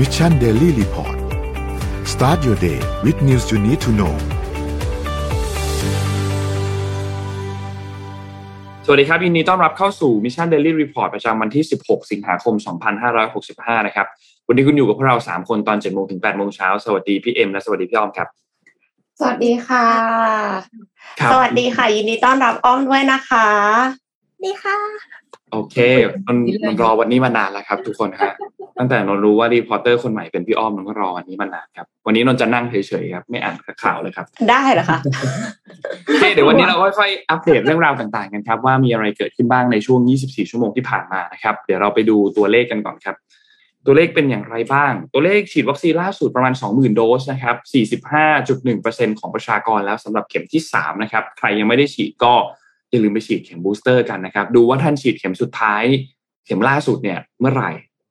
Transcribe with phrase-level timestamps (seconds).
[0.00, 1.16] Mission Daily Report
[2.12, 4.14] start your day with news you need to know
[8.86, 12.54] สวัสดีครับยินดีต้อนรับเข้าสู่ Mission Daily Report ประจำวันที่ 16 สิงหาคม
[13.20, 14.06] 2565 นะครับ
[14.48, 18.28] วันนี้คุณอยู่กับพวกเรา 3 คนตอน7โมงถึง8โมงเช้า สวัสดีพี่เอ็มและสวัสดีพี่อ้อมครับ
[19.18, 19.86] สวัสดีค่ะ
[21.20, 23.46] ครับ สวัสดีค่ะ ยินดีต้อนรับอ้อมด้วยนะคะ
[24.44, 24.78] ดีค่ะ
[25.52, 25.76] โอเค
[26.26, 28.34] มันมันรอวันนี้มานานแล้วครับ ทุกคนฮะ
[28.78, 34.98] ตั้งแต่นนรู้ว่า reporter คนใหม่เป็นพี่อ้อมนนก็รอวันนี้มานานครับ วันนี้นนจะนั่งเฉยๆครับไม่อ่านข่าวเลยครับ ได้เหรอคะ
[36.06, 43.16] โอเคเดี๋ยววันนี้เราค่อยๆอัปเดตเรื่องราวต่างๆกันครับ ว่ามีอะไรเกิดขึ้นบ้างในช่วง 24 ชั่วโมงที่ผ่านมานะครับ เดี๋ยวเราไปดูตัวเลขกันก่อนครับ
[43.86, 47.56] ตัวเลขเป็นอย่างไรบ้าง ตัวเลขฉีดวัคซีนล่าสุดประมาณ 20,000 โดสนะครับ
[48.58, 52.34] 45.1%ของประชากรแล้วสำหรับเข็มที่3นะครับใครยังไม่ได้ฉีดก็
[52.90, 55.82] อย่าลืมไปฉีดเข็ม booster กันนะครับ ดูว่าท่านฉีดเข็มสุดท้าย
[56.46, 57.70] เข็มล่าสุดเนี่ยเมื่อไหร่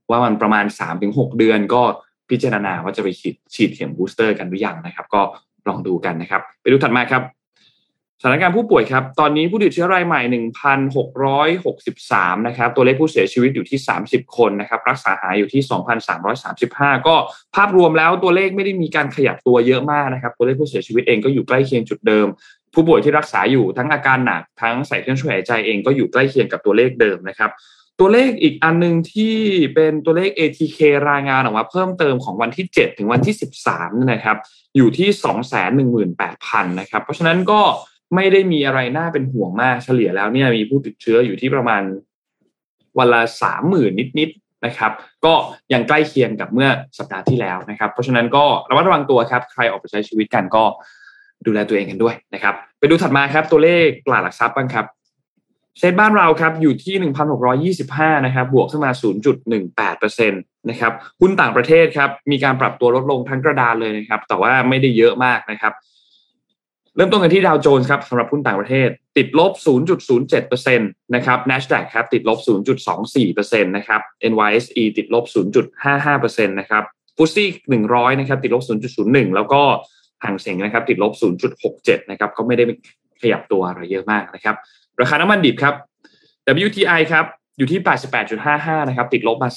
[0.10, 0.66] ว่ามันประมาณ
[1.02, 1.82] 3-6 เดือนก็
[2.30, 5.22] พิจารณาว่าจะไปฉีดฉีดเข็ม booster กันหรือยังนะครับ ก็
[5.68, 7.24] ลองดูกันนะครับ ไปดูถัดมาครับ
[8.22, 10.22] สถานการณ์ผู้ป่วยครับ ตอนนี้ผู้ติดเชื้อรายใหม่
[11.56, 15.62] 1,663 นะครับ ตัวเลขผู้เสียชีวิตอยู่ที่ 30 คนนะครับ รักษาหายอยู่ที่
[16.36, 17.16] 2,335 ก็
[17.56, 22.28] ภาพรวมแล้วตัวเลขไม่ได้มีการขยับตัวเยอะมากนะครับ ตัวเลขผู้เสียชีวิตเองก็อยู่ใกล้เคียงจุดเดิม
[22.74, 27.52] ผู้ป่วยที่รักษาอยู่ทั้งอาการหนักทั้งใส่เครื่องช่วยหายใจเองก็อยู่ใกล้เคียงกับตัวเลขเดิมนะครับ
[28.00, 29.36] ตัวเลขอีกอันหนึ่งที่
[29.76, 34.38] เป็นตัวเลข ATK รายงานออกมาเพิ่มเติมของวันที่ 7 ถึงวันที่ 13นี่นะครับ
[34.76, 35.10] อยู่ที่
[35.90, 37.62] 218,000นะครับ เพราะฉะนั้นก็
[38.16, 41.84] ไม่ได้มีอะไรน่าเป็นห่วงมากเฉลี่ยแล้วเนี่ยมีผู้ติดเชื้ออยู่ที่ประมาณ
[42.98, 44.92] วันละสามหมื่นนิดๆนะครับ
[45.26, 45.34] ก็
[45.74, 50.64] ยังใกล้เคียงกับเมื่อสัปดาห์ที่แล้วนะครับ เพราะฉะนั้นก็ระมัดระวังตัวครับ ใครออกไปใช้ชีวิตกันก็
[51.46, 54.86] ดูแลตัวเองกันด้วยนะครับ ไปดูถัดมาครับ ตัวเลขตลาดหลักทรัพย์บ้างครับ
[55.80, 56.96] เซ็ตบ้านเราครับอยู่ที่
[57.80, 58.92] 1,625 นะครับ บวกขึ้นมา
[59.56, 65.74] 0.18%นะครับหุ้นต่างประเทศครับ มีการปรับตัวลดลงทั้งกระดานเลยนะครับ แต่ว่าไม่ได้เยอะมากนะครับ
[66.96, 69.52] เริ่มต้นกันที่ดาวโจนส์ครับสำหรับหุ้นต่างประเทศ ติดลบ
[70.16, 72.40] 0.07%นะครับ NASDAQ ครับติดลบ
[72.98, 75.26] 0.24%นะครับ NYSE ติดลบ
[75.86, 76.84] 0.55%นะครับ
[77.18, 77.50] ฟุตซี่
[77.86, 78.64] 100 นะครับ ติดลบ
[79.00, 79.62] 0.01 แล้วก็
[80.24, 81.12] ห่างเสงนะครับติดลบ
[81.62, 82.64] 0.67 นะครับก็ไม่ได้
[83.22, 84.56] ขยับตัวอะไรเยอะมากนะครับ
[85.02, 85.74] ราคาน้ำมันดิบครับ
[86.68, 87.26] WTI ครับ
[87.58, 87.82] อยู่ที่
[88.36, 89.50] 88.55 นะครับ ติดลบมา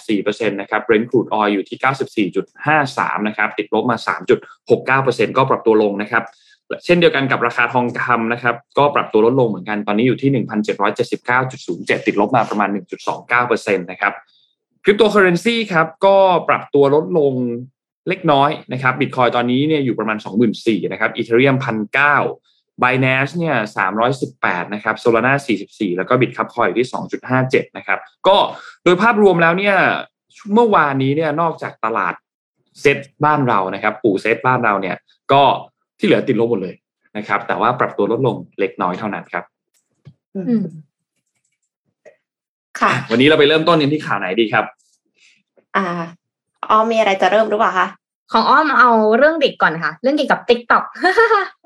[0.00, 3.96] 3.84%นะครับ Brent crude oil อยู่ที่ 94.53 นะครับ ติดลบมา
[5.26, 6.22] 3.69%ก็ปรับตัวลงนะครับ
[6.84, 10.44] เช่นเดียวกันกับราคาทองคำนะครับ ก็ปรับตัวลดลงเหมือนกัน ตอนนี้อยู่ที่
[11.18, 12.68] 1,779.07 ติดลบมาประมาณ
[13.24, 14.12] 1.29%นะครับ
[14.84, 16.16] คริปโตเคอเรนซีครับ ก็
[16.48, 17.32] ปรับตัวลดลง
[18.08, 20.18] เล็กน้อยนะครับบิตคอยตอนนี้เนี่ยอยู่ประมาณ
[20.50, 21.56] 24,000นะครับอีเทเรียม
[22.20, 23.56] 1,900 Binance เนี่ย
[24.14, 25.34] 318นะครับ Solana
[25.66, 26.88] 44แล้วก็ Bitcup Coin อยู่ที่
[27.32, 28.36] 2.57นะครับ ก็
[28.84, 29.76] โดยภาพรวมแล้วเนี่ย
[30.54, 32.14] เมื่อวานนี้เนี่ยนอกจากตลาด
[32.80, 34.96] เซตบ้านเรานะครับปู่เซตบ้านเราเนี่ย
[35.32, 35.42] ก็
[35.98, 36.74] ที่เหลือติดลบหมดเลย
[37.16, 39.44] นะครับ แต่ว่าปรับตัวลดลงเล็กน้อยเท่านั้นครับ
[40.36, 40.64] อืม
[42.80, 44.64] ค่ะ วันนี้เราไปเริ่มต้นกันที่ข่าวไหนดีครับ
[45.76, 45.86] อ่า
[46.68, 47.88] อ้อมมีอะไรจะเริ่มหรือเปล่าคะ
[48.32, 50.84] ของอ้อมเอาเรื่องเด็กก่อนค่ะ เรื่องเกี่ยวกับ TikTok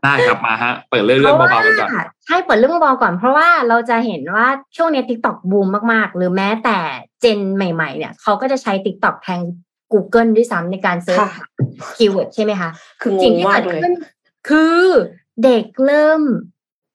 [0.03, 1.91] ได้ครับมาฮะเปิดเรื่องเรื่องเบาๆกันก่อน
[2.27, 4.47] ใช่เปิดเรื่องเบาๆก่อน เพราะว่าเราจะเห็นว่า
[4.77, 6.79] ช่วงนี้ TikTok บูมมากๆ หรือแม้แต่
[7.21, 9.41] gen ใหม่ ๆ เนี่ยเขาก็จะใช้ TikTok แทน
[9.93, 11.47] Google ด้วยซ้ำในการ search ค่ะ
[11.97, 12.71] keyword ใช่ไหมคะ
[13.03, 13.95] คืองสิ่งงที่มาเกิกดเลยขึ้น
[14.49, 14.83] คือ
[15.45, 16.21] เด็กเริ่ม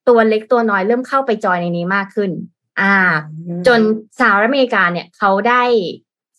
[0.08, 2.30] ตัวเล็กตัวน้อยเริ่มเข้าไปจอยในนี้มากขึ้น
[2.80, 2.94] อ่า
[3.66, 3.80] จน
[4.18, 5.62] สหรัฐอเมริกาเนี่ยเขาได้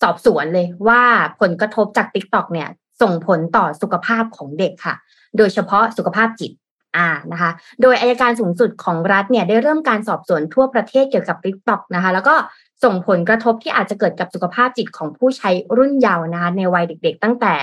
[0.01, 1.01] สอบสวนเลยว่า
[1.41, 2.69] ผลกระทบจาก t ิ k t o k เนี่ย
[3.01, 4.95] ส่งผลต่อสุขภาพของเด็กค่ะ
[5.37, 6.51] โดยเฉพาะสุขภาพจิต
[6.97, 7.51] อ่านะคะ
[7.81, 12.35] โดยอายการสูงสุดของรัฐเนี่ยได้เริ่มการสอบสวนทั่วประเทศเกี่ยวกับ t ิ k t o k นะคะ แล้วก็
[12.83, 17.53] ส่งผลกระทบที่อาจจะเกิดกับสุขภาพจิตของผู้ใช้รุ่นเยาว์นะคะในวัยเด็ก ๆ ตั้งแต่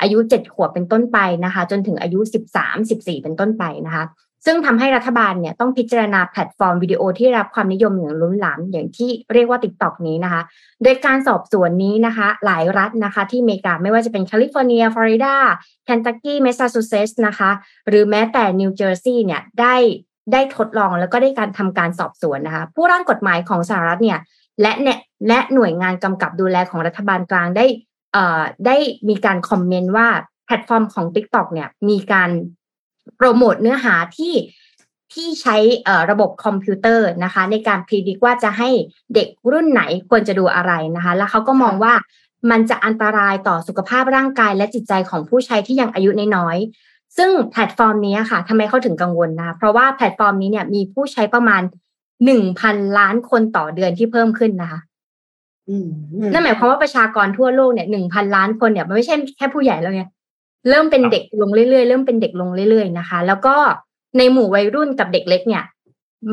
[0.00, 2.20] อายุ 7 ขวบเป็นต้นไปนะคะ จนถึงอายุ
[2.54, 4.04] 13 14 เป็นต้นไปนะคะ
[4.46, 10.42] ซึ่งทำให้รัฐบาลเนี่ยต้องพิจารณาแพลตฟอร์มวิดีโอที่รับความนิยมอย่างล้นหลามอย่างที่เรียกว่า TikTok นี้นะคะ
[10.82, 15.36] โดยการสอบสวนนี้นะคะ หลายรัฐนะคะ ที่อเมริกาไม่ว่าจะเป็นแคลิฟอร์เนียฟลอริดา
[15.84, 17.50] เคนตักกี้แมสซาชูเซตส์นะคะ
[17.88, 19.74] หรือแม้แต่นิวเจอร์ซีย์เนี่ยได้
[20.32, 24.18] ได้ทดลองแล้วก็ได้การทำการสอบสวนนะคะ ผู้ร่างกฎหมายของสหรัฐเนี่ย
[24.60, 24.98] และเนี่ย
[25.28, 27.66] และหน่วยงานกำกับดูแลของรัฐบาลกลางได้
[28.12, 28.76] เอ่อได้
[29.08, 30.08] มีการ comment ว่า
[30.46, 32.30] แพลตฟอร์มของ TikTok เนี่ยมีการ
[33.16, 34.34] โปรโมทเนื้อหาที่
[35.14, 38.68] ที่ใช้เอ่อระบบคอมพิวเตอร์นะคะ ในการพิชิตว่าจะให้
[39.14, 41.94] เด็กรุ่นไหนควรจะดูอะไรนะคะ แล้วเขาก็มองว่า
[42.50, 51.62] มันจะอันตรายต่อสุขภาพร่างกายและจิตใจของผู้ใช้ที่ยังอายุน้อยๆซึ่งแพลตฟอร์มนี้ค่ะทำไมเขาถึงกังวลนะเพราะว่าแพลตฟอร์มนี้เนี่ยมีผู้ใช้ประมาณ
[52.24, 54.80] หนึ่งพันล้านคนต่อเดือนที่เพิ่มขึ้นนะคะ
[56.32, 60.04] นั่นหมายความว่าประชากรทั่วโลกเนี่ยหนึ่งพันล้านคนเนี่ยมันไม่ใช่แค่ผู้ใหญ่แล้วไง
[60.68, 63.56] เริ่มเป็นเด็กลงเรื่อยๆเริ่มเป็นเด็กลงเรื่อยๆนะคะ แล้วก็
[64.18, 65.64] ในหมู่วัยรุ่นกับเด็กเล็กเนี่ย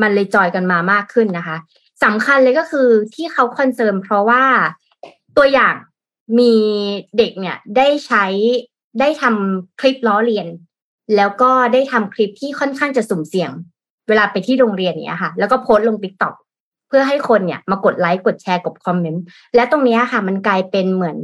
[0.00, 1.56] มันเลยจอยกันมามากขึ้นนะคะ
[2.04, 4.44] สำคัญเลยก็คือที่เขา concern เพราะว่า
[5.36, 5.74] ตัวอย่าง
[6.38, 6.54] มี
[7.18, 8.24] เด็กเนี่ยได้ใช้
[9.00, 10.48] ได้ทำคลิปล้อเลียน
[11.16, 13.50] แล้วก็ได้ทำคลิปที่ค่อนข้างจะสุ่มเสี่ยง
[14.08, 16.34] เวลาไปที่โรงเรียนเนี่ยค่ะ แล้วก็โพสต์ลง TikTok
[16.88, 19.24] เพื่อให้คนเนี่ยมากดไลค์กดแชร์กด comment
[19.54, 21.18] และตรงนี้ค่ะ มันกลายเป็นเหมือน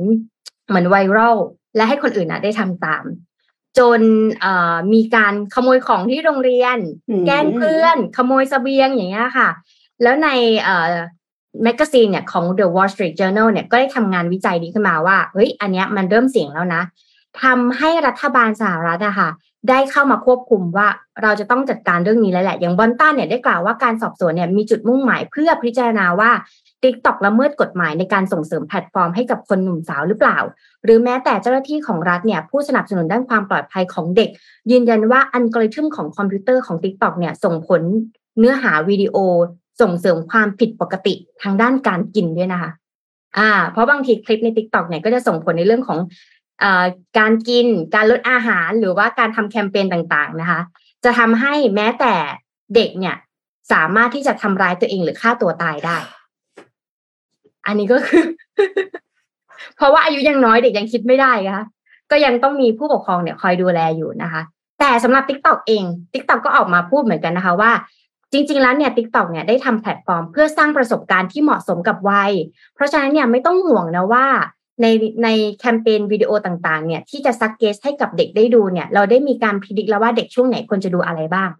[0.69, 1.37] เหมือน viral
[1.79, 3.05] และให้คนอื่นอะได้ทำตาม
[3.79, 4.01] จน
[4.93, 6.79] มีการขโมยของที่โรงเรียน
[7.27, 9.49] แกล้งเพื่อน ขโมยเสบียงอย่างเงี้ยค่ะ
[10.03, 10.29] แล้วใน
[11.63, 16.83] magazine เนี่ยของ The Wall Street Journal เนี่ยก็ได้ทำงานวิจัยนี้ขึ้นมาว่าเฮ้ยอันเนี้ยมันเริ่มเสี่ยงแล้วนะ
[17.43, 19.31] ทำให้รัฐบาลสหรัฐอะค่ะ
[19.69, 20.89] ได้เข้ามาควบคุมว่า
[21.23, 26.31] เราจะต้องจัดการเรื่องนี้แล้วแหละ อย่างบอนตาเนี่ยได้กล่าวว่าการสอบสวนเนี่ยมีจุดมุ่งหมายเพื่อพิจารณาว่า
[26.83, 30.39] ติ๊กต็อกละเมิดกฎหมายในการส่งเสริมแพลตฟอร์มให้กับคนหนุ่มสาวหรือเปล่า
[30.85, 34.31] หรือแม้แต่เจ้าหน้าที่ของรัฐเนี่ยผู้สนับสนุนด้านความปลอดภัยของเด็ก
[34.71, 37.83] ยืนยันว่าอัลกอริทึมของคอมพิวเตอร์ของ TikTok เนี่ยส่งผล
[38.39, 39.17] เนื้อหาวิดีโอ
[39.81, 42.71] ส่งเสริมความผิดปกติทางด้านการกินด้วยนะคะ
[43.39, 45.99] อ่าเพราะบางทีคลิปใน t ิ k t o k เนี่ยก็จะส่งผลในเรื่องของ
[46.63, 46.65] อ
[47.19, 50.61] การกิน การลดอาหาร หรือว่าการทำแคมเปญต่างๆนะคะ
[51.05, 52.15] จะทำให้แม้แต่
[52.75, 53.17] เด็กเนี่ย
[53.73, 55.97] สามารถที่จะทำร้ายตัวเองหรือฆ่าตัวตายได้
[57.69, 58.25] อันนี้ก็คือ
[59.77, 61.65] เพราะว่าอายุยังน้อยเด็กยังคิดไม่ได้คะ
[62.11, 64.43] ก็ยังต้องมีผู้ปกครองเนี่ยคอยดูแลอยู่นะคะ
[64.79, 67.73] แต่สำหรับ t ิ k t o k เอง t ิ k t o k ก็ออกมาพูดเหมือนกันนะคะว่า
[68.33, 72.33] จริง ๆ แล้วเนี่ย TikTok เนี่ยได้ทำแพลตฟอร์ม เพื่อสร้างประสบการณ์ที่เหมาะสมกับวัย
[72.75, 74.27] เพราะฉะนั้นเนี่ยไม่ต้องห่วงนะว่า
[74.83, 74.87] ใน
[75.25, 75.29] ใน
[75.59, 81.51] แคมเปญวิดีโอต่างๆ เนี่ยที่จะซักเกสให้กับเด็กได้ดูเนี่ย เราได้มีการพิจิตรแล้วว่าเด็กช่วงไหนควรจะดูอะไรบ้าง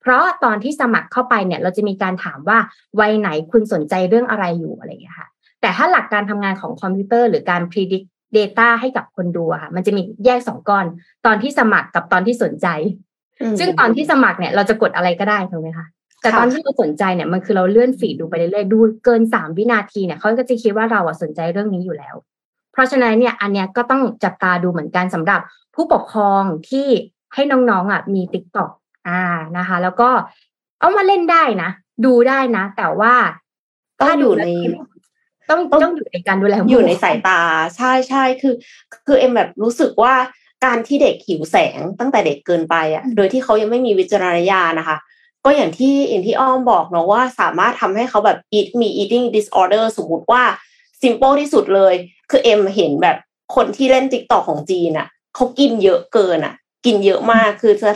[0.00, 2.58] เพราะตอนที่สมัครเข้าไปเนี่ย เราจะมีการถามว่า
[3.00, 5.28] วัยไหนคุณสนใจเรื่องอะไรอยู่อะไรอย่างเงี้ยค่ะ
[5.60, 10.86] แต่ถ้าหลักการทำงานของคอมพิวเตอร์หรือการพิจิตร Data ให้กับคนดูค่ะ มันจะมีแยกสองก้อน
[11.26, 12.66] ตอนที่สมัครกับตอนที่สนใจ
[13.58, 15.86] ซึ่งตอนที่สมัครเนี่ยเราจะกดอะไรก็ได้ถูกไหมคะ
[16.22, 22.14] แต่ตอนที่เราสนใจเนี่ยมันคือเราเลื่อนฟีดดูไปเรื่อยๆดูเกินสามวินาทีเนี่ยเขาก็จะคิดว่าเราอะสนใจเรื่องนี้อยู่แล้ว
[22.72, 25.40] เพราะฉะนั้นเนี่ยอันเนี้ยก็ต้องจับตาดูเหมือนกันสำหรับ
[25.74, 26.88] ผู้ปกครองที่
[27.34, 28.70] ให้น้องๆอะมีติ๊กต็อก
[29.08, 29.22] อ่า
[29.58, 30.08] นะคะ แล้วก็
[30.80, 31.70] เอามาเล่นได้นะ
[32.04, 33.14] ดูได้นะ แต่ว่า
[34.00, 34.46] ต้องอยู่ใน
[35.50, 37.40] ต้องต้องอยู่ในการดูแลอยู่ในสายตา
[37.76, 38.54] ใช่ใช่คือ
[39.06, 40.14] คือเอ็มแบบรู้สึกว่า
[40.64, 44.98] การที่เด็กหิวแสงตั้งแต่เด็กเกินไปอะ โดยที่เขายังไม่มีวิจารณญาณนะคะ
[45.44, 50.42] ก็อย่างที่อย่างที่อ้อมบอกเนาะว่าสามารถทำให้เขาแบบ eat มี eating disorder สมมติว่า
[51.02, 51.94] simple ที่สุดเลย
[52.30, 53.16] คือเอ็มเห็นแบบ
[53.54, 56.54] คนที่เล่นติ๊กตอกของจีนอะเขากินเยอะเกินอะ
[56.84, 57.90] กินเยอะมากคือจะ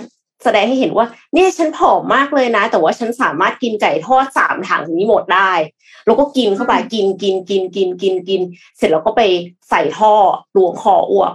[0.45, 5.51] แสดงให้เห็นว่าเนี่ยฉันผอมมากเลยนะ แต่ว่าฉันสามารถกินไก่ทอดสามถังนี้หมดได้
[6.07, 8.41] แล้วก็กินเข้าไปกินกินกินกินกินกิน
[8.79, 9.23] เสร็จแล้วก็ไป
[9.71, 10.15] ใส่ท่อ
[10.57, 11.33] ล้วงคออ้วก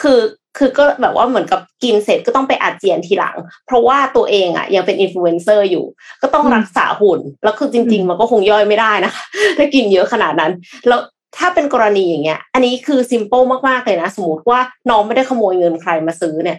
[0.00, 0.20] คือ
[0.58, 3.36] คือก็แบบว่าเหมือนกับกินเสร็จก็ต้องไปอาเจียนทีหลัง
[3.66, 5.84] เพราะว่าตัวเองอะยังเป็นอินฟลูเอนเซอร์อยู่
[6.22, 9.24] ก็ต้องรักษาหุ่น แล้วคือจริง ๆ มันก็คงย่อยไม่ได้นะคะ
[9.58, 10.52] ถ้ากินเยอะขนาดนั้น
[10.88, 11.00] แล้ว
[11.38, 14.60] ถ้าเป็นกรณีอย่างเงี้ย อันนี้คือ simple มากๆเลยนะ สมมติว่า
[14.90, 16.58] น้องไม่ได้ขโมยเงินใครมาซื้อเนี่ย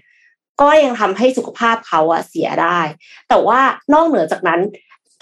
[0.62, 2.80] ก็ยังทำให้สุขภาพเขาอะเสียได้
[3.30, 3.60] แต่ว่า
[3.94, 4.60] นอกเหนือจากนั้น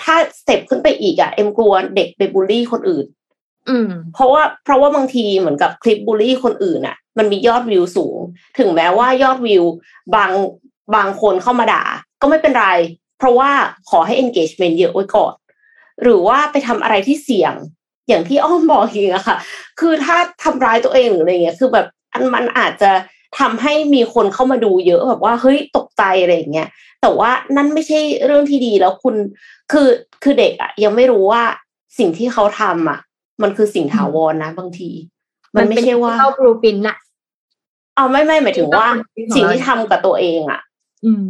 [0.03, 3.05] ถ้า step ขึ้นไปอีกอะเอ็มกลัวเด็กไปบูลลี่คนอื่น
[4.13, 8.17] เพราะว่าเพราะว่าบางทีเหมือนกับคลิปบูลลี่คนอื่นอะมันมียอดวิวสูง
[8.57, 9.63] ถึงแม้ว่ายอดวิว
[10.15, 10.31] บาง
[10.95, 11.83] บางคนเข้ามาด่า
[12.21, 12.67] ก็ไม่เป็นไร
[13.17, 13.49] เพราะว่า
[13.89, 15.33] ขอให้ engagement เยอะไว้ก่อน
[16.01, 17.53] หรือว่าไปทำอะไรที่เสี่ยง
[18.07, 19.37] อย่างที่อ้อมบอกเองอะค่ะ
[19.79, 22.91] คือถ้าทำร้ายตัวเองหรืออะไรเงี้ย คือแบบอันมันอาจจะ
[23.39, 26.69] ทำให้มีคนเข้ามาดูเยอะแบบว่าเฮ้ยตกใจอะไรอย่างเงี้ย
[27.03, 29.15] แต่ว่านั่นไม่ใช่เรื่องที่ดีแล้วคุณ
[29.71, 29.87] คือ
[30.23, 31.43] คือเด็กอะยังไม่รู้ว่า
[31.97, 32.99] สิ่งที่เขาทำอะ
[33.41, 34.89] มันคือสิ่งถาวรนะ บางที
[35.55, 36.97] มันไม่ใช่ว่าเข้าบลูปินอะ
[37.95, 38.87] เอาไม่ไม่หมายถึงว่า
[39.35, 40.61] สิ่งที่ทำกับตัวเองอะ
[41.05, 41.27] อืม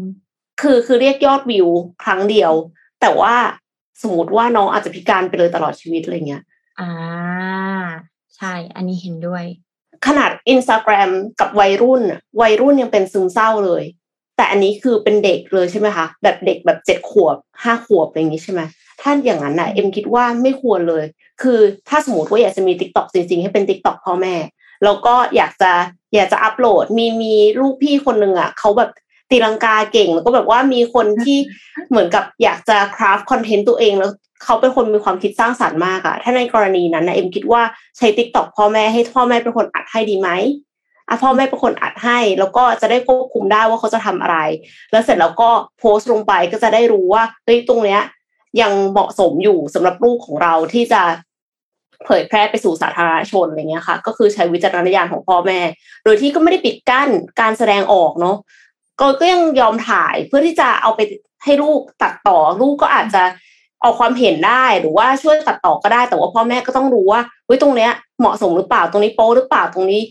[0.61, 1.67] คือคือเรียกยอดวิว
[2.03, 2.51] ครั้งเดียว
[3.01, 3.35] แต่ว่า
[4.01, 6.43] สมมติว่าน้องอาจจะพิการไปเลยตลอดชีวิตอะไรเงี้ย
[6.79, 6.91] อ่า
[8.35, 9.43] ใช่ อันนี้เห็นด้วย
[10.07, 12.01] ขนาดอินสตาแกรมกับวัยรุ่น
[12.41, 13.83] วัยรุ่นยังเป็นซึมเศร้าเลย
[14.35, 18.61] แต่อันนี้คือเป็นเด็กเลยใช่ไหมคะ แบบเด็กแบบเจ็ดขวบห้าขวบอะไรอย่างนี้ใช่ไหม
[19.01, 21.05] ถ้าอย่างนั้นน่ะเอ็มคิดว่าไม่ควรเลย
[21.41, 21.59] คือ
[21.89, 24.35] ถ้าสมมติว่าอยากจะมีติ๊กต็อกจริง ๆ ให้เป็นติ๊กต็อกพ่อแม่
[24.83, 25.71] แล้วก็อยากจะ
[26.15, 28.89] อยากจะอัปโหลดมีมีลูกพี่คนหนึ่งอะเขาแบบ
[29.29, 31.37] ตีลังกาเก่งแล้วก็แบบว่ามีคนที่
[31.89, 34.11] เหมือนกับอยากจะ craft คอนเทนต์ตัวเองแล้ว
[34.43, 37.61] เขาเป็นคนมีความคิดสร้างสรรค์มากอะถ้าในกรณีนั้นนะเอ็มคิดว่า
[37.97, 40.72] ใช้ติ๊กต็อกพ่อแม่ให้พ่อแม่เป็นคนอัดให้ดีไหมอะ
[41.21, 44.37] พ่อแม่เป็นคนอัดให้ แล้วก็จะได้ควบคุมได้ว่าเขาจะทำอะไร
[44.91, 48.01] แล้วเสร็จแล้วก็โพสต์ลงไปก็จะได้รู้ว่าเฮ้ยตรงเนี้ย
[48.61, 51.01] ยังเหมาะสมอยู่สำหรับลูกของเราที่จะ
[52.05, 55.59] เผยแพร่ไปสู่สาธารณชนอะไรเงี้ยค่ะ ก็คือใช้วิจารณญาณของพ่อแม่
[56.03, 57.09] โดยที่ก็ไม่ได้ปิดกั้น
[57.41, 58.37] การแสดงออกเนาะ
[58.99, 60.99] ก็ก็ยังยอมถ่ายเพื่อที่จะเอาไป
[61.43, 63.23] ให้ลูกตัดต่อลูกก็อาจจะ
[63.83, 70.01] ออกความเห็นได้หรือว่าช่วยตัดต่อก็ได้ แต่ว่าพ่อแม่ก็ต้องรู้ว่าเฮ้ยตรงเนี้ยเหมาะสมหรือเปล่าตรงนี้โป๊หรือเปล่าตรงนี้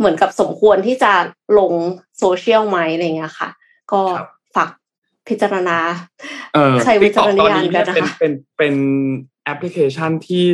[0.00, 1.12] เหมือนกับสมควรที่จะ
[1.58, 1.72] ลง
[2.18, 3.50] โซเชียลไหมอะไรเงี้ยค่ะ
[3.92, 4.00] ก็
[4.56, 4.70] ฝาก
[5.28, 5.78] พิจารณา
[6.84, 8.74] ใช้วิจารณญาณกันนะคะเป็นเป็น
[9.44, 10.46] แอปพลิเคชันที่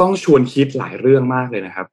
[0.00, 1.86] ต้องชวนคิดหลายเรื่องมากเลยนะครับ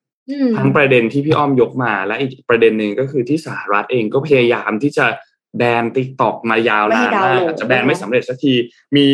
[0.58, 5.06] ทั้งประเด็นที่พี่อ้อมยกมาและอีกประเด็นหนึ่งก็คือที่สหรัฐเองก็พยายามที่จะ
[5.58, 8.54] แบนติ๊กตอกมายาวนานมากอาจจะแบนไม่สำเร็จสักที
[8.98, 9.08] มี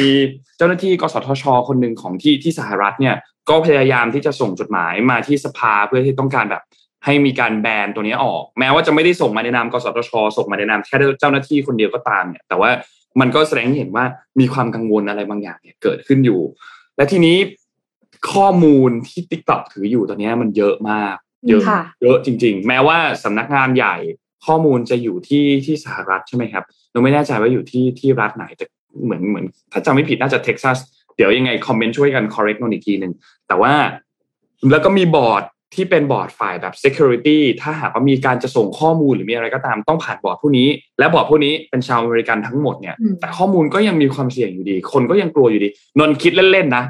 [0.58, 3.16] เจ้าหน้าที่กสทช คนหนึ่งของที่ที่สหรัฐเนี่ย
[3.50, 6.64] ก็พยายามที่จะส่งจดหมายมาที่สภาเพื่อที่ต้องการแบบ
[7.06, 12.70] ให้มีการแบนตัวนี้ออก แม้ว่าจะไม่ได้ส่งมาในนามกสทช ส่งมาในนามแค่เจ้าหน้าที่คนเดียวก็ตามเนี่ย แต่ว่า
[13.20, 14.06] มันก็แสดงให้เห็นว่า
[14.40, 16.42] มีความกังวลอะไรบางอย่างเนี่ยเกิดขึ้นอยู่
[16.98, 17.38] และทีนี้
[18.34, 21.16] ข้อมูลที่ติ๊กต็อกถืออยู่ตอนนี้มันเยอะมาก
[21.50, 21.64] เยอะ
[22.02, 23.96] เยอะจริง ๆ แม้ว่าสำนักงานใหญ่
[24.46, 28.66] ข้อมูลจะอยู่ที่ที่สหรัฐใช่ไหมครับเราไม่แน่ใจว่าอยู่ที่ที่รัฐไหนแต่
[29.04, 30.78] เหมือนเหมือน ถ้าจำไม่ผิดน่าจะเท็กซัส
[31.16, 33.14] เดี๋ยวยังไงคอมเมนต์ช่วยกัน correct นนอีกทีหนึ่ง
[33.48, 33.74] แต่ว่า
[34.72, 40.68] แล้วก็มีบอร์ด ที่เป็นบอร์ดฝ่ายแบบ security ถ้าหากว่ามีการจะส่งข้อมูลหรือมีอะไรก็ตามต้องผ่านบอร์ดผู้นี้
[41.00, 46.84] และบอร์ดผู้นี้เป็นชาวอเมริกันทั้งหมดเนี่ย แต่ข้อมูลก็ยังมีความเสี่ยงอยู่ดี คนก็ยังกลัวอยู่ดี นนคิดเล่นๆนะ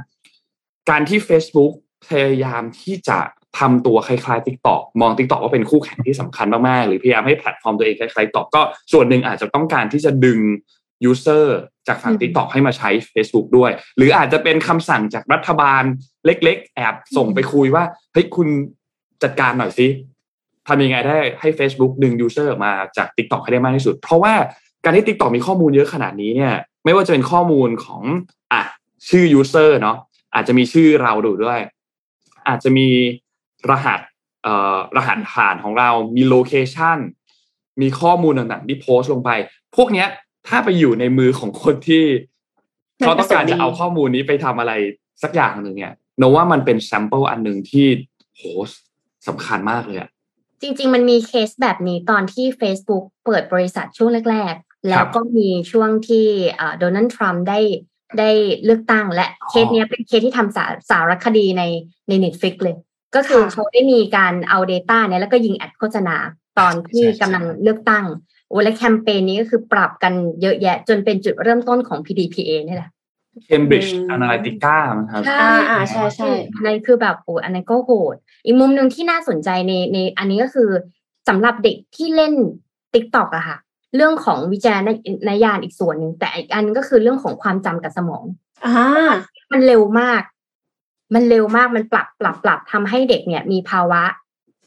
[0.89, 1.71] การที่ Facebook
[2.07, 3.19] พยายามที่จะ
[3.59, 8.61] ทำตัวคล้ายๆ TikTok มอง TikTok ว่าเป็นคู่แข่งที่สำคัญมากๆ หรือพยายามให้แพลตฟอร์มตัวเองคล้ายๆติ๊กตอกก็
[8.93, 10.39] ส่วนหนึ่งอาจจะต้องการที่จะดึง
[11.05, 15.83] user จากฝั่ง TikTok ให้มาใช้ Facebook ด้วย หรืออาจจะเป็นคำสั่งจากรัฐบาล
[16.25, 18.47] เล็ก ๆ แอบส่งไปคุยว่าเฮ้ยคุณ
[19.23, 19.87] จัดการหน่อยสิ
[20.67, 24.33] ทำยังไงได้ให้ Facebook ดึง user มาจาก TikTok ให้ได้มากที่สุด เพราะว่า
[24.83, 26.53] การที่ TikTok มีข้อมูลเยอะขนาดนี้เนี่ย
[26.85, 28.01] ไม่ว่าจะเป็นข้อมูลของ
[28.53, 28.61] อะ
[29.09, 29.97] ชื่อ user เนาะ
[30.33, 31.59] อาจจะมีชื่อเราดูด้วย
[32.47, 32.87] อาจจะมี
[33.69, 33.99] รหัส
[34.43, 36.97] เอ่อรหัสผ่านของเรามี location
[37.81, 39.29] มีข้อมูลต่างๆที่โพสต์ลงไป
[39.75, 40.07] พวกเนี้ย
[40.47, 42.03] ถ้าไปอยู่ในมือของคนที่
[42.99, 44.73] เขาต้องการจะเอาข้อมูลนี้ไปทำอะไร
[45.23, 47.87] สักอย่างหนึ่งเนี่ยนนว่ามันเป็น sample อันหนึ่งที่
[48.35, 48.41] โห
[49.27, 50.09] สำคัญมากเลยอะ
[50.61, 56.27] จริง ๆ มันมีเคสแบบนี้ตอนที่ Facebook เปิดบริษัทช่วงแรก ๆ แล้วก็มีช่วงที่
[56.79, 57.59] โดนัลด์ทรัมป์ได้
[58.19, 58.31] ได้
[58.65, 61.63] เลือกตั้งและเคสนี้เป็นเคสที่ทำสาสารคดีใน
[62.09, 62.75] ใน Netflix เลย
[63.15, 66.15] ก็คือเขาได้มีการเอา Data เนี่ยแล้วก็ยิงแอดโฆษณา
[66.59, 68.05] ตอนที่กำลังเลือกตั้ง
[68.51, 72.91] โอ้และแคมเปญนี้ก็คือปรับกันเยอะแยะ จนเป็นจุดเริ่มต้นของ PDPA นี่แหละ
[73.47, 75.51] Cambridge Analytica มั้งครับใช่
[75.89, 76.29] ใช่ใช่
[76.65, 78.15] นั่นคือแบบโอ้อันนั้นก็โหด
[78.45, 80.69] อีกมุมหนึ่งที่น่าสนใจในในอันนี้ก็คือ
[81.27, 82.33] สำหรับเด็กที่เล่น
[82.93, 83.57] TikTok อะค่ะ
[83.95, 84.75] เรื่องของวิจาร
[85.27, 88.23] ณญาณอีกส่วนหนึ่งแต่อีกอันก็คือเรื่องของความจำกับสมอง
[88.65, 89.11] อ่า
[89.51, 90.21] มันเร็วมาก
[91.13, 94.03] มันเร็วมากมันปรับปรับปรับทำให้เด็กเนี่ย มีภาวะ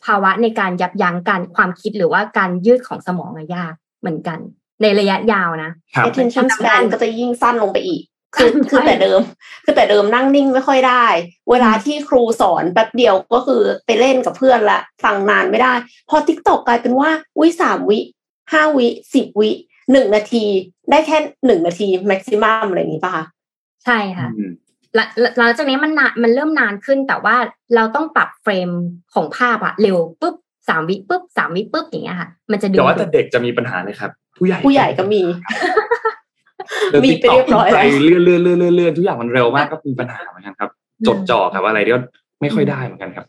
[0.06, 4.38] ภาวะในการยับยั้งการความคิดหรือว่าการยืดของสมองยากเหมือนกัน
[4.82, 5.70] ในระยะยาวนะ
[6.06, 8.02] attention span ก็จะยิ่งสั้นลงไปอีก
[8.36, 9.20] คือคือแต่เดิม
[9.64, 11.04] คือแต่เดิมนั่งนิ่งไม่ค่อยได้
[11.50, 15.72] เวลาที่ครูสอนแป๊บเดียวก็คือไปเล่นกับเพื่อนละฟังนานไม่ได้
[16.08, 17.98] พอทิกตอกกลายเป็นว่าวิสามวิ
[18.52, 19.50] ห้าวิสิบวิ
[19.92, 20.44] หนึ่งนาที
[20.90, 23.24] ได้แค่หนึ่งนาทีแม็กซิมัมอะไรอย่างนี้ป่ะคะ
[23.84, 24.28] ใช่ค่ะ
[25.38, 27.36] หลังจากนี้มันนานมันเริ่มนานขึ้นแต่ว่า
[27.74, 28.70] เราต้องปรับเฟรม
[29.14, 30.34] ของภาพอะเร็วปุ๊บ
[30.68, 35.22] สามวิปุ๊บสามวิปุ๊บอย่างเงี้ยค่ะ มันจะดึงแต่ว่าแต่เด็กจะมีปัญหาเลยครับ ผู้ใหญ่ผู้ใหญ่ก็มี
[37.04, 40.70] มีไปเรียบร้อยใจเลื่อนเลื่อนเลื่อนเลื่อนทุกอย่างมันเร็วมากก็มีปัญหาเหมือนกันครับ
[41.06, 41.98] จดจ่อกับอะไรก็
[42.40, 43.26] ไม่ค่อยได้เหมือนกันครับ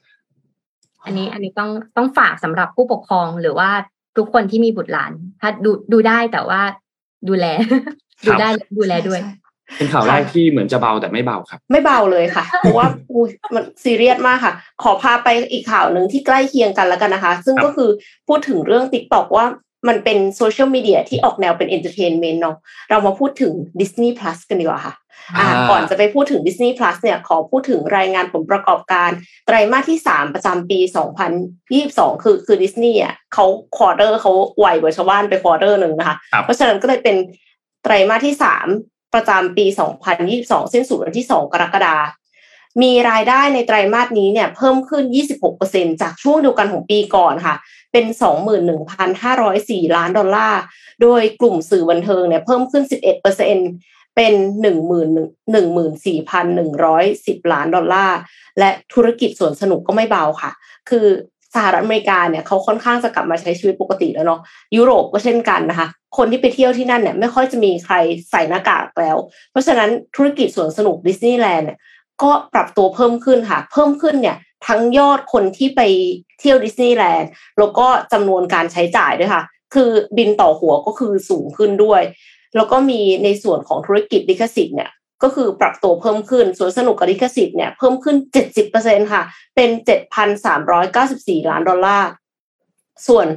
[1.05, 3.69] อันนี้อันนี้ต้องต้องฝากสำหรับผู้ปกครองหรือว่า
[4.17, 6.61] ทุกคนที่มีบุตรหลาน ถ้าดูดูได้แต่ว่า
[7.27, 7.45] ดูแล
[8.25, 9.21] ดูได้ดูแลด้วย
[9.77, 12.87] เป็นข่าวแรกที่เหมือนจะเบาแต่ไม่เบาครับ ไม่เบาเลยค่ะ เพราะว่า
[13.55, 14.53] มันซีเรียสมากค่ะ
[14.83, 17.89] ขอพาไปอีกข่าวหนึ่งที่ใกล้เคียงกันแล้วกันนะคะ ซึ่งก็คือ
[18.27, 19.45] พูดถึงเรื่องติ๊กตอกว่า
[19.87, 22.57] มันเป็นโซเชียลมีเดียที่ออกแนวเป็น entertainment เนาะ
[22.89, 24.95] เรามาพูดถึง Disney Plus กันดีกว่าค่ะ
[25.37, 29.09] อ่าก่อนจะไปพูดถึง Disney Plus เนี่ยขอพูดถึงรายงานผลประกอบการ
[29.45, 30.79] ไตรมาสที่ 3 ประจำปี
[31.51, 33.45] 2022 คือคือดิสนีย์อะเขา
[33.77, 37.15] quarter เขาไวกว่าชาวบ้านไป quarter หนึ่งนะคะ เพราะฉะนั้นก็เลยเป็น
[37.83, 39.65] ไตรมาสที่ 3 ประจำปี
[40.19, 42.25] 2022 สิ้นสุดวันที่ 2 กรกฎาคม
[42.81, 45.03] มีรายได้ในไตรมาสนี้เนี่ยเพิ่มขึ้น
[45.53, 47.55] 26%จากช่วงเดียวกันของปีก่อนค่ะ
[47.91, 48.05] เป็น
[48.81, 50.61] 21,504 ล้านดอลลาร์
[51.01, 52.83] โดยกลุ่มสื่อบันเทิงเนี่ยเพิ่มขึ้น
[53.49, 54.33] 11%เป็น
[56.33, 58.17] 14,110 ล้านดอลลาร์
[58.59, 60.51] และธุรกิจสวนสนุกก็ไม่เบาค่ะ
[60.89, 61.07] คือ
[61.55, 64.39] สหรัฐอเมริกาเนี่ยเขาค่อนข้างจะกลับมาใช้ชีวิตปกติแล้วเนาะ
[64.75, 67.95] ยุโรปก็เช่นกันนะคะ คนที่ไปเที่ยวที่นั่นเนี่ยไม่ค่อยจะมีใคร
[68.31, 69.17] ใส่หน้ากากแล้ว
[69.51, 71.79] เพราะฉะนั้นธุรกิจสวนสนุกดิสนีย์แลนด์เนี่ย
[72.23, 75.81] ก็ปรับตัวเพิ่มขึ้นค่ะ เพิ่มขึ้นเนี่ยทั้งยอดคนที่ไป
[76.39, 79.43] เที่ยวดิสนีย์แลนด์แล้วก็จำนวนการใช้จ่ายด้วยค่ะ
[79.73, 82.01] คือบินต่อหัวก็คือสูงขึ้นด้วย
[82.55, 84.89] แล้วก็มีในส่วนของธุรกิจลิขสิทธิ์เนี่ย
[85.23, 88.15] ก็คือปรับตัวเพิ่มขึ้นส่วนสนุกกับลิขสิทธิ์เนี่ยเพิ่มขึ้น
[88.65, 89.23] 70%ค่ะ
[89.55, 89.69] เป็น
[90.59, 92.09] 7,394 ล้านดอลลาร์
[93.07, 93.27] ส่วน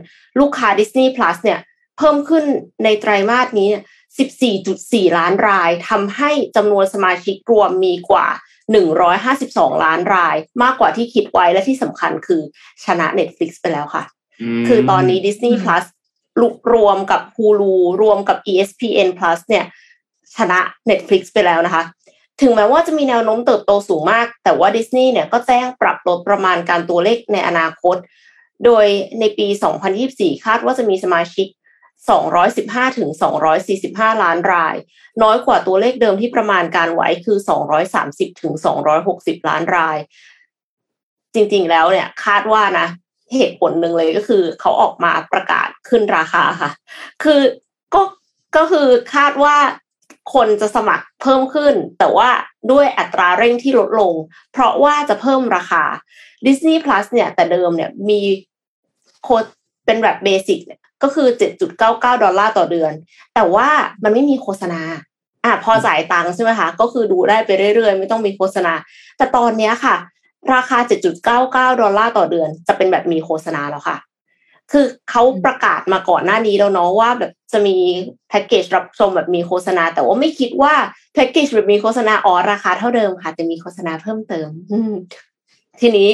[0.41, 1.61] ลูกค้า Disney Plus เนี่ย
[1.99, 2.45] เพิ่มขึ้น
[2.85, 3.71] ในไตรมาสนี้
[4.45, 8.27] 14.4 ล้านรายทำให้จำนวนสมาชิกรวมมีกว่า
[9.07, 12.43] 152 ล้านราย มากกว่าที่คิดไว้และที่สำคัญคือ
[12.85, 14.05] ชนะ Netflix ไปแล้วค่ะ
[14.69, 15.85] คือตอนนี้ Disney Plus
[16.75, 19.65] รวมกับ Hulu รวมกับ ESPN Plus เนี่ย
[20.37, 20.59] ชนะ
[20.91, 21.83] Netflix ไปแล้วนะคะ
[22.43, 27.97] ถึงแม้ว่าจะมีแนวโน้มเติบโตสูงมาก แต่ว่าดิสนีย์เนี่ยก็แจ้งปรับลดประมาณการตัวเลขในอนาคต
[28.65, 28.87] โดย
[29.21, 29.47] ในปี
[29.97, 31.49] 2024 คาดว่าจะมีสมาชิก
[32.23, 33.11] 215ถึง
[33.67, 34.75] 245 ล้านราย
[35.23, 37.39] น้อยกว่าตัวเลขเดิมที่ประมาณการไว้คือ
[37.91, 38.55] 230ถึง
[39.01, 39.99] 260 ล้านราย
[41.35, 42.87] จริงๆแล้วเนี่ยคาดว่านะ
[43.35, 46.71] เหตุผลหนึ่งเลยก็คือเขาออกมาประกาศขึ้นราคาค่ะ
[47.25, 47.41] คือ
[47.95, 48.03] ก็
[48.57, 49.57] ก็คือคาดว่า
[50.35, 52.29] คนจะสมัครเพิ่มขึ้น แต่ว่า
[52.73, 54.15] ด้วยอัตราเร่งที่ลดลง
[54.53, 55.85] เพราะว่าจะเพิ่มราคา
[56.47, 58.21] Disney Plus เนี่ยแต่เดิมเนี่ยมี
[59.25, 59.45] โคด
[59.87, 61.29] เป็นแบบเบสิกเนี่ยก็คือ
[61.75, 62.93] 7.99 ดอลลาร์ต่อเดือน
[63.35, 63.69] แต่ว่า
[64.03, 64.81] มันไม่มีโฆษณา
[65.45, 68.73] อะพอจ่ายตังค์ใช่ไหมคะ ก็คือดูได้ไปเรื่อยๆ ไม่ต้องมีโฆษณา
[69.17, 69.97] แต่ตอนนี้ค่ะ
[70.55, 70.79] ราคา
[71.31, 73.97] 7.99 ดอลลาร์ต่อเดือน จะเป็นแบบมีโฆษณาแล้วค่ะ
[74.73, 77.77] คือเขาประกาศมาก่อนหน้านี้แล้วเนาะว่าแบบจะมี
[78.29, 80.75] แพ็กเกจรับชมแบบมีโฆษณา แต่ว่าไม่คิดว่า
[81.15, 84.49] แพ็กเกจแบบมีโฆษณาอ๋อราคาเท่าเดิมค่ะจะมีโฆษณาเพิ่มเติม
[85.81, 86.11] ทีนี้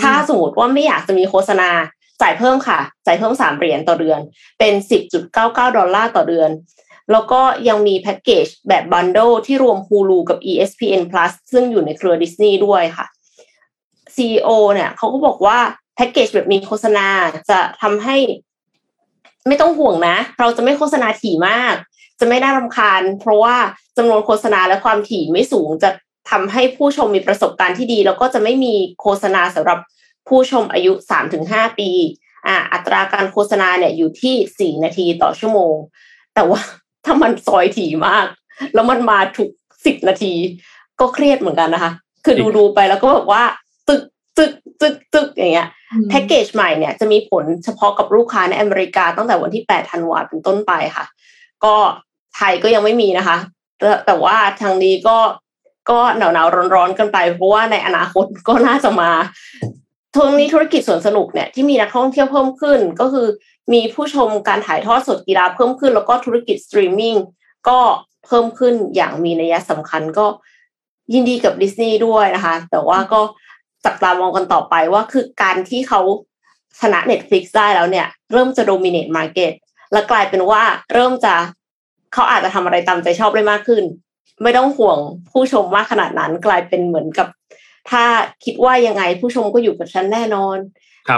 [0.00, 1.70] ถ้าสมมติว่าไม่อยากจะมีโฆษณา
[2.22, 4.20] จ่ายเพิ่มค่ะจ่ายเพิ่มสามเหรียญต่อเดือน
[4.58, 6.50] เป็นสิบจุดเก้าเก้าดอลลาร์ต่อเดือน
[7.12, 13.06] แล้วก็ยังมีแพ็กเกจแบบบันโดที่รวม Hulu กับ ESPN Plus ซึ่งอยู่ในเครือดิสนีย์ด้วยค่ะ
[14.16, 15.58] CEO เนี่ยเขาก็บอกว่า
[15.94, 17.08] แพ็กเกจแบบมีโฆษณา
[17.50, 18.16] จะทำให้
[19.48, 21.74] ไม่ต้องห่วงนะ เราจะไม่โฆษณาถี่มาก
[22.20, 23.56] จะไม่น่ารำคาญ เพราะว่า
[23.96, 25.90] จำนวนโฆษณาและความถี่ไม่สูงจะ
[26.30, 29.78] ทำให้ผู้ชมมีประสบการณ์ที่ดี แล้วก็จะไม่มีโฆษณาสำหรับ
[30.28, 31.90] ผู้ชมอายุสามถึงห้าปี
[32.46, 35.74] อ่าอัตราการโฆษณาเนี่ยอยู่ที่สี่นาทีต่อชั่วโมง
[36.34, 36.60] แต่ว่า
[37.04, 38.26] ถ้ามันซอยถี่มาก
[38.74, 39.50] แล้วมันมาถูก
[39.86, 40.32] สิบนาที
[41.00, 41.92] ก็เครียดเหมือนกันนะคะ
[42.24, 43.42] คือดูดูไปแล้วก็แบบว่า
[43.88, 44.02] ตึก
[44.38, 45.68] ตึกตึกตึกอย่างเงี้ย
[46.08, 51.04] แพ็กเกจใหม่เนี่ยจะมีผลเฉพาะกับลูกค้าในอเมริกาตั้งแต่วันที่8ธันวาเป็นต้นไปค่ะ
[51.64, 51.74] ก็
[52.36, 53.36] ไทยก็ยังไม่มีนะคะ
[54.06, 55.18] แต่ว่าทางนี้ก็
[55.90, 59.10] ก็หนาวหนาวร้อนๆกันไป เพราะว่าในอนาคตก็น่าจะมา
[60.16, 63.26] ทางนี้ธุรกิจสวนสนุกเนี่ยที่มีนักท่องเที่ยวเพิ่มขึ้น ก็คือ
[63.72, 67.14] มีผู้ชมการถ่ายทอดสดกีฬาเพิ่มขึ้น แล้วก็ธุรกิจสตรีมมิ่ง
[67.68, 67.78] ก็
[68.26, 70.26] เพิ่มขึ้นอย่างมีนัยสำคัญก็
[71.12, 73.20] ยินดีกับดิสนีย์ด้วยนะคะ แต่ว่าก็
[73.84, 76.00] จับตามองกันต่อไปว่าคือการที่เขา
[76.80, 79.52] ชนะ Netflix ได้แล้วเนี่ย เริ่มจะ dominate market
[79.92, 80.62] และกลายเป็นว่า
[80.94, 81.34] เริ่มจะ
[82.12, 83.84] เขาอาจจะทำอะไรตามใจชอบได้มากขึ้น
[84.42, 84.98] ไม่ต้องห่วง
[85.30, 87.28] ผู้ชมมากขนาดนั้น กลายเป็นเหมือนกับ
[87.90, 88.04] ถ้า
[88.44, 90.56] คิดว่ายังไงผู้ชมก็อยู่กับฉันแน่นอน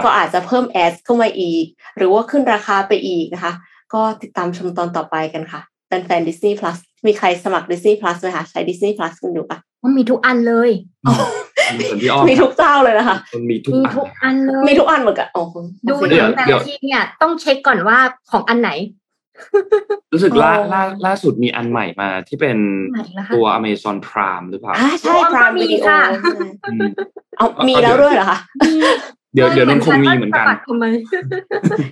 [0.03, 1.65] ก็อาจจะเพิ่มแอดเข้ามาอีก
[1.97, 3.53] หรือว่าขึ้นราคาไปอีกนะคะ
[3.93, 9.57] ก็ติดตามชมตอนต่อไปกันค่ะเป็นแฟน Disney Plus มีใครสมัคร Disney Plus ไหมคะใช้ Disney Plus กันอยู่ปะ
[9.97, 10.71] มีทุกอันเลย
[12.29, 13.17] มีทุกเจ้าเลยนะคะ
[13.49, 15.27] มีทุกทุกอันเลยมีทุกอันเหมือนกัน
[15.89, 17.97] ดูหนังแต่ละทีเนี่ย ต้องเช็คก่อนว่า
[18.31, 18.71] ของอันไหน
[20.13, 22.57] รู้สึกล่าล่าล่าสุดมีอันใหม่มาที่เป็น
[23.35, 26.01] ตัว Amazon Prime หรือเปล่าใช่ Prime มีค่ะ
[27.37, 28.37] เอามีแล้วด้วยเหรอคะ
[29.33, 30.45] เดี๋ยวเดี๋ยวนั้นคงมีเหมือนกัน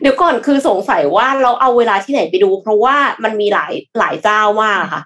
[0.01, 5.01] เดี๋ยวก่อนคือสงสัยว่าเราเอาเวลาที่ไหนไปดู เพราะว่ามันมีหลายหลายเจ้ามากค่ะ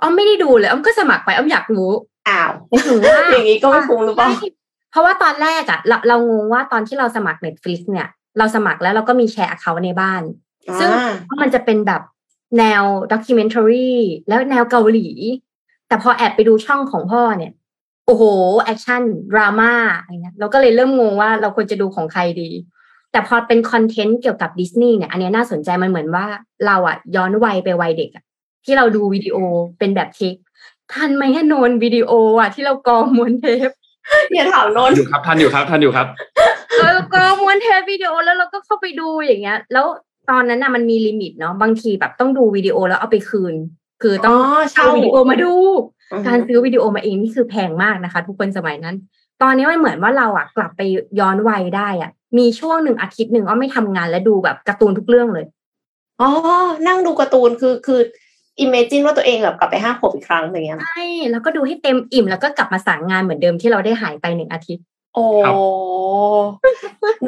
[0.00, 1.90] อ้อมไม่ได้ดูเลยอ้อมก็สมัครไปอ้อมอยากรู้
[2.28, 2.50] อ้าว
[3.30, 4.30] อย่างนี้ก็ไม่คุ้มหรือเปล่า
[4.90, 8.08] เพราะว่าตอนแรกอะเราเรางงว่าตอนที่เราสมัคร Netflix เนี่ย
[8.38, 10.22] เราสมัครแล้วเราก็มีแชร์เขาในบ้าน
[10.78, 10.90] ซึ่ง
[11.42, 12.02] มันจะเป็นแบบ
[12.58, 12.82] แนว
[13.12, 13.92] ด็อกิเมนทารี
[14.28, 15.08] แล้วแนวเกาหลี
[15.88, 17.52] แต่พอแอบไปดูช่องของพ่อเนี่ย
[18.06, 18.22] โอ้โห
[18.62, 22.50] action drama อะไรเงี้ยเราก็เลยเริ่มงงว่าเราควรจะดูของใครดี
[23.12, 26.26] แต่พอเป็น content เกี่ยวกับดิสนีย์เนี่ย อันนี้น่าสนใจมันเหมือนว่า
[26.66, 28.24] เราอะย้อนวัยไปวัยเด็กอะ
[28.64, 29.36] ที่เราดูวิดีโอ
[29.78, 30.34] เป็นแบบเทป
[30.94, 33.70] ทันไหมฮะนนวิดีโออะที่เรากองมวนเทป
[34.34, 36.06] อย่าถามนนอยู่ครับทันอยู่ครับทันอยู่ครับ
[36.78, 39.86] เรากองมวนเทปวิดีโอแล้วเราก็เข้าไปดูอย่างเงี้ย แล้ว
[40.30, 43.54] ตอนนั้นน่ะมันมี limit เนาะบางทีแบบต้องดูวิดีโอแล้วเอาไปคืน
[44.02, 44.36] คือต้อง
[44.72, 45.54] เช่าวิดีโอมาดู
[46.26, 48.96] การซื้อวิดีโอมาเองนี่คือแพงมากนะคะ ทุกคนสมัยนั้น
[49.42, 50.80] ตอนนี้มันเหมือนว่าเราอะ กลับไป
[51.20, 55.46] ย้อนวัยได้อะ มีช่วงหนึ่งอาทิตย์หนึ่งก็ไม่ทำงานและดูแบบการ์ตูนทุกเรื่องเลย
[56.20, 56.30] อ๋อ
[56.86, 58.00] นั่งดูการ์ตูนคือคือ
[58.60, 64.84] imagine ว่าตัวเองแบบกลับไปห้าขวบอีกครั้งอย่างเงี้ยใช่แล้วก็ดูให้เต็มอิ่มแล้วก็กลับมาสั่งงานเหมือนเดิมที่เราได้หายไปหนึ่งอาทิตย์
[65.14, 65.24] โอ้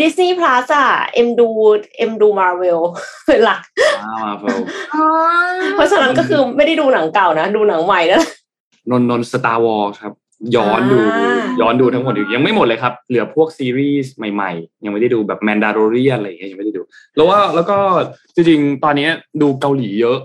[0.01, 1.49] Disney Plus อะเอ็มดู
[1.97, 2.81] เอ็มดูมาเวล
[3.27, 3.61] เป็นหลัก
[4.03, 4.59] อ่ามาเฟล
[5.75, 8.23] เพราะฉะนั้นก็คือไม่ได้ดูหนังเก่านะ ดูหนังใหม่นะ
[8.91, 10.13] นนนน Star Wars ครับ
[10.57, 16.83] ย้อนดูอ่าย้อนดูทั้งหมดอยู่ยังไม่หมดเลยครับ เหลือพวกซีรีส์ใหม่ๆ ยังไม่ได้ดูแบบ Mandalorian อะไรอย่างเงี้ยยังไม่ได้ดู
[17.17, 17.77] แล้วว่าแล้วก็
[18.35, 19.09] จริงๆ ตอนนี้
[19.43, 20.19] ดูเกาหลีเยอะ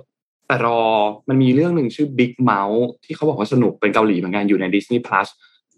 [0.49, 0.81] แต่รอ
[1.29, 5.27] มันมีเรื่องหนึ่งชื่อ Big Mouth ที่เขาบอกว่าสนุกเป็นเกาหลีเหมือนกันอยู่ใน Disney Plus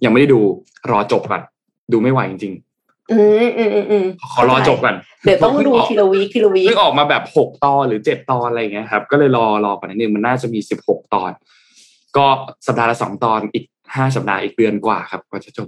[0.04, 0.40] ยังไม่ได้ดู
[0.92, 1.42] รอจบก่อน
[1.94, 2.54] ดูไม่ไหวจริง
[3.12, 11.32] อืมอืมอืมอืมๆขอรอจบก่อนเดี๋ยวต้องดูทีละ week ทีละ week เพิ่งออกมาแบบหกตอนหรือเจ็ดตอนอะไรอย่างเงี้ยครับ ก็เลยรอรอก่อนนิดนึงมันน่าจะมีสิบหกตอน
[12.18, 12.26] ก็
[12.68, 15.68] สัปดาห์ละสองตอนอีกห้าสัปดาห์อีกเดือนกว่าครับกว่าจะจบ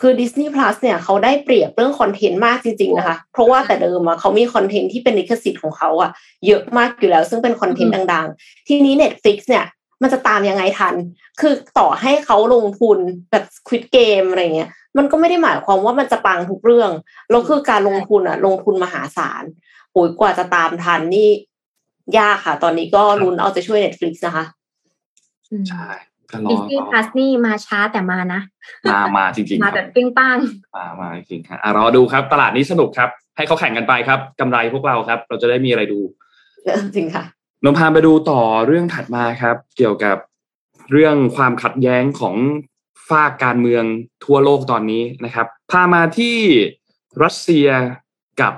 [0.00, 6.10] คือ Disney Plus เนี่ยเขาได้เปรียบเรื่อง content มากจริง ๆ นะคะ เพราะว่าแต่เดิมอะเขามี content ที่เป็นลิขสิทธิ์ของเขาอะ
[6.46, 9.64] เยอะมากอยู่แล้ว ซึ่งเป็น content ดัง ๆ ทีนี้ Netflix เนี่ย
[10.02, 10.94] มันจะตามยังไงทัน
[11.40, 12.98] คือต่อให้เขาลงทุน
[13.30, 16.90] แบบ Squid Game อะไรเงี้ย มันก็ไม่ได้หมายความว่ามันจะปังทุกเรื่อง
[17.30, 19.44] แล้วคือการลงทุนอะลงทุนมหาศาล
[19.92, 21.28] โอ้ยกว่าจะตามทันนี่
[22.18, 24.44] ยากค่ะ ตอนนี้ก็ลุ้นเอาใจะช่วย Netflix นะคะ
[25.68, 26.15] ใช่ก็รอ
[26.50, 28.40] ดิสนีย์พลัสนี่มาช้าแต่มานะ
[28.90, 30.38] มามาจริงๆคมารับแบบปิ้งป้าง
[30.76, 36.00] มามาจริงๆครับอะรอดูครับ ตลาดนี้สนุกครับ ให้เขาแข่งกันไปครับกำไรพวกเราครับ เราจะได้มีอะไรดู
[36.96, 37.24] จริงค่ะ
[37.64, 40.16] นมพาไปดูต่อเรื่องถัดมาครับ เกี่ยวกับ
[40.92, 42.36] เรื่องความขัดแย้งของ
[43.10, 43.84] ฝากการเมือง
[44.24, 46.36] ทั่วโลกตอนนี้นะครับ พามาที่
[47.22, 47.68] รัสเซีย
[48.40, 48.54] กับ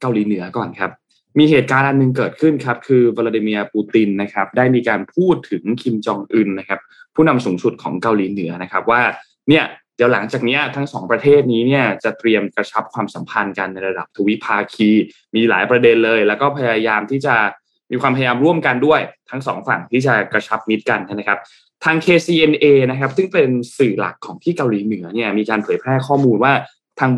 [0.00, 0.90] เกาหลีเหนือก่อนครับ
[1.38, 6.80] มีเหตุการณ์อันหนึ่งเกิดขึ้นครับ คือวลาดิเมียร์ปูตินนะครับ ได้มีการพูดถึงคิมจองอึนนะครับ
[7.14, 9.02] ผู้นำสูงสุดของเกาหลีเหนือนะครับ ว่า
[9.48, 9.64] เนี่ย
[9.96, 14.90] เดี๋ยวหลังจากเนี้ยทั้งสองประเทศนี้เนี่ยจะเตรียมกระชับความสัมพันธ์กันในระดับทวิภาคี
[15.34, 17.34] มีหลายประเด็นเลย แล้วก็พยายามที่จะ
[17.90, 21.38] มีความพยายามร่วมกันด้วยทั้งสองฝั่งที่จะกระชับมิตรกันนะครับ
[21.84, 26.52] ทาง KCNA นะครับ ซึ่งเป็นสื่อหลักของที่เกาหลีเหนือเนี่ยมีการเผยแพร่ข้อมูลว่า
[27.00, 27.10] ทาง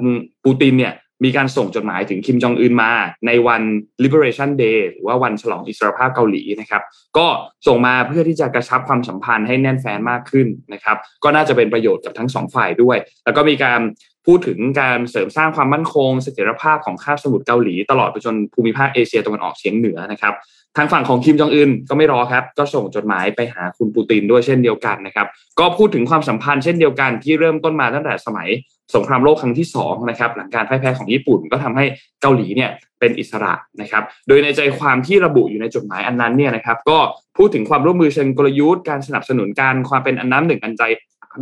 [0.44, 2.92] ปูตินเนี่ย มีการส่งจดหมายถึงคิมจองอึนมา
[3.26, 3.62] ในวัน
[4.02, 6.82] Liberation Day หรือว่าวันฉลองอิสรภาพเกาหลีนะครับ
[7.18, 7.26] ก็
[7.66, 13.80] ส่งมาเพื่อที่จะกระชับความสัมพันธ์ให้แน่นแฟ้นมากขึ้นนะครับ ก็น่าจะเป็นประโยชน์กับทั้งสองฝ่ายด้วย แล้วก็มีการ
[14.26, 20.34] พูดถึงการเสริมสร้างความมั่นคงเสถียรภาพของคาบสมุทรเกาหลี ตลอดไปจนภูมิภาคเอเชียตะวันออกเฉียงเหนือนะครับ
[20.76, 25.26] ทางฝั่งของคิมจองอึนก็ไม่รอครับ ก็ส่งจดหมายไปหาคุณปูตินด้วยเช่นเดียวกันนะครับ
[25.60, 28.48] ก็พูดถึงความสัมพันธ์เช่นเดียวกันที่เริ่มต้นมาตั้งแต่สมัย
[28.94, 31.84] สงครามโลกครั้งที่สองนะครับหลังการพ่ายแพ้ของญี่ปุ่นก็ทำให้
[32.22, 32.70] เกาหลีเนี่ย
[33.00, 36.98] เป็นอิสระนะครับ โดยในใจความที่ระบุอยู่ในจดหมายอันนั้นเนี่ยนะครับ ก็
[37.36, 40.82] พูดถึงความร่วมมือเชิงกลยุทธ์การสนับสนุนการความเป็นอันน้ำหนึ่งอันใจ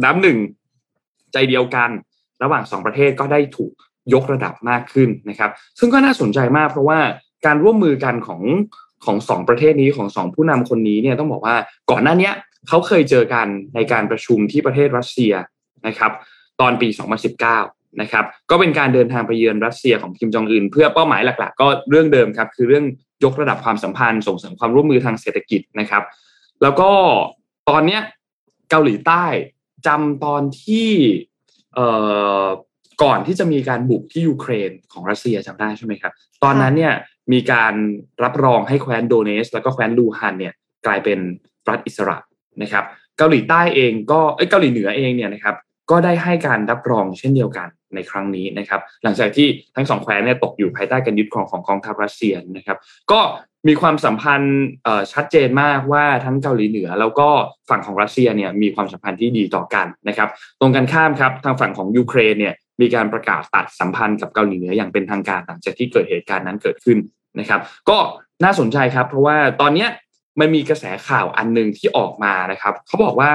[0.05, 0.39] น้ำหนึ่ง
[1.33, 1.91] ใจเดียวกัน
[2.43, 3.73] ระหว่างสองประเทศก็ได้ถูก
[4.15, 6.99] ยกระดับมากขึ้นนะครับ ซึ่งก็น่าสนใจมากเพราะว่า
[7.47, 8.43] การร่วมมือกันของ
[9.05, 11.57] ของสองประเทศนี้ของสองผู้นำคนนี้เนี่ยต้องบอกว่า
[11.91, 12.35] ก่อนหน้าเนี้ย
[12.69, 15.33] เขาเคยเจอกันในการประชุมที่ประเทศรัสเซีย
[15.87, 16.13] นะครับ
[16.63, 16.89] ตอนปี
[17.45, 22.85] 2019 นะครับ ก็เป็นการเดินทางไปเยือนรัสเซียของคิมจองอึนเพื่อเป้าหมายหลัก ๆ ก็เรื่องเดิมครับ คือเรื่อง
[23.25, 26.03] ยกระดับความสัมพันธ์ ส่งเสริมความร่วมมือทางเศรษฐกิจนะครับ
[26.63, 26.91] แล้วก็
[27.71, 28.03] ตอนเนี้ย
[28.71, 29.25] เกาหลีใต้
[29.87, 30.91] จำตอนที่
[31.75, 31.87] เอ่
[32.43, 32.47] อ
[33.03, 36.13] ก่อนที่จะมีการบุกที่ยูเครนของรัสเซียจำได้ใช่ไหมครับ
[36.45, 36.95] ตอนนั้นเนี่ย
[37.33, 37.75] มีการ
[38.25, 40.55] รับรองให้แคว้นโดเนส แล้วก็แคว้นลูฮันเนี่ย
[40.87, 41.19] กลายเป็น
[41.69, 42.17] รัฐอิสระ
[42.63, 42.85] นะครับ
[43.19, 45.57] เกาหลีใต้เองก็เอ้ยเกาหลีเหนือเองเนี่ยนะครับ
[45.91, 52.79] ก็ได้ให้การรับรองเช่นเดียวกันในครั้งนี้นะครับ หลังจากที่ทั้งสองแคว้นเนี่ยตกอยู่ภายใต้การยึดครองของกองทัพรัสเซียนะครับ
[53.13, 53.21] ก็
[53.69, 54.61] มีความสัมพันธ์
[55.13, 57.29] ชัดเจนมากว่าทั้งเกาหลีเหนือ แล้วก็
[57.71, 60.29] ฝั่งของรัสเซียเนี่ยมีความสัมพันธ์ที่ดีต่อกันนะครับ
[60.61, 66.99] ตรงกันข้ามครับทางฝั่งของยูเครนเนี่ยมีการประกาศตัดสัมพันธ์กับเกาหลีเหนืออย่างเป็นทางการหลังจากที่เกิดเหตุการณ์นั้นเกิดขึ้น
[67.41, 67.99] นะครับ ก็
[68.45, 69.89] น่าสนใจครับ เพราะว่าตอนเนี้ย
[70.41, 73.31] มันมีกระแสข่าวอันหนึ่งที่ออกมานะครับเขาบอกว่า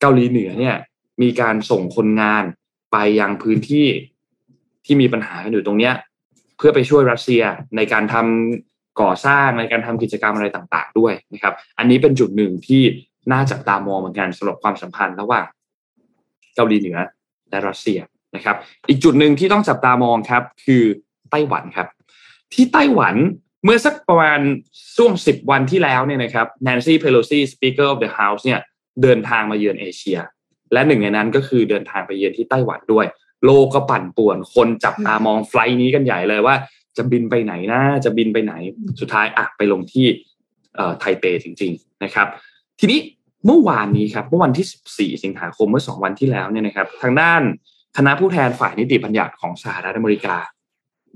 [0.00, 0.76] เกาหลีเหนือเนี่ย
[1.22, 2.44] มีการส่งคนงาน
[2.92, 3.86] ไปยังพื้นที่
[4.84, 5.94] ที่มีปัญหากันอยู่ตรงเนี้ย
[6.56, 7.42] เพื่อไปช่วยรัสเซีย
[7.76, 12.82] ในการทำก่อสร้างในการทำกิจกรรมอะไรต่างๆ ด้วยนะครับ อันนี้เป็นจุดหนึ่งที่
[13.32, 15.46] น่าจับตามองเหมือนกันสำหรับความสัมพันธ์ระหว่าง
[16.54, 16.98] เกาหลีเหนือ
[17.50, 17.98] และรัสเซีย
[18.36, 18.56] นะครับ
[18.88, 20.82] อีกจุดหนึ่งที่ต้องจับตามองครับ คือ
[21.30, 21.88] ไต้หวันครับ
[22.54, 23.14] ที่ไต้หวัน
[23.64, 24.40] เมื่อสักประมาณ
[24.96, 28.60] ช่วงสิบวันที่แล้วเนี่ยนะครับแนนซี่เพโลซี Speaker of the House เนี่ย
[29.02, 30.18] เดินทางมาเยือนเอเชีย
[30.72, 33.06] และหนึ่งในนั้นก็คือเดินทางไปเยือนที่ไต้หวันด้วย
[33.44, 36.54] โลกก็ปั่นป่วน คนจับตามองไฟล์นี้กันใหญ่เลยว่า
[36.96, 38.54] จะบินไปไหนนะจะบินไปไหน
[39.00, 40.06] สุดท้ายอะไปลงที่
[41.00, 42.26] ไทเปจริง ๆนะครับ
[42.80, 43.00] ทีนี้
[43.46, 47.42] เมื่อวานนี้ครับเมื่อวันที่ 14 สิงหาคมเมื่อสองวันที่แล้วเนี่ยนะครับ ทางด้าน
[47.96, 50.36] คณะผู้แทนฝ่ายนิติบัญญัติของสหรัฐอเมริกา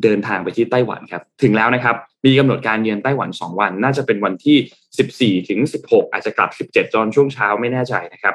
[0.03, 8.35] เดินทางไปที่ไต้หวันครับ ถึงแล้วนะครับ มีกำหนดการเยือนไต้หวัน 2 วัน น่าจะเป็นวันที่ 14 ถึง 16 อาจจะกลับ 17 ตอนช่วงเช้าไม่แน่ใจนะครับ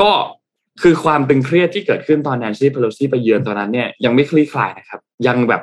[0.00, 0.12] ก็
[0.82, 5.62] คือความตึงเครียดที่เกิดขึ้นตอนแนนซี่เพโลซี่ไปเยือนตอนนั้นเนี่ยยังไม่คลี่คลายนะครับ ยังแบบ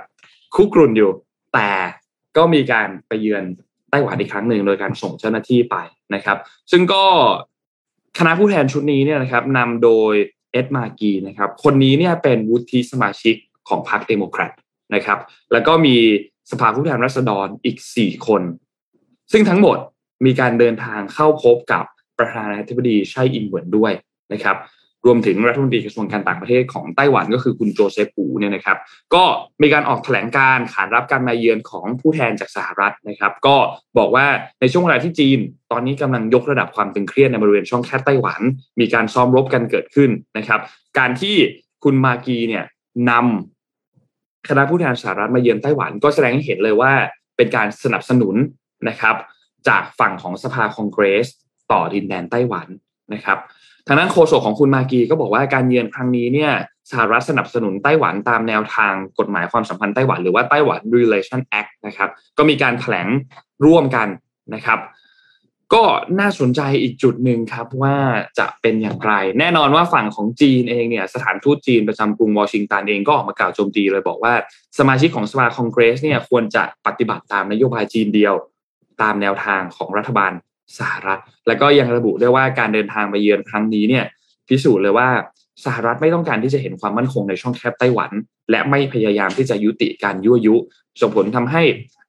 [0.56, 1.12] คุกรุ่นอยู่
[1.54, 1.70] แต่
[2.38, 3.44] ก็มีการไปเยือน
[3.90, 5.76] ไต้หวันอีกครั้งหนึ่งโดยการส่งเจ้าหน้าที่ไป
[6.16, 6.38] นะครับ
[6.72, 7.04] ซึ่งก็
[8.18, 10.14] คณะผู้แทนชุดนี้เนี่ยนะครับนำโดย
[10.52, 13.36] เอ็ดมาร์คีย์นะครับ คนนี้เนี่ยเป็นวุฒิสมาชิก
[13.68, 14.52] ของพรรคเดโมแครต
[14.96, 15.20] นะครับ
[15.52, 15.96] แล้วก็มี
[16.52, 18.42] สภาผู้แทนราษฎรอีก4คน
[19.32, 19.78] ซึ่งทั้งหมด
[20.26, 21.86] มีการเดินทางเข้าพบกับ
[22.18, 23.94] ประธานาธิบดีไช่อิงเหวินด้วย
[24.34, 24.58] นะครับ
[25.06, 28.78] รวมถึงรัฐมนตรีกระทรวงการต่างประเทศของไต้หวันก็คือคุณโจเซฟปูเนี่ยนะครับ
[29.14, 29.24] ก็
[29.62, 33.56] มีการออกแถลงการขานรับการมาเยือนของผู้แทนจากสหรัฐนะครับ ก็
[33.98, 34.26] บอกว่า
[34.62, 35.40] ในช่วงเวลาที่จีน
[35.72, 38.42] ตอนนี้กำลังยกระดับความตึงเครียดในบริเวณช่องแคบไต้หวัน
[38.80, 40.60] มีการซ้อมรบกันเกิดขึ้นนะครับ
[40.98, 41.36] การที่
[41.84, 42.66] คุณมากีเนี่ย
[43.10, 46.92] นำคณะผู้แทนสหรัฐมาเยือนไต้หวัน ก็แสดงให้เห็นเลยว่า
[47.38, 48.36] เป็นการสนับสนุน
[48.90, 49.16] นะครับ
[49.68, 51.28] จากฝั่งของสภาคองเกรส
[51.72, 52.68] ต่อดินแดนไต้หวัน
[53.14, 53.38] นะครับ
[53.88, 56.52] ทางด้านโฆษกของคุณมากีก็บอกว่าการเยือนครั้งนี้เนี่ย
[56.92, 63.08] สหรัฐสนับสนุนไต้หวันตามแนวทางกฎหมายความสัมพันธ์ไต้หวันหรือว่าไต้หวัน Relation Act นะครับ ก็มีการแถลง
[63.66, 64.08] ร่วมกัน
[64.56, 64.80] นะครับ
[65.74, 65.84] ก็
[66.20, 67.96] น่าสนใจอีกจุดหนึ่งครับว่า
[68.40, 74.34] จะเป็นอย่างไร แน่นอนว่าฝั่งของจีนเองเนี่ยสถานทูตจีนประจำกรุงวอชิงตันเองก็ออกมากล่าวโจมตีเลยบอกว่า
[74.80, 78.34] สมาชิกของสภาคองเกรสเนี่ยควรจะปฏิบัติตามนโยบายจีนเดียว
[79.02, 80.32] ตามแนวทางของรัฐบาล
[80.80, 84.06] สหรัฐ แล้วก็ยังระบุด้วยว่าการเดินทางไปเยือนครั้งนี้เนี่ย
[84.48, 85.10] พิสูจน์เลยว่า
[85.66, 88.12] สหรัฐไม่ต้องการที่จะเห็นความมั่นคงในช่องแคบไต้หวัน
[88.52, 90.56] และไม่พยายามที่จะยุติการยั่วยุ
[91.02, 91.64] ส่งผลทำให้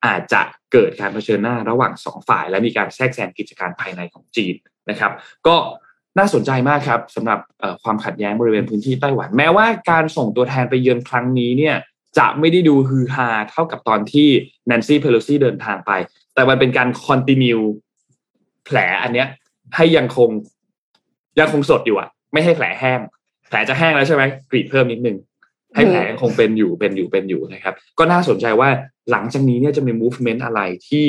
[0.06, 0.42] อาจจะ
[0.72, 4.54] เกิดการเผชิญหน้าระหว่างสองฝ่าย และมีการแทรกแซงกิจการภายในของจีน
[4.90, 5.12] นะครับ
[5.46, 5.56] ก็
[6.18, 7.40] น่าสนใจมากครับสำหรับ
[7.82, 11.76] ความขัดแย้งบริเวณพื้นที่ไต้หวัน แม้ว่าการส่งตัวแทนไปเยือนครั้งนี้เนี่ย
[12.18, 14.28] จะไม่ได้ดูฮือฮาเท่ากับตอนที่
[14.66, 15.92] แนนซี่เพโลซี่เดินทางไป
[16.34, 17.56] แต่มันเป็นการคอนติเนีย
[18.66, 19.28] แผลอันเนี้ย
[19.76, 20.30] ให้ยังคง
[21.38, 23.00] ยังคงสดอยู่อะ ไม่ให้แผลแห้ง
[23.48, 25.16] แผลจะแห้งแล้วใช่ไหมกรีดเพิ่มนิดนึง
[25.74, 28.68] ให้แผลยังคงเป็นอยู่เป็นอยู่เป็นอยู่นะครับ ก็น่าสนใจว่า
[29.10, 31.06] หลังจากนี้เนี่ยจะมี movement อะไรที่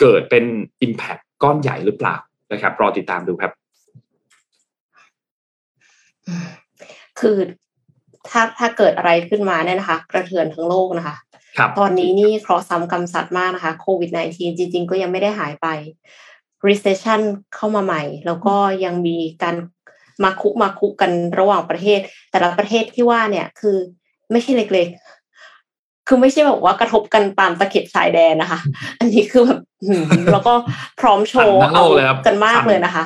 [0.00, 0.44] เกิดเป็น
[0.86, 2.16] impact ก้อนใหญ่หรือเปล่า
[2.52, 3.52] นะครับ รอติดตามดูครับ
[7.20, 7.38] คือ
[8.28, 11.16] ถ้าถ้าเกิดอะไรขึ้นมาเนี่ยนะคะ กระเทือนทั้งโลกนะคะ
[11.58, 15.66] ครับตอนนี้นี่เคราะห์ซ้ำกรรมสัตว์มากนะคะโควิด -19 จริง ๆ ก็ยังไม่ได้หายไป
[16.68, 17.20] recession
[17.54, 19.56] เข้ามาใหม่ แล้วก็ยังมีการ
[20.24, 23.76] มาคุมาคุกันระหว่างประเทศ แต่ละประเทศที่ว่าเนี่ยคือ
[24.32, 28.60] ไม่ใช่เล็กๆ คือไม่ใช่แบบว่ากระทบกันตามตะเข็บชายแดนนะคะ
[28.98, 29.60] อันนี้คือแบบ
[30.32, 30.52] แล้วก็
[31.00, 31.84] พร้อมโชว์เอา
[32.26, 33.04] กันมากเลยนะคะ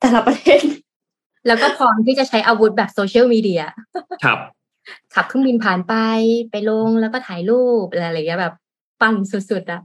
[0.00, 0.60] แต่ละประเทศ
[1.46, 3.62] แล้วก็พร้อมที่จะใช้อาวุธแบบโซเชียลมีเดีย
[4.24, 4.38] ครับ
[5.14, 5.94] ขับเครื่องบินผ่านไป
[6.50, 8.54] ไปลงแล้วก็ถ่ายรูปอะไรอย่างเงี้ยแบบ
[9.00, 9.80] ปั่นสุดๆอะ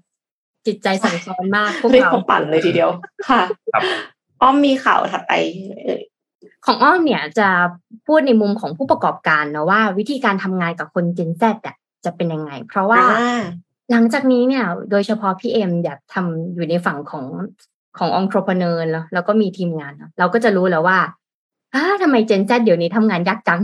[0.67, 2.89] จิตใจสั่นคลอนมากพวกเราปั่นเลยทีเดียว
[3.29, 3.41] ค่ะ
[4.41, 5.33] อ้อมมีข่าวถัดไป
[6.65, 7.49] ของอ้อมเนี่ยจะ
[8.07, 11.57] พูดในมุมของผู้ประกอบการนะว่า วิธีการทำงานกับคนเจนแซด
[12.05, 13.01] จะเป็นยังไง เพราะว่า
[13.91, 17.25] หลังจากนี้เนี่ย โดยเฉพาะพี่เอ็มอยากทำอยู่ในฝั่งของ
[17.97, 20.99] ขององค์ประกอบแล้วแล้วก็มีทีมงาน เราก็จะรู้แล้วว่า
[21.73, 23.61] อ้าทำไมเจนแซดเดี๋ยวนี้ทำงานยากจัง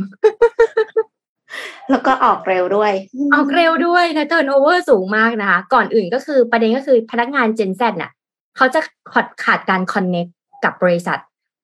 [1.91, 2.93] แล้วก็ออกเร็วด้วย
[3.33, 8.11] ออกเร็วด้วยนะเทิร์นโอเวอร์สูงมากนะคะ ก่อนอื่นก็คือประเด็นก็คือพนักงานเจนแซน่ะ
[8.57, 8.79] เขาจะ
[9.13, 10.25] ขาดขาดการคอนเน็ก
[10.63, 11.19] กับบริษัท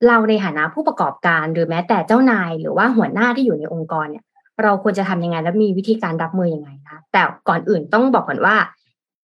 [0.08, 4.24] เราในฐานะผู้ประกอบการหรือแม้แต่เจ้านาย หรือว่าหัวหน้าที่อยู่ในองค์กรเนี่ย
[4.64, 8.56] เราควรจะทำยังไงและมีวิธีการรับมือยังไงนะแต่ก่อนอื่นต้องบอกก่อนว่า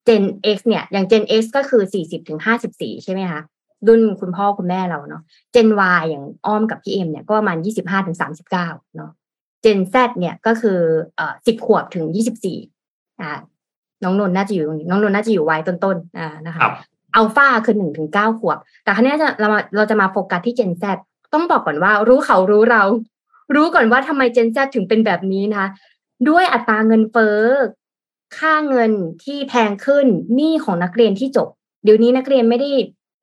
[0.08, 0.24] Gen
[0.56, 3.42] X เนี่ยอย่าง Gen X ก็คือสี่สิบถึงห้าสิบสี่ใช่ไหมคะ
[3.88, 5.22] รุ่นคุณพ่อคุณแม่เราเนาะ
[5.56, 9.12] Gen Y อย่างอ้อมกับพี่เอ็มเนี่ยก็ประมาณยี่สิบห้าถึงสามสิบเก้าเนาะ
[9.62, 10.80] เจนซเนี่ยก็คือ
[11.16, 12.58] เอ่อสิบขวบถึงยี่สิบสี่
[13.22, 13.32] อ่า
[14.04, 16.62] น้องนนน่าจะอยู่ตรงนี้น้องนนน่าจะอยู่วัยต้นๆอ่านะคะ
[17.16, 20.84] อัลฟาคือหนึ่งถึงเก้าขวบ แต่ครั้นี้จะเราเราจะมาโฟกัสที่เจนซ
[21.34, 22.84] ต้องบอกก่อนว่ารู้เขารู้เรา
[23.56, 25.70] รู้ก่อนว่าทำไมเจนซถึงเป็นแบบนี้นะคะ
[26.30, 27.40] ด้วยอัตราเงินเฟ้อ
[28.38, 28.92] ค่าเงิน
[29.24, 31.48] ที่แพงขึ้นหนี้ของนักเรียนที่จบ
[31.84, 32.70] เดี๋ยวนี้นักเรียนไม่ได้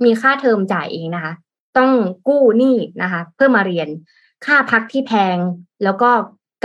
[0.05, 1.33] มีค่าเทอมจ่ายเองนะคะ
[1.79, 1.91] ต้อง
[2.29, 3.89] กู้หนี้นะคะ เพื่อมาเรียน
[4.47, 5.37] ค่าพักที่แพง
[5.85, 6.11] แล้วก็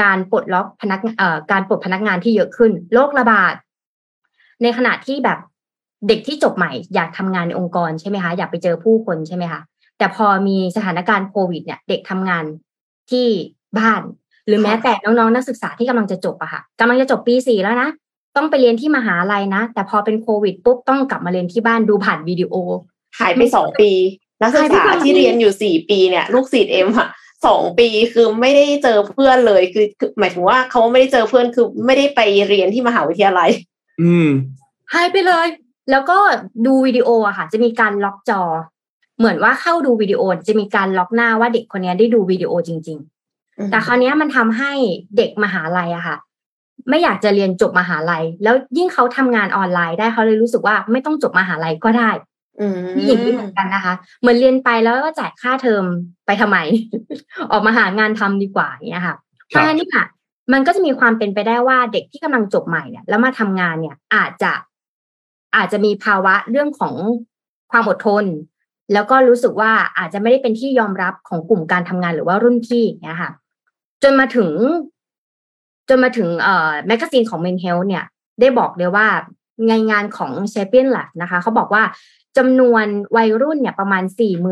[0.02, 3.54] การปลดล็อกพนักเอ่อการปลดพนักงานที่เยอะขึ้นโรคระบาด
[4.62, 5.40] ในขณะที่แบบ
[6.08, 9.62] เด็กที่จบใหม่ อยากทำงานในองค์กรใช่ไหมคะอยากไปเจอผู้คนใช่ไหมคะ
[9.98, 12.46] แต่พอมีสถานการณ์โควิดเนี่ย เด็กทำงาน
[13.12, 13.28] ที่
[13.78, 14.02] บ้าน
[14.48, 17.90] หรือแม้แต่น้องๆนักศึกษาที่กำลังจะจบอะค่ะกำลังจะจบปีสี่แล้วนะ
[18.36, 22.54] ต้องไปเรียนที่มหาลัยนะ แต่พอเป็นโควิดปุ๊บต้องกลับมาเรียนที่บ้านดูผ่านวิดีโอ
[23.20, 23.92] หายไปสองปี
[24.42, 27.10] นักศึกษาที่เรียนอยู่สี่ปีเนี่ย ลูกศิษย์เอ็มอะ
[27.46, 33.50] สองปีคือไม่ได้เจอเพื่อนเลยคือคือหมายถึงว่าเขาไม่ได้เจอเพื่อนคือไม่ได้ไปเรียนที่มหาวิทยาลัย
[34.02, 34.30] อืม
[34.94, 35.48] หายไปเลย
[35.92, 36.18] แล้วก็
[36.66, 38.42] ดูวิดีโออะค่ะ จะมีการล็อกจอ
[39.18, 42.98] เหมือนว่าเข้าดูวิดีโอจะมีการล็อกหน้าว่าเด็กคนนี้ได้ดูวิดีโอจริง
[43.34, 44.72] ๆ แต่คราวนี้มันทำให้
[45.18, 46.18] เด็กมหาลัยอะค่ะ
[46.90, 52.33] ไม่อยากจะเรียนจบมหาลัย แล้วยิ่งเขาทำงานออนไลน์ได้เขาเลยรู้สึกว่าไม่ต้องจบมหาลัยก็ได้อื
[52.76, 55.84] มนี่อย่างนี้เหมือนกันนะคะ เหมือนเรียนไปแล้วก็จ่ายค่าเทอม
[56.26, 56.58] ไปทำไม
[57.52, 59.16] ออกมาหางานทำดีกว่าอย่างเงี้ยค่ะ
[59.48, 60.04] เพครับราะฉะนั้นนี่ค่ะ
[60.54, 64.54] มันก็จะมีความเป็นไปได้ว่าเด็กที่กำลังจบใหม่เนี่ย แล้วมาทำงานเนี่ย อาจจะ
[65.56, 66.94] อาจจะมีภาวะเรื่องของ
[67.72, 68.26] ความอดทน
[68.94, 73.32] แล้วก็รู้สึกว่าอาจจะไม่ได้เป็นที่ยอมรับของกลุ่มการทำงานหรือว่ารุ่นพี่อย่างเงี้ยค่ะ
[74.04, 74.50] จนมาถึง
[75.90, 78.04] จนมาถึงเอ่อ magazine ของ Men Health เนี่ย
[78.40, 79.08] ได้บอกเลยว่า
[79.70, 81.84] ในงานของ Champion Lab นะคะ เขาบอกว่า
[82.38, 82.86] จำนวน
[83.18, 84.04] วัยรุ่นเนี่ยประมาณ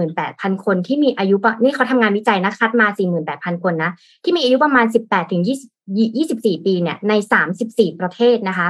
[0.07, 2.87] 48,000 คนที่มีอายุปะนี่เขาทำงานวิจัยนะคัดมา
[3.25, 3.91] 48,000 คนนะ
[4.23, 5.43] ที่มีอายุประมาณ 18ถึง
[6.03, 7.13] 24 ปีเนี่ยใน
[7.55, 8.67] 34 ประเทศนะคะ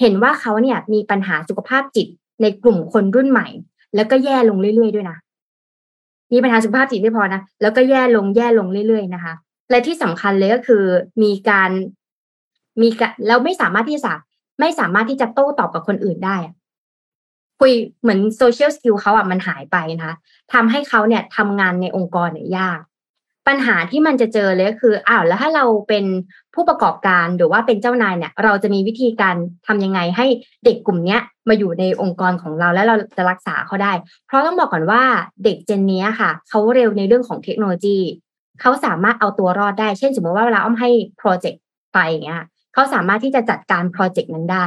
[0.00, 2.06] เห็นว่าเขาเนี่ยมีปัญหาสุขภาพจิต
[2.42, 3.48] ในกลุ่มคนรุ่นใหม่
[3.94, 5.16] แล้วก็แย่ลงเรื่อยๆด้วยนะ
[6.32, 9.34] มีปัญหาสุขภาพจิตไม่พอนะแล้วก็แย่ลงแย่ลงเรื่อยๆนะคะ
[9.70, 10.84] และที่สำคัญเลยก็คือ
[11.22, 11.70] มีการ
[12.82, 14.12] มีการแล้วไม่สามารถที่จะ
[14.60, 16.36] ไม่สามารถที่จะโต้ตอบกับคนอื่นได้
[17.60, 20.16] คุยเหมือน social skill เขาอะมันหายไปนะคะ
[20.52, 22.80] ทำให้เขาเนี่ยทำงานในองค์กรเนี่ยยาก
[23.48, 26.04] ปัญหาที่มันจะเจอเลยก็คืออ้าวแล้วถ้าเราเป็น
[26.54, 29.36] ผู้ประกอบการหรือว่าเป็นเจ้านายเนี่ย เราจะมีวิธีการ
[29.66, 30.26] ทำยังไงให้
[30.64, 33.92] เด็กกลุ่มเนี้ยมาอยู่ในองค์กรของเราแล้วเราจะรักษาเขาได้
[34.26, 35.02] เพราะต้องบอกก่อนว่า
[35.44, 37.98] เด็ก gen นี้ค่ะเขาเร็วในเรื่องของเทคโนโลยี
[38.60, 41.62] เขาสามารถเอาตัวรอดได้ เช่น สมมติว่าเวลาอ้อมให้ project
[41.94, 42.42] ไปอย่างเงี้ย
[42.74, 44.66] เขาสามารถที่จะจัดการ project นั้นได้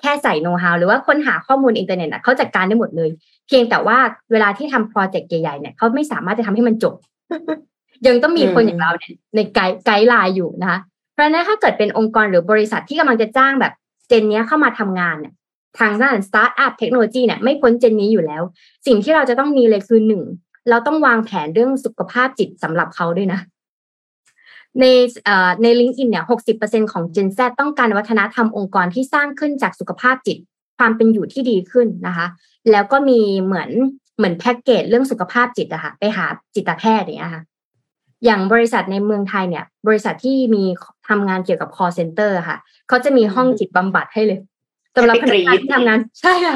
[0.00, 3.10] แค่ใส่โน้ตฮาวหรือว่าค้นหาข้อมูลอินเทอร์เน็ตอะเขาจัดการได้หมดเลย
[3.46, 3.98] เพียงแต่ว่า
[4.32, 6.94] เวลาที่ทำ project ใหญ่ๆเนี่ยเขาไม่สามารถจะทำให้มันจบ
[8.06, 10.78] ยังต้องมีคนอย่างเราเนี่ยใน guide guideline อยู่นะคะ
[11.12, 13.72] เพราะฉะนั้นถ้าเกิดเป็นองค์กรหรือบริษัทที่กำลังจะจ้างแบบ
[14.08, 15.32] gen เนี้ยเข้ามาทำงานเนี่ย
[15.78, 18.42] ทางด้านสตาร์ทอัพเทคโนโลยีเนี่ยไม่พ้น gen นี้อยู่แล้ว
[18.86, 20.22] สิ่งที่เราจะต้องมีเลยคือหนึ่ง
[20.70, 23.40] เราต้องวางแผนเรื่องสุขภาพจิตสำหรับเขาด้วยนะ
[24.80, 24.84] ใน
[25.24, 30.38] เอ่อใน LinkedIn เนี่ยหกสิบเปอร์เซ็นของ Gen Z ต้องการวัฒนธรรมองค์กรที่สร้างขึ้นจากสุขภาพจิต
[30.78, 32.26] ความเป็นอยู่ที่ดีขึ้นนะคะ
[32.70, 33.70] แล้วก็มีเหมือน
[34.16, 37.42] เหมือนแพ็กเกจเรื่องสุขภาพจิตอะค่ะไปหาจิตแพทย์อย่างเงี้ยค่ะ
[38.24, 40.64] อย่างบริษัทในเมืองไทยเนี่ย บริษัทที่มี
[41.08, 44.38] ทำงานเกี่ยวกับ call center ค่ะ เขาจะมีห้องจิตบำบัดให้เลย
[44.96, 46.54] สำหรับพนักงานที่ทำงานใช่ค่ะ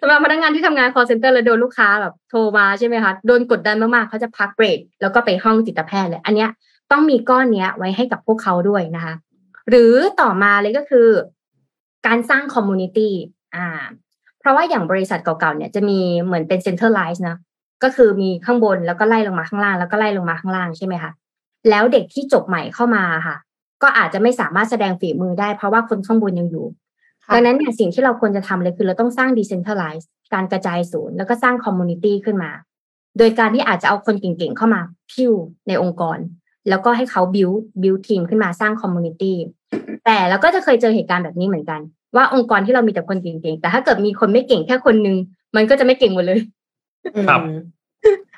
[0.00, 6.50] สำหรับพนักงานที่ทำงาน call center แล้วโดนลูกค้าแบบโทรมาใช่ไหมคะ โดนกดดันมากๆ เขาจะพักเบรกแล้วก็ไปห้องจิตแพทย์เลย อันเนี้ย
[6.92, 9.14] ต้องมีก้อนเนี้ยไว้ให้กับพวกเขาด้วยนะคะ
[9.68, 11.08] หรือต่อมาเลยก็คือ
[12.06, 13.14] การสร้าง community
[13.56, 13.68] อ่า
[14.40, 17.36] เพราะว่าอย่างบริษัทเก่าๆเนี่ยจะมีเหมือนเป็น centralize นะ
[17.82, 21.12] ก็คือมีข้างบนแล้วก็ไล่ลงมาข้างล่าง แล้วก็ไล่ลงมาข้างล่างใช่ไหมคะ
[21.70, 23.36] แล้วเด็กที่จบใหม่เข้ามาค่ะ
[23.82, 26.66] ก็อาจจะไม่สามารถแสดงฝีมือได้เพราะว่าคนข้างบนยังอยู่
[27.24, 32.50] ค่ะดังนั้นเนี่ยสิ่งที่เราควรจะทำเลยคือเราต้องสร้าง decentralize การกระจายศูนย์แล้วก็สร้าง community ขึ้นมา
[33.18, 35.32] โดยการที่อาจจะเอาคนเก่งๆเข้ามาพิว
[35.68, 36.18] ในองค์กร
[36.68, 39.32] แล้วก็ให้เขา build build team ขึ้นมาสร้าง community
[40.04, 41.80] แต่เราก็จะเคยเจอเหตุการณ์แบบนี้เหมือนกัน
[42.16, 45.16] ว่าองค์กรที่เรามีแต่คนเก่งๆแต่ถ้าเกิดมีคนไม่เก่งแค่คนนึง
[45.56, 46.38] มันก็จะไม่เก่งหมดเลย
[47.28, 47.58] ครับอืม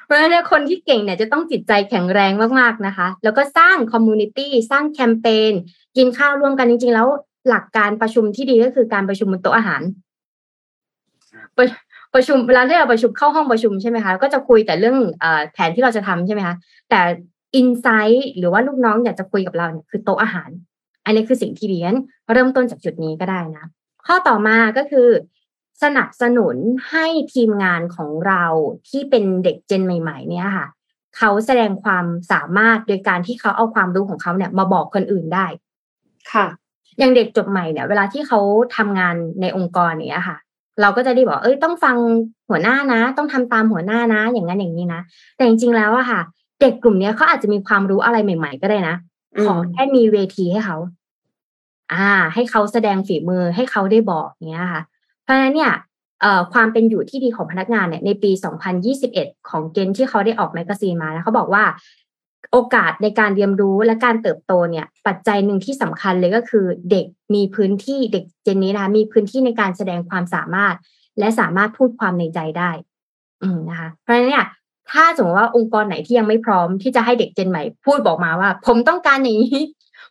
[0.05, 5.53] เพราะฉะนั้นเนี่ยคนที่เก่งเนี่ยจะต้องจิตใจแข็งแรงมากๆนะคะ แล้วก็สร้าง community สร้างแคมเปญ
[5.97, 7.09] กินข้าวร่วมกันจริงๆ แล้ว
[7.49, 9.83] หลักการประชุมที่ดีก็คือการประชุมบนโต๊ะอาหาร
[11.57, 11.67] ประ
[12.15, 16.55] ประชุมเวลาที่เราประชุมเข้าห้องประชุมใช่ไหมคะก็จะคุยแต่เรื่องเออแผนที่เราจะทำใช่ไหมคะ
[16.91, 17.01] แต่
[17.55, 20.51] insight หรือว่าลูกน้องอยากจะคุยกับเราเนี่ยคือโต๊ะอาหาร
[21.05, 21.95] อันนี้คือสิ่งที่เรียน
[22.33, 23.65] เริ่มต้นจากจุดนี้ก็ได้นะ
[24.07, 25.09] ข้อต่อมาก็คือ
[25.83, 26.57] สนับสนุน
[26.91, 28.45] ให้ทีมงานของเรา
[28.89, 30.67] ที่เป็นเด็กเจนใหม่ ๆ เนี่ยค่ะ
[31.17, 35.47] เขาแสดงความสามารถโดยการที่เขาเอาความรู้ของเขาเนี่ย มาบอกคนอื่นได้
[36.33, 36.47] ค่ะ
[36.99, 38.41] อย่างเด็กจบใหม่เนี่ย เวลาที่เขา
[38.77, 40.39] ทำงานในองค์กรเนี้ยค่ะ
[40.81, 41.97] เราก็จะได้บอกเอ้ยต้องฟัง
[42.49, 45.01] หัวหน้านะ ต้องทำตามหัวหน้านะ อย่างนั้นอย่างนี้นะ
[45.37, 46.21] แต่จริงๆแล้วอะค่ะ
[46.63, 48.97] เด็กกลุ่มเนี้ยเขาอาจจะมีความรู้อะไรใหม่ ๆ ก็ได้นะ
[49.37, 50.77] อืมขอแค่มีเวทีให้เขา
[51.93, 54.83] อ่า ให้เขาแสดงฝีมือให้เขาได้บอกเนี้ยค่ะ
[55.23, 55.73] เพราะฉะนั้นเนี่ย
[56.21, 58.31] เอ่อความเป็นอยู่ที่ดีของพนักงานเนี่ยในปี
[58.91, 61.65] 2021 ของเกณฑ์ที่เขาได้ออก magazine มานะเขาบอกว่า
[62.53, 70.75] โอกาสในการเรียนรู้และการเติบโตเนี่ย ปัจจัยหนึ่งที่สำคัญเลยก็คือเด็กมีพื้นที่เด็ก gen นี้นะคะมีพื้นที่ในการแสดงความสามารถ
[71.19, 72.71] และสามารถพูดความในใจได้
[73.43, 74.47] อืมนะคะเพราะฉะนั้นเนี่ย
[74.93, 79.59] ถ้าสมมติว่าองค์กรไหนที่ยังไม่พร้อมที่จะให้เด็ก gen ใหม่ พูดบอกมาว่า ผมต้องการอย่างนี้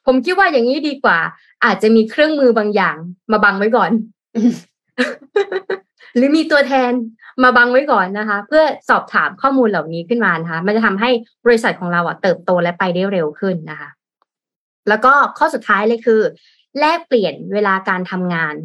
[0.05, 1.19] ผมคิดว่าอย่างนี้ดีกว่า
[1.65, 2.95] อาจจะมีเครื่องมือบางอย่าง
[3.31, 3.91] มาบังไว้ก่อน
[6.15, 6.91] หรือมีตัวแทน
[7.43, 11.09] มาบังไว้ก่อนนะคะ เพื่อสอบถามข้อมูลเหล่านี้ขึ้นมานะคะ มันจะทำให้
[11.45, 13.89] บริษัทของเราอะเติบโตและไปได้เร็วขึ้นนะคะ
[14.89, 16.21] แล้วก็ข้อสุดท้ายเลยคือ
[16.79, 18.55] แลกเปลี่ยนเวลาการทำงาน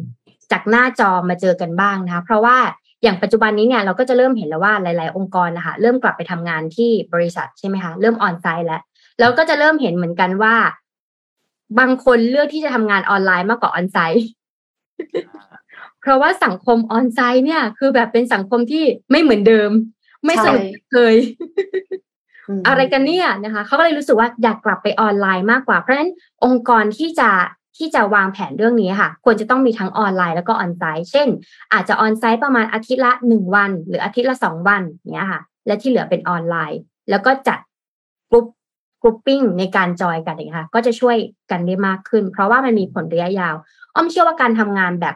[0.51, 2.57] จากหน้าจอมาเจอกันบ้างนะคะ เพราะว่า
[3.03, 8.81] อย่างปัจจุบันนี้เนี่ยเราก็จะเริ่มเห็นแล้วว่าหลาย ๆ องค์กรนะคะเริ่มกลับไปทำงานที่บริษัทใช่ไหมคะเริ่มออนไซต์แล้ว
[9.19, 10.55] แล้วก็จะเริ่มเห็นเหมือนกันว่า
[11.79, 14.27] บางคนเลือกที่จะทำงานออนไลน์มากกว่า onsite
[16.01, 19.69] เพราะว่าสังคม onsite เนี่ย คือแบบเป็นสังคมที่ไม่เหมือนเดิม
[20.25, 21.15] ไม่สนุกเคย
[22.67, 26.11] อะไรกันเนี่ยนะคะเขาก็เลยรู้สึกว่าอยากกลับไปออนไลน์มากกว่า เพราะฉะนั้น
[26.45, 27.29] องค์กรที่จะ
[27.77, 31.27] ที่จะวางแผนเรื่องนี้ค่ะ ควรจะต้องมีทั้งออนไลน์แล้วก็ onsite เช่น
[31.73, 34.81] อาจจะ onsite ประมาณอาทิตย์ละหนึ่งวัน หรืออาทิตย์ละสองวัน
[35.13, 37.59] เนี้ยค่ะ และที่เหลือเป็นออนไลน์ แล้วก็จัด
[38.29, 38.45] group
[39.01, 41.17] grouping ในการ join กันอย่างค่ะ ก็จะช่วย
[41.51, 43.55] กันได้มากขึ้น เพราะว่ามันมีผลระยะยาว
[43.95, 45.15] อ้อมเชื่อว่าการทำงานแบบ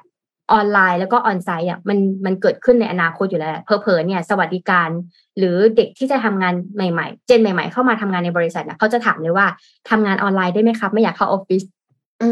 [0.53, 4.89] ออนไลน์แล้วก็ on-site อะมันมันเกิดขึ้นในอนาคตอยู่แล้วเผอเผอเนี่ยสวัสดิการ
[5.37, 9.47] หรือเด็กที่จะทำงานใหม่ๆ gen ใหม่ ๆ เข้ามาทำงานในบริษัทนะเขาจะถามเลยว่า
[9.89, 11.63] ทำงานออนไลน์ได้ไหมครับ ไม่อยากเข้าออฟฟิศ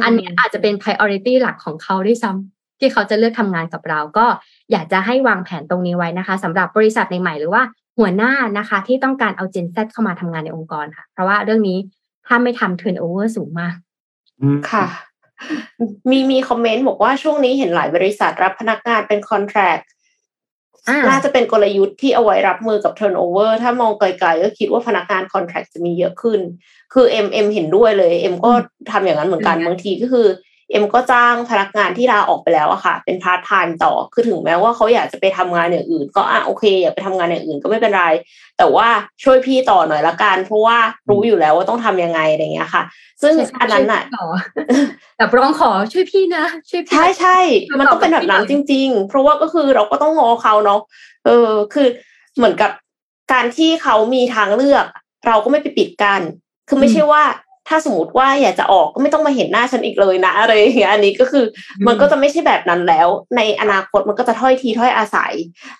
[0.03, 4.25] อันนี้อาจจะเป็น priority หลักของเขาด้วยซ้ำที่เขาจะเลือกทำงานกับเรา ก็
[4.71, 7.63] อยากจะให้วางแผนตรงนี้ไว้นะคะสำหรับบริษัทใหม่ๆหรือว่า
[7.99, 11.77] หัวหน้านะคะ ที่ต้องการเอา Gen Z เข้ามาทำงานในองค์กรค่ะ เพราะว่าเรื่องนี้
[12.27, 13.75] ถ้าไม่ทำ turnover สูงมาก
[14.71, 14.85] ค่ะ
[16.09, 19.77] มีมีคอมเมนต์บอกว่าช่วงนี้เห็นหลายบริษัทรับพนักงานเป็นคอนแทรค
[21.07, 26.39] น่าจะเป็นกลยุทธ์ที่เอาไว้รับมือกับ turnover ถ้ามองไกลๆก็คิดว่าพนักงาน contract จะมีเยอะขึ้น
[26.93, 28.51] คือเอ็มเอ็มเห็นด้วยเลยเอ็มก็
[28.91, 30.27] ทำอย่างนั้นเหมือนกันบางทีก็คือ
[30.71, 38.05] เอ็มก็จ้างพนักงานที่ลาออกไปแล้วอะค่ะ เป็นพาร์ทไทม์ต่อคือถึงแม้ว่าเขาอยากจะไปทำงานอย่างอื่น ก็อะโอเค อยากไปทำงานอย่างอื่นก็ไม่เป็นไร
[38.57, 38.87] แต่ว่า
[39.23, 40.77] ช่วยพี่ต่อหน่อยละกัน เพราะว่า
[41.09, 42.83] รู้อยู่แล้วว่าต้องทำยังไงอะไรเงี้ยค่ะ
[43.21, 44.01] ซึ่งอันนั้นอะ
[45.17, 47.37] แบบร้องขอช่วยพี่นะช่วยพี่ใช่ใช่
[47.79, 50.79] มันต้องเป็นแบบนั้นจริง ๆ เพราะว่าก็คือเราก็ต้องง้อเขาเนาะ
[51.25, 51.87] เออคือ
[52.37, 52.71] เหมือนกับ
[53.31, 54.85] การที่เขามีทางเลือก
[55.27, 56.21] เราก็ไม่ไปปิดกั้น
[56.67, 57.23] คือไม่ใช่ว่า
[57.69, 61.45] ถ้าสมมติว่าอยากจะออกก็ไม่ต้องมาเห็นหน้าฉันอีกเลยนะอะไรอย่างเงี้ยอันนี้ก็คือ
[61.87, 63.07] มันก็จะไม่ใช่แบบนั้นแล้ว
[63.37, 65.33] ในอนาคตมันก็จะถ้อยทีถ้อยอาศัย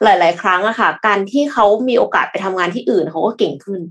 [0.04, 3.82] หลาย ๆ ครั้งอะค่ะ การที่เขามีโอกาสไปทำงานที่อื่นเขาก็เก่งขึ้น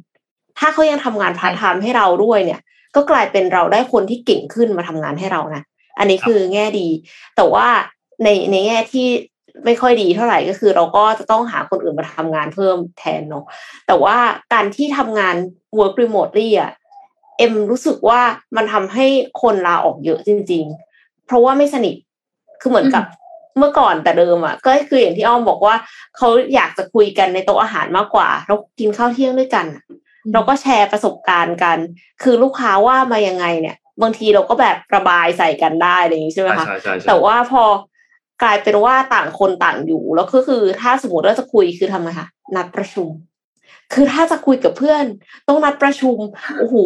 [0.59, 2.61] ถ้าเขายังทำงานพาร์ทไทม์ให้เราด้วยเนี่ย
[2.97, 5.63] ก็กลายเป็นเราได้คนที่เก่งขึ้นมาทำงานให้เรานะ
[5.99, 6.89] อันนี้คือแง่ดี
[7.37, 7.67] แต่ว่า
[8.25, 9.07] ในในแง่ที่
[9.65, 13.45] ไม่ค่อยดีเท่าไหร่ก็คือ เราก็จะต้องหาคนอื่นมาทำงานเพิ่มแทนเนาะ
[13.87, 14.17] แต่ว่า
[14.53, 15.37] การที่ทำงาน
[15.79, 16.73] work remotely อะ
[17.39, 18.21] เอ็มรู้สึกว่า
[18.57, 19.07] มันทำให้
[19.43, 20.65] คนลาออกเยอะจริง
[20.95, 21.95] ๆ เพราะว่าไม่สนิท
[22.61, 23.05] คือเหมือนกับ
[23.59, 25.75] เมื่อก่อนแต่เดิมอะก็คืออย่างที่อ้อมบอกว่า
[26.17, 29.67] เขาอยากจะคุยกันในโต๊ะอาหารมากกว่า เรากินข้าวเที่ยงด้วยกัน
[30.33, 31.79] เราก็แชร์ประสบการณ์กัน
[32.23, 36.67] คือลูกค้าว่ามายังไงเนี่ย บางทีเราก็แบบระบายใส่กันได้อะไรอย่างนี้ใช่ไหมคะ
[37.09, 37.63] แต่ว่าพอ
[38.43, 43.09] กลายเป็นว่าต่างคนต่างอยู่ แล้วก็คือถ้าสมมติเราจะคุยคือทำไงคะนัดประชุม
[43.93, 45.05] คือถ้าจะคุยกับเพื่อน
[45.49, 46.19] ต้องนัดประชุม
[46.59, 46.77] โอ้โห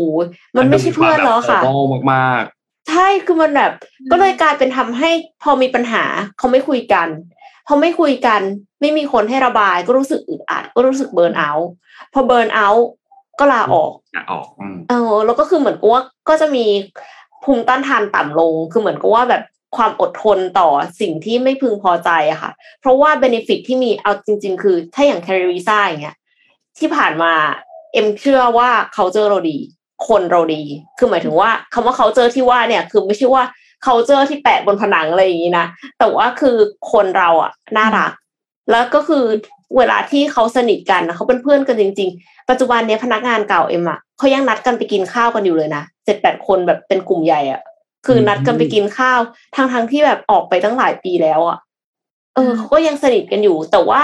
[0.57, 1.61] มันไม่ใช่เพื่อนแล้วค่ะ
[2.13, 3.73] มากๆใช่คือมันแบบ
[4.11, 5.11] ก็เลยกลายเป็นทำให้
[5.43, 6.05] พอมีปัญหา
[6.39, 7.09] เขาไม่คุยกัน
[7.67, 8.41] พอไม่คุยกัน
[8.81, 11.71] ไม่มีคนให้ระบาย ก็รู้สึกอึดอัดก็รู้สึกเบิร์นเอาท์
[12.13, 12.89] พอเบิร์นเอาท์
[13.39, 13.93] ก็ลาออก
[14.31, 14.47] ออก
[14.91, 16.67] เออแล้วก็คือเหมือนกับว่าก็จะมี
[17.45, 19.43] ภูมิต้านทานต่ำลง คือเหมือนกับว่าแบบ
[19.77, 20.69] ความอดทนต่อ
[21.01, 22.51] สิ่งที่ไม่พึงพอใจอะค่ะ
[22.81, 26.17] เพราะว่าเบนฟิตที่มีเอาจริง ๆ คือถ้าอย่างแคริวีซ่าอย่างเงี้ย
[26.79, 27.33] ที่ผ่านมา
[27.93, 29.59] เอ็มเชื่อว่าเขาเจอเราดี
[30.09, 30.63] คนเราดี
[30.99, 33.45] คือหมายถึงว่าคำว่าเขาเจอที่ว่าเนี่ย คือไม่ใช่ว่า
[33.85, 35.67] เขาเจอที่แปะบนผนังอะไรอย่างนี้นะ
[35.99, 36.57] แต่ว่าคือ
[36.93, 38.13] คนเราอะน่ารัก
[38.71, 39.25] แล้วก็คือ
[39.77, 47.61] เวลาที่เขาสนิทกันเขาเป็นเพื่อนกันจริง ๆ ปัจจุบันเนี้ยพนักงานเก่าเอ็มอะเขายังนัดกันไปกินข้าวกันอยู่เลยนะเจ็ดแปดคนแบบเป็นกลุ่มใหญ่อะ
[48.07, 49.21] คือนัดกันไปกินข้าว
[49.57, 51.59] ทั้งทั้งที่แบบออกไปตั้งหลายปีแล้วอะ
[52.35, 54.01] เออเขาก็ยังสนิทกันอยู่ แต่ว่า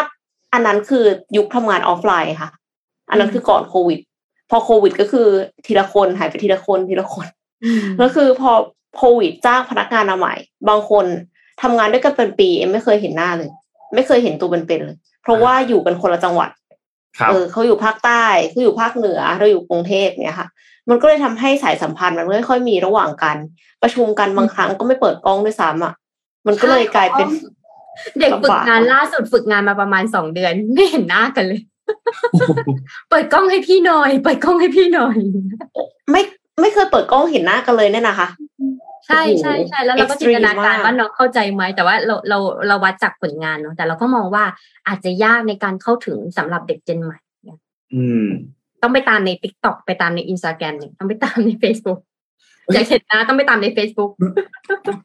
[0.52, 1.04] อันนั้นคือ
[1.36, 2.50] ยุคทำงานออฟไลน์ค่ะ
[3.10, 4.00] อันนั้นคือก่อนโควิด
[4.50, 5.28] พอโควิดก็คือ
[5.66, 7.26] ทีละคนหายไปทีละคนทีละคน
[7.98, 8.50] แล้วคือพอ
[8.96, 10.34] โควิดจ้างพนักงานมาใหม่
[10.68, 11.06] บางคน
[11.62, 13.50] ทำงานด้วยกันเป็นปีเอ็มไม่เคยเห็นหน้าเลย
[13.94, 16.50] ไม่เคยเห็นตัวเป็นๆเลย เพราะว่าอยู่กันคนละจังหวัด
[17.28, 20.48] เออเขาอยู่ภาคใต้เขาอยู่ภาคเหนือเราอยู่กรุงเทพเนี่ยค่ะ
[20.90, 23.36] มันก็เลยทำให้สายสัมพันธ์มันไม่ค่อยมีระหว่างกัน
[23.82, 25.94] ประชุมกันบางครั้งก็ไม่เปิดกล้องด้วยซ้ำอะ
[26.46, 27.28] มันก็เลยกลายเป็น
[28.20, 31.60] เด็กฝึกงานล่าสุดฝึกงานมาประมาณสองเดือน ไม่เห็นหน้ากันเลย
[33.10, 35.16] เปิดกล้องให้พี่หน่อย เปิดกล้องให้พี่หน่อย
[36.10, 36.22] ไม่
[36.60, 38.28] ไม่เคยเปิดกล้องเห็นหน้ากันเลยเนี่ยนะคะ
[39.06, 42.38] ใช่ใช่ใช่แล้วเราก็จินตนาการว่าน้องเข้าใจไหมแต่ว่าเราเรา
[42.68, 44.44] เราวัดจากผลงานเนาะแต่เราก็มองว่า
[44.88, 47.18] อาจจะยากในการเข้าถึงสำหรับเด็กเจนใหม่
[47.94, 48.28] อืม
[48.82, 52.00] ต้องไปตามในติ๊กต็อกไปตามในอินสตาแกรมเนี่ยต้องไปตามใน Facebook
[52.74, 54.10] อยากเห็นนะต้องไปตามใน Facebook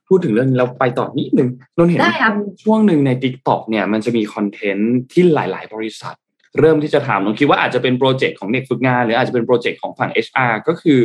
[0.09, 2.33] พูดถึงเรื่องนี้เราไปต่อนิดนึงนนเห็นได้ครับ
[2.63, 6.15] ช่วงหนึ่งใน TikTok เนี่ยมันจะมี content ที่หลาย ๆ บริษัท
[6.59, 10.99] เริ่มที่จะทำนนคิดว่าอาจจะเป็น project ของเด็กฝึกงาน หรืออาจจะเป็น project ของฝั่ง HR ก็คือ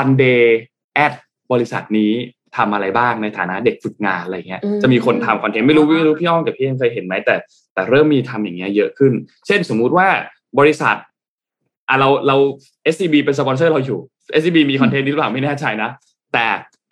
[0.00, 0.44] one day
[1.04, 1.12] at
[1.52, 2.12] บริษัทนี้
[2.56, 7.34] ทำอะไรบ้างในฐานะเด็กฝึกงานอะไรเงี้ยอืมจะมีคนทำ content ไม่รู้ไม่รู้พี่อ้อมกับพี่เอ็มเคยเห็นไหมแต่
[7.74, 9.12] แต่เริ่มมีทำอย่างเงี้ยเยอะขึ้น
[9.46, 10.08] เช่นสมมุติว่า
[10.58, 10.96] บริษัท
[11.90, 12.36] อะเราเรา
[12.94, 14.00] SCB เป็นสปอนเซอร์เราอยู่
[14.40, 15.90] SCB มีคอนเทนต์นี้หรือเปล่าไม่แน่ใจนะ
[16.32, 16.46] แต่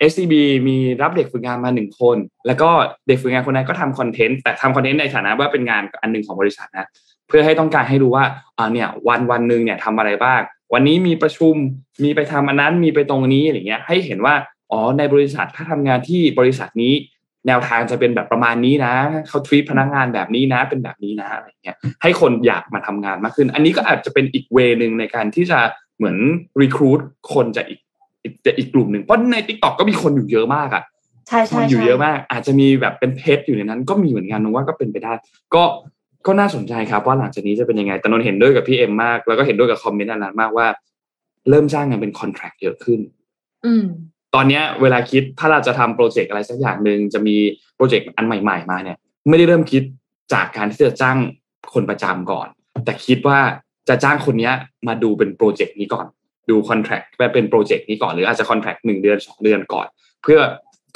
[0.09, 0.33] SCB
[0.67, 2.69] มีรับเด็กฝึกงานมาหนึ่งคน แล้วก็
[3.07, 6.87] เด็กฝึกงานคนนั้นก็ทำคอนเทนต์แต่ทำคอนเทนต์ในฐานะว่าเป็นงานอันหนึ่งของบริษัทนะ
[7.27, 8.25] เพื่อให้ต้องการให้รู้ว่า
[8.57, 10.41] อ่าเนี่ยวันวันหนึ่งเนี่ยทำอะไรบ้าง
[10.73, 11.55] วันนี้มีประชุม
[12.03, 14.35] มีไปทำอันนั้นมีไปตรงนี้อะไรเงี้ยให้เห็นว่า
[14.71, 16.93] อ๋อในบริษัทถ้าทำงานที่บริษัทนี้
[17.47, 18.93] แนวทางจะเป็นแบบประมาณนี้นะ
[19.27, 25.59] เขาทวีตพนักงานแบบนี้นะ เป็นแบบนี้นะอะไรเงี้ยให้คนอยากมาทำงานมากขึ้น อันนี้ก็อาจจะเป็นอีกเวนึงในการที่จะ
[25.97, 26.17] เหมือน
[26.61, 26.99] รีครูด
[27.33, 27.79] คนจากอีก
[28.23, 30.83] อีกอีกกลุ่มหนึ่งเพราะใน t ิ k t o k ก็มีคนอยู่เยอะมากอะ
[31.27, 35.13] ใช่คใช่นอยู่ใช่เยอะมาก อาจจะมีแบบเป็นเพจอยู่ในนั้น ก็มีเหมือนกันนึกว่าก็เป็นไปได้
[35.55, 35.63] ก็
[36.27, 40.67] ก็น่าสนใจครับว่าหลังจากนี้จะเป็นยังไงแต่นนท์เห็นด้วยกับพี่เอ็มมาก แล้วก็เห็นด้วยกับคอมเมนต์อันนั้นมากว่า
[41.49, 42.99] เริ่มจ้างงานเป็นคอนแท c t เยอะขึ้น
[43.65, 43.85] อืม
[44.35, 47.37] ตอนเนี้ยเวลาคิดถ้าเราจะทำ project อะไรสักอย่างหนึ่งจะมี
[47.75, 48.97] project อันใหม่ ๆ มาเนี่ย
[49.29, 49.83] ไม่ได้เริ่มคิด
[50.33, 51.17] จากการที่จะจ้าง
[51.73, 52.47] คนประจำก่อน
[52.85, 53.39] แต่คิดว่า
[53.89, 54.53] จะจ้างคนเนี้ย
[54.87, 56.05] มาดูเป็น project นี้ก่อน
[56.49, 59.87] ดูคอนแท c t แบบเป็นโปรเจกต์นี้ก่อนหรืออาจจะคอนแท c t หนึ่งเดือนสองเดือนก่อน
[60.23, 60.39] เพื่อต้น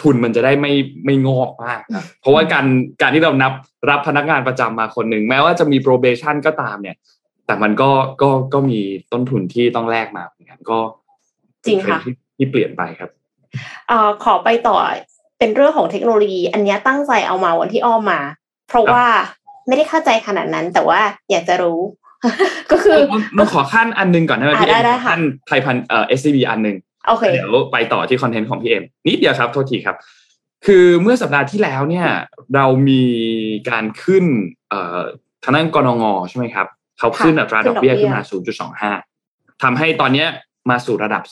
[0.01, 0.73] ทุนมันจะได้ไม่
[1.05, 2.65] ไม่งอกมากนะเพราะว่าการ
[3.01, 3.53] การที่เรานับ
[3.89, 6.97] รับพนักงานประจำมาคนหนึ่งแม้ว่าจะมี probation ก็ตามเนี่ย
[7.45, 8.79] แต่มันก็ก็ก็มี
[9.11, 10.79] ต้นทุนที่ต้องแลกมาเหมือนกันก็
[11.65, 14.77] จริงค่ะเป็นเทนด์ที่ที่เปลี่ยนไปครับเอ่อขอไปต่อ
[15.39, 18.21] เป็นเรื่องของเทคโนโลยี อันเนี้ยตั้งใจเอามาวันที่อ้อมมา
[18.67, 19.05] เพราะว่า
[19.67, 20.99] ไม่ได้เข้าใจขนาดนั้น แต่ว่า
[21.31, 21.79] อยากจะรู้
[22.71, 22.97] ก็คือ
[23.37, 26.77] มันขอขั้นอันหนึงก่อนได้ไหมอะพี่เอ็ได้มได้ค่ะขั้นไทยพันเอ่อ SCB อันหนึ่ง
[27.07, 29.97] โอเคเดี๋ยวไปต่อที่คอนเทนต์ของพี่เอ็มนิดเดียวครับโทษทีครับ
[30.65, 32.07] คือเมื่อสัปดาห์ที่แล้วเนี่ย
[32.55, 33.03] เรามี
[33.69, 34.25] การขึ้น
[34.69, 35.01] เอ่อ
[35.43, 36.67] ทางด้านกรงงใช่ไหมครับ
[36.99, 38.21] เขาขึ้นอัตราดอกเบี้ยขึ้นมา
[38.91, 40.27] 0.25ทำให้ตอนเนี้ย
[40.69, 41.23] มาสู่ระดับ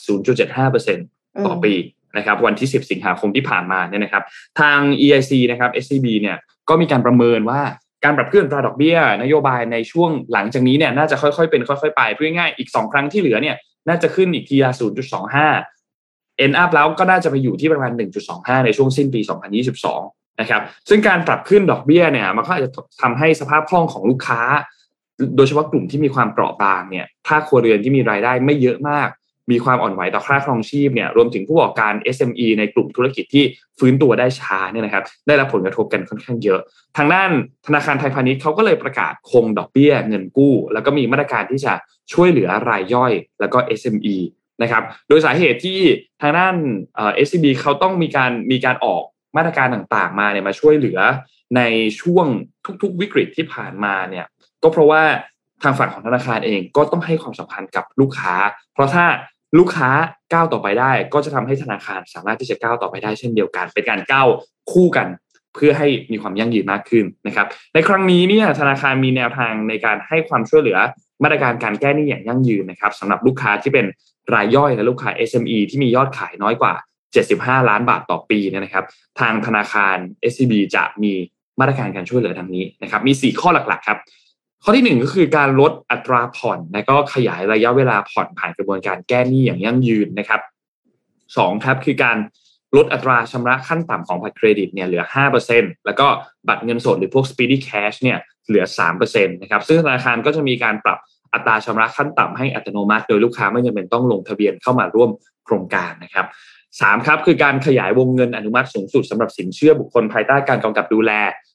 [0.68, 1.74] 0.75%ต่อปี
[2.16, 4.22] นะครับวันที่ 10 สิงหาคมที่ผ่านมาเนี่ยนะครับ
[4.60, 6.36] ทาง EIC นะครับ SCB เนี่ย
[6.68, 7.60] ก็มีการประเมินว่า
[8.04, 13.56] การปรับขึ้นตราดอกเบี้ย นโยบายในช่วงหลังจากนี้เนี่ยน่าจะค่อยๆ เป็นค่อยๆ ไปเพื่อง่ายอีก 2 ครั้งที่เหลือเนี่ย
[13.88, 14.72] น่าจะขึ้นอีกทีละ
[15.58, 17.92] 0.25 end up แล้วก็น่าจะไปอยู่ที่ประมาณ
[18.28, 19.20] 1.25 ในช่วงสิ้นปี
[19.80, 22.70] 2022 นะครับ ซึ่งการปรับขึ้นดอกเบี้ยเนี่ยมันก็อาจจะ
[23.02, 24.40] ทำให้สภาพคล่องของลูกค้า
[25.36, 29.08] โดยเฉพาะกลุ่มที่มีความเปราะบางเนี่ยภาคครัวเรือนที่มีรายได้ไม่เยอะมาก
[29.52, 33.44] มีความอ่อนไหวต่อค่าครองชีพเนี่ยรวมถึงผู้ประกอบการ SME ในกลุ่มธุรกิจที่
[33.78, 36.60] ฟื้นตัวได้ช้าเนี่ยนะครับได้รับผลกระทบกันค่อนข้างเยอะ
[36.96, 37.30] ทางด้าน
[37.66, 41.72] ธนาคารไทยพาณิชย์เขาก็เลยประกาศคงดอกเบี้ยเงินกู้ แล้วก็มีมาตรการที่จะ
[42.12, 44.16] ช่วยเหลือรายย่อย แล้วก็ SME
[44.62, 45.80] นะครับโดยสาเหตุที่
[46.22, 46.54] ทางด้าน
[46.94, 49.02] เอ่อ SCB เขาต้องมีการมีการออก
[49.36, 51.00] มาตรการต่างๆ มาเนี่ยมาช่วยเหลือ
[51.56, 51.60] ใน
[52.00, 52.26] ช่วง
[52.82, 54.26] ทุกๆวิกฤตที่ผ่านมาเนี่ย
[54.62, 55.02] ก็เพราะว่า
[55.62, 58.34] ทางฝั่งของธนาคารเองก็ต้องให้ความสำคัญกับลูกค้า
[58.74, 59.04] เพราะถ้า
[59.58, 59.90] ลูกค้า
[60.32, 64.28] ก้าวต่อไปได้ ก็จะทำให้ธนาคารสามารถที่จะก้าวต่อไปได้เช่นเดียวกัน เป็นการก้าว
[64.72, 65.08] คู่กัน
[65.54, 70.78] เพื่อให้มีความยั่งยืนมากขึ้นนะครับ ในครั้งนี้เนี่ยธนาคารมีแนวทางในการให้ความช่วยเหลือ
[71.22, 73.86] มาตรการการแก้หนี้อย่างยั่งยืนนะครับสำหรับลูกค้าที่เป็น
[74.34, 76.72] รายย่อยและลูกค้า SME ที่มียอดขายน้อยกว่า
[77.22, 78.84] 75 ล้านบาทต่อปีเนยนะครับ
[79.20, 79.96] ทางธนาคาร
[80.30, 81.12] SCB จะมี
[81.60, 83.98] มาตรการการช่วยเหลือดังนี้นะครับ มี 4 ข้อหลักๆครับ
[84.64, 90.40] ข้อที่หนึ่งก็คือการลดอัตราผ่อนและก็ขยายระยะเวลาผ่อนผ่านกระบวนการแก้หนี้อย่างยั่งยืนนะครับ
[91.36, 92.16] สองครับคือการ
[92.76, 95.04] ลดอัตราชำระขั้นต่ำของบัตรเครดิตเนี่ยเหลือ
[95.44, 96.06] 5%แล้วก็
[96.48, 98.64] บัตรเงินสดหรือพวก Speedy Cash เนี่ยเหลือ
[98.98, 100.98] 3%นะครับซึ่งธนาคารก็จะมีการปรับ
[101.34, 105.10] อัตราชำระขั้นต่ำให้อัตโนมัติ โดยลูกค้าไม่จำเป็นต้องลงทะเบียนเข้ามาร่วม
[105.44, 106.26] โครงการนะครับ
[106.80, 111.12] สามครับคือการขยายวงเงินอนุมัติสูงสุดสำหรับสินเชื่อบุคคลภายใต้การกำกับดูแล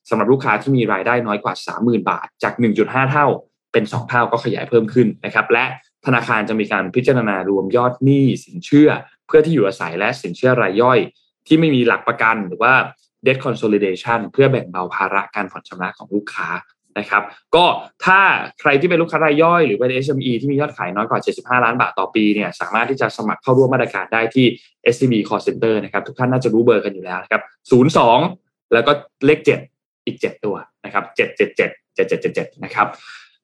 [0.10, 3.28] สำหรับลูกค้าที่มีรายได้น้อยกว่า 30,000 บาท จาก 1.5 เท่า
[3.72, 5.66] เป็น 2 เท่าก็ขยายเพิ่มขึ้นนะครับ และ
[6.05, 8.89] ธนาคารจะมีการพิจารณารวมยอดหนี้สินเชื่อ
[9.28, 10.99] เพื่อที่อยู่อาศัยและสินเชื่อรายย่อย
[11.47, 12.74] ที่ไม่มีหลักประกันหรือว่า
[13.26, 16.47] debt consolidation เพื่อแบ่งเบาภาระการผ่อนชำระของลูกค้า
[16.99, 17.24] นะครับ
[17.55, 17.66] ก็
[18.05, 18.20] ถ้า
[18.62, 21.20] ใครที่เป็นลูกค้ารายย่อย หรือเป็น SME ที่มียอดขายน้อยกว่า
[21.58, 24.45] 75 ล้านบาทต่อปีเนี่ยสามารถที่จะสมัครเข้าร่วมมาตรการได้ที่
[24.93, 27.41] SCB Call Center นะครับ ทุกท่านน่าจะรู้เบอร์กันอยู่แล้วนะครับ
[28.08, 28.91] 02 แล้วก็
[29.26, 29.76] เลข 7
[30.08, 30.55] อีก 7 ตัว
[30.86, 31.03] นะครับ
[31.55, 32.88] 777 7777นะครับ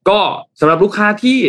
[0.09, 0.20] ก็
[0.59, 1.39] สำหรับลูกค้าที่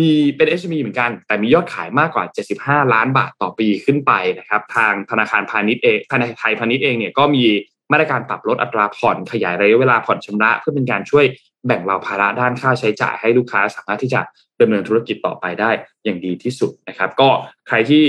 [0.00, 2.24] มีเป็น SME เหมือนกัน แต่มียอดขายมากกว่า
[2.56, 7.44] 75 ล้านบาทต่อปีขึ้นไปนะครับทางธนาคารพาณิชย์เองธนาคารไทยพาณิชย์เองเนี่ยก็มี
[7.92, 11.24] มาตรการปรับลดอัตราผ่อนขยายระยะเวลาผ่อนชำระ เพื่อเป็นการช่วย
[11.66, 14.20] แบ่งเบาภาระด้านค่าใช้จ่ายให้ลูกค้าสามารถที่จะ
[14.60, 15.70] ดำเนินธุรกิจต่อไปได้
[16.04, 17.28] อย่างดีที่สุดนะครับ ก็
[17.68, 18.04] ใครที่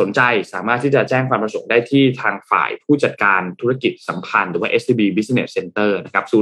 [0.00, 0.20] สนใจ
[0.52, 6.36] สามารถที่จะแจ้งความประสงค์ได้ที่ทางฝ่ายผู้จัดการธุรกิจสัมพันธ์หรือว่า SCB Business Center นะครับ 02722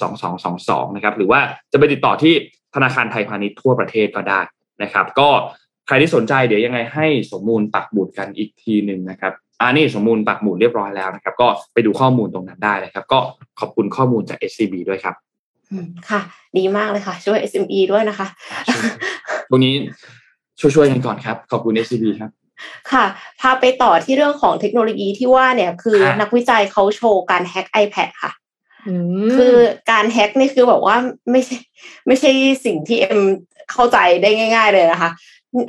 [0.00, 1.40] 2222 นะครับ หรือว่า
[1.72, 2.34] จะไปติดต่อที่
[2.74, 4.40] ธนาคารไทยพาณิชย์ทั่วประเทศก็ได้
[4.82, 5.28] นะครับ ก็
[5.86, 13.18] ใครที่สนใจเดี๋ยวยังไงให้สมมูลปักหมุดกันอีกทีหนึ่งนะครับอ่านี่สมมูลปักหมุดเรียบร้อยแล้วนะครับ ก็ไปดูข้อมูลตรงนั้นได้นะครับ ก็
[13.60, 15.14] ขอบคุณข้อมูลจาก SCB ด้วยครับ
[16.10, 16.20] ค่ะ
[16.58, 18.26] ดีมากเลยค่ะ ช่วย SME ด้วยนะคะ
[19.50, 19.74] ตรงนี้
[20.60, 22.30] ช่วยๆกันก่อนครับ ขอบคุณ SCB ครับ
[22.92, 23.04] ค่ะ
[23.40, 28.32] พาไปต่อที่เรื่องของเทคโนโลยีที่ว่าเนี่ยคือครับนักวิจัยเขาโชว์การแฮ็ก iPad ค่ะ
[28.86, 28.94] อื
[29.26, 29.54] มคือ
[29.90, 30.96] การแฮ็กนี่คือแบบว่า
[31.30, 31.56] ไม่ใช่
[32.06, 32.30] ไม่ใช่
[32.64, 33.20] สิ่งที่เอ็ม
[33.72, 35.10] เข้าใจได้ง่าย ๆ เลยนะคะ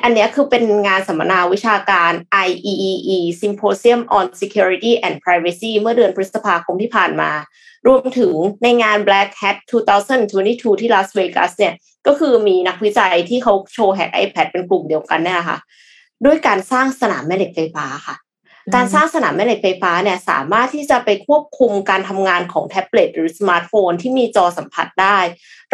[0.04, 2.12] อันเนี้ยคือเป็นงานสัมมนาวิชาการ
[2.48, 7.32] IEEE Symposium on Security and Privacy เมื่อเดือนพฤษภาคมที่ผ่านมา
[7.88, 8.34] รวมถึง
[8.64, 9.58] ในงาน Black Hat
[10.20, 11.74] 2022 ที่ลาสเวกัสเนี่ย
[12.08, 15.58] ก็คือมีนักวิจัยที่เขาโชว์แฮก iPad เป็นกลุ่มเดียวกันเนี่ยนะคะ
[16.26, 18.16] ด้วยการสร้างสนามแม่เหล็กไฟฟ้าค่ะ
[18.76, 25.18] การสร้างสนามแม่เหล็กไฟฟ้าเนี่ยสามารถที่จะไปควบคุมการทำงานของแท็บเล็ตหรือสมาร์ทโฟนที่มีจอสัมผัสได้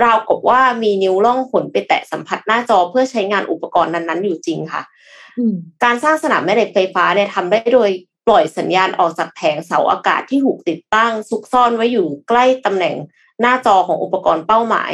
[0.03, 4.81] ราวกับว่ามีนิ้วล่องหนไปแตะสัมผัสหน้าจอเพื่อใช้งานอุปกรณ์นั้นๆ อยู่จริงค่ะ
[5.37, 7.89] อืมการสร้างสนามแม่เหล็กไฟฟ้าเนี่ยทำได้โดย
[8.27, 12.95] ปล่อยสัญญาณออกจากแผงเสาอากาศที่ถูกติดตั้งซุกซ่อนไว้อยู่ใกล้ตำแหน่ง
[13.41, 14.91] หน้าจอของอุปกรณ์เป้าหมาย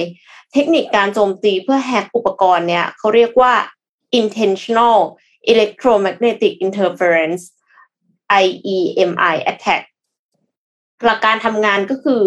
[0.54, 3.54] เทคนิคการโจมตีเพื่อแฮกอุปกรณ์เนี่ยเขาเรียกว่า
[4.20, 4.97] intentional
[5.51, 7.43] electromagnetic interference
[8.43, 9.84] IEMI attack
[11.06, 12.22] หลักการทำงานก็คือ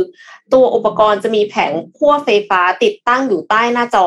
[0.53, 4.07] ตัวอุปกรณ์จะมีแผงขั้วไฟฟ้าติดตั้งอยู่ใต้หน้าจอ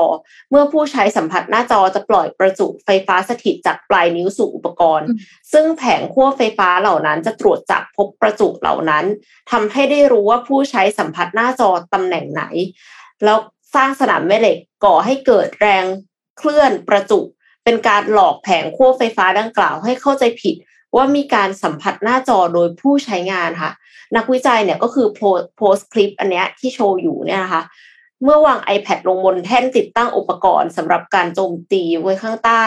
[0.50, 5.08] เมื่อผู้ใช้สัมผัสหน้าจอจะปล่อยประจุไฟฟ้าสถิตจากปลายนิ้วสู่อุปกรณ์
[5.54, 9.06] ซึ่งแผงขั้วไฟฟ้าเหล่านั้นจะตรวจจับพบประจุเหล่านั้น
[9.52, 12.44] ทำให้ได้รู้ว่าผู้ใช้สัมผัสหน้าจอตำแหน่งไหน
[13.26, 13.40] แล้ว
[13.76, 15.86] สร้างสนามแม่เหล็กก่อให้เกิดแรง
[16.38, 17.20] เคลื่อนประจุ
[17.64, 20.56] เป็นการหลอกแผงขั้วไฟฟ้าดังกล่าวให้เข้าใจผิด
[20.96, 23.72] ว่ามีการสัมผัสหน้าจอโดยผู้ใช้งานค่ะ
[24.16, 27.62] นักวิจัยเนี่ยก็คือโพสโพสคลิปอันเนี้ยที่โชว์อยู่เนี่ยนะคะ
[28.24, 32.66] เมื่อวาง iPad ลงบนแท่นติดตั้งอุปกรณ์สำหรับการโจมตีไว้ข้างใต้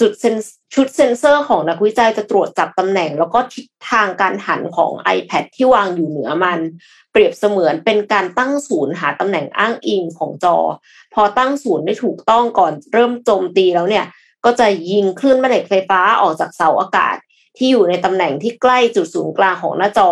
[0.00, 0.36] จุดเซน
[0.74, 6.60] ชุดเซ็นเซอร์ของนักวิจัยจะตรวจจับตำแหน่ง แล้วก็ทิศทางการหันของ iPad ที่วางอยู่เหนือมัน
[7.12, 10.56] เปรียบเสมือนเป็นการตั้งศูนย์หาตำแหน่งอ้างอิงของจอ
[11.14, 14.04] พอตั้งศูนย์ได้ถูกต้องก่อนเริ่มโจมตีแล้วเนี่ย
[14.44, 17.16] ก็จะยิงคลื่นแม่เหล็กไฟฟ้าออกจากเสาอากาศ
[17.56, 20.10] ที่อยู่ในตำแหน่งที่ใกล้จุดศูนย์กลางของหน้าจอ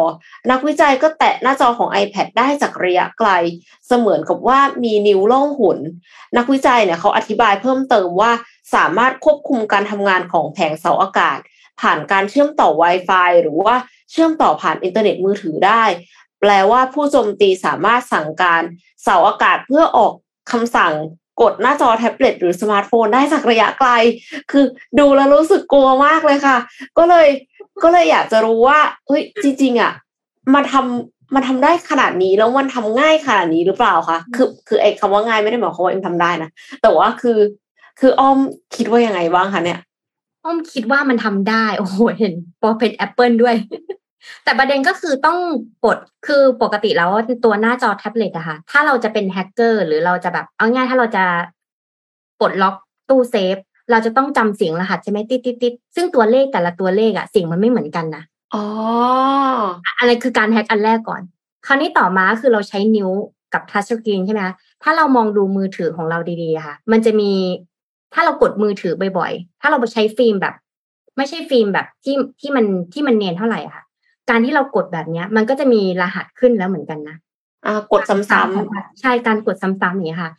[0.50, 3.30] นักวิจัยก็แตะหน้าจอของ iPad ได้จากระยะไกล
[3.86, 5.78] เสมือนกับว่ามีนิ้วล่องหุน
[6.36, 8.32] นักวิจัยเนี่ยเขาอธิบายเพิ่มเติมว่า
[8.74, 11.38] สามารถควบคุมการทำงานของแผงเสาอากาศ
[11.80, 13.76] ผ่านการเชื่อมต่อ Wi-Fi หรือว่า
[14.10, 15.82] เชื่อมต่อผ่านอินเทอร์เน็ตมือถือได้
[16.40, 18.62] แปลว่าผู้โจมตีสามารถสั่งการ
[19.02, 20.12] เสาอากาศเพื่อออก
[20.50, 20.92] คำสั่ง
[21.40, 23.90] กดหน้าจอแท็บเล็ตหรือสมาร์ทโฟนได้จากระยะไกล
[24.50, 24.64] คือ
[24.98, 26.56] ดูแล้วรู้สึกกลัวมากเลยค่ะ
[26.98, 27.28] ก็เลย
[27.82, 29.92] ก็เลยอยากจะรู้ว่าเฮ้ยจริง ๆ อะ
[30.54, 36.50] มันทำมันทำได้ขนาดนี้แล้วมันทำง่ายขนาดนี้หรือเปล่าคะคือคือไอ้คำว่าง่ายไม่ได้หมายความว่าเอ็มทำได้นะ
[36.82, 37.38] แต่ว่าคือ
[38.00, 38.38] คืออ้อม
[38.76, 39.80] คิดว่ายังไงบ้างคะเนี่ย
[40.44, 43.54] อ้อมคิดว่ามันทำได้ โอ้โหเห็นพอเป็นแอปเปิลด้วย
[44.44, 45.38] แต่ประเด็นก็คือต้อง
[45.84, 47.10] กดคือปกติแล้ว
[47.44, 51.24] ตัวหน้าจอแท็บเล็ตอะค่ะ ถ้าเราจะเป็นแฮกเกอร์หรือเราจะแบบเอาง่ายถ้าเราจะ
[52.40, 52.74] ปลดล็อก
[53.08, 53.56] ตู้เซฟ
[53.90, 58.22] เราจะต้องจำเสียงรหัสใช่ไหมติดติดติดซึ่งตัวเลขแต่ละตัวเลขอะเสียงมันไม่เหมือนกันนะ
[58.54, 58.64] อ๋อ
[59.98, 61.22] อะไรคือการแฮ็กอันแรกก่อน
[61.66, 63.10] คราวนี้ต่อมาคือเราใช้นิ้ว
[63.54, 67.30] กับ touchscreen ใช่ไหมคะถ้าเรามองดูมือถือของเราดีๆอะค่ะ มันจะมี
[68.14, 70.54] ถ้าเรากดมือถือบ่อยๆ ถ้าเราไปใช้ฟิล์มแบบ
[71.16, 73.82] ไม่ใช่ฟิล์มแบบที่ที่มันที่มันเนียนเท่าไหร่อะค่ะ
[74.30, 77.16] การที่เรากดแบบเนี้ย มันก็จะมีรหัสขึ้นแล้วเหมือนกันนะ
[77.66, 80.30] อ่ากดซ้ำใช่การกดซ้ำๆอย่างนี้ยค่ะ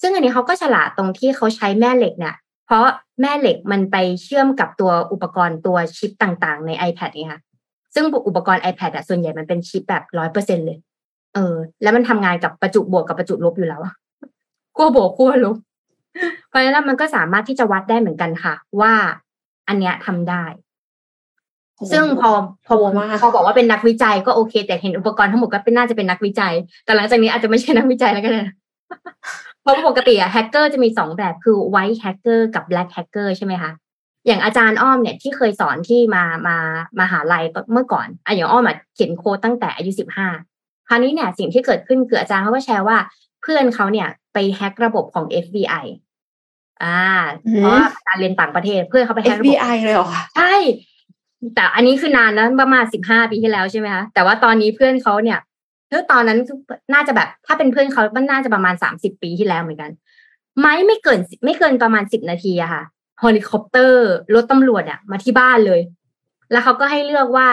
[0.00, 2.36] ซึ่งอันนี้เขาก็ฉลาดตรงที่เขาใช้แม่เหล็กเนี่ย
[2.66, 2.84] เพราะ
[3.20, 7.40] แม่เหล็กมันไปเชื่อมกับตัวอุปกรณ์ตัวชิปต่างๆ ใน iPad เนี่ยค่ะ
[7.94, 10.78] ซึ่งอุปกรณ์ iPad อะส่วนใหญ่มันเป็นชิปแบบร้อยเปอร์เซ็นเลย
[11.34, 13.94] เออ แล้วมันทำงานกับประจุบวกกับประจุลบอยู่แล้วอะ
[14.76, 15.56] ขั้วบวกขั้วลบ
[16.48, 18.92] เพราะฉะนั้นมันก็สามารถที่จะวัดได้เหมือนกันค่ะ ว่า
[19.68, 20.67] อันเนี้ยทำได้ๆ
[21.92, 22.30] ซึ่งพอ
[22.66, 26.54] พอโหมากพอบอกว่าเป็นนักวิจัยก็โอเค แต่เห็นอุปกรณ์ทั้งหมดก็เป็นน่าจะเป็นนักวิจัย
[26.84, 28.54] แต่หลังจากนี้อาจจะไม่ใช่นักวิจัยแล้วก็ได้นะ
[29.62, 33.72] เพราะปกติอะแฮกเกอร์จะมีสองแบบคือ white hacker กับ black hacker ใช่ไหมคะ
[34.26, 36.56] อย่างอาจารย์อ้อมเนี่ยที่เคยสอนที่มามา
[36.98, 40.28] มาหาลัยเมื่อก่อนอะอย่างอ้อมอะเขียนโค้ดตั้งแต่อายุสิบห้า
[40.88, 42.98] คราวนี้เนี่ยสิ่งที่เกิดขึ้นคืออาจารย์เขาก็แชร์ว่า
[43.42, 45.84] เพื่อนเขาเนี่ยไปแฮกระบบของ FBI
[46.82, 47.00] อ่า
[47.56, 50.54] เพราะว่าการเรียนต่างประเทศเพื่อนเขาไปแฮกระบบ FBI เลยเหรอคะใช่
[51.54, 55.38] แต่อันนี้คือนานนะประมาณสิบห้าปีที่แล้วใช่ไหมคะแต่ว่าตอนนี้เพื่อนเขาเนี่ย
[55.88, 56.58] เออตอนนั้นคือ
[56.94, 59.90] น่าจะแบบ ถ้าเป็นเพื่อนเขามันน่าจะประมาณสามสิบปีที่แล้วเหมือนกัน
[60.60, 62.82] ไม่ไม่เกินไม่เกินประมาณสิบนาทีอะค่ะ
[63.20, 65.80] เฮลิคอปเตอร์รถตำรวจอะมาที่บ้านเลย
[66.52, 67.48] แล้วเขาก็ให้เลือกว่า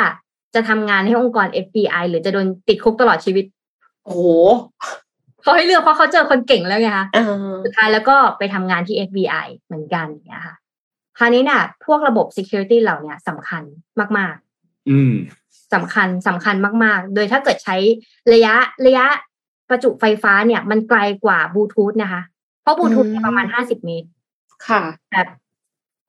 [0.56, 3.46] จะทำงานให้องค์กร FBI หรือจะโดนติดคุกตลอดชีวิต
[4.04, 4.26] โอ้โห
[5.42, 7.26] เขาให้เลือกเพราะเขาเจอคนเก่งแล้วไงคะอ่า
[7.64, 10.56] สุดท้ายแล้วก็ไปทำงานที่ FBI เหมือนกันอย่างเงี้ยค่ะ
[11.18, 13.64] คราวนี้เนี่ยพวกระบบ security เหล่าเนี้ยสำคัญ
[14.18, 14.36] มาก
[14.90, 17.78] อืมๆสำคัญสำคัญมาก ๆ โดยถ้าเกิดใช้
[18.34, 18.56] ระยะ
[18.86, 19.06] ระยะ
[19.70, 22.22] ประจุไฟฟ้าเนี่ย มันไกลกว่าบลูทูธนะคะ
[22.62, 24.08] เพราะบลูทูธเนี่ยประมาณห้าสิบเมตร
[24.68, 25.22] ค่ะแต่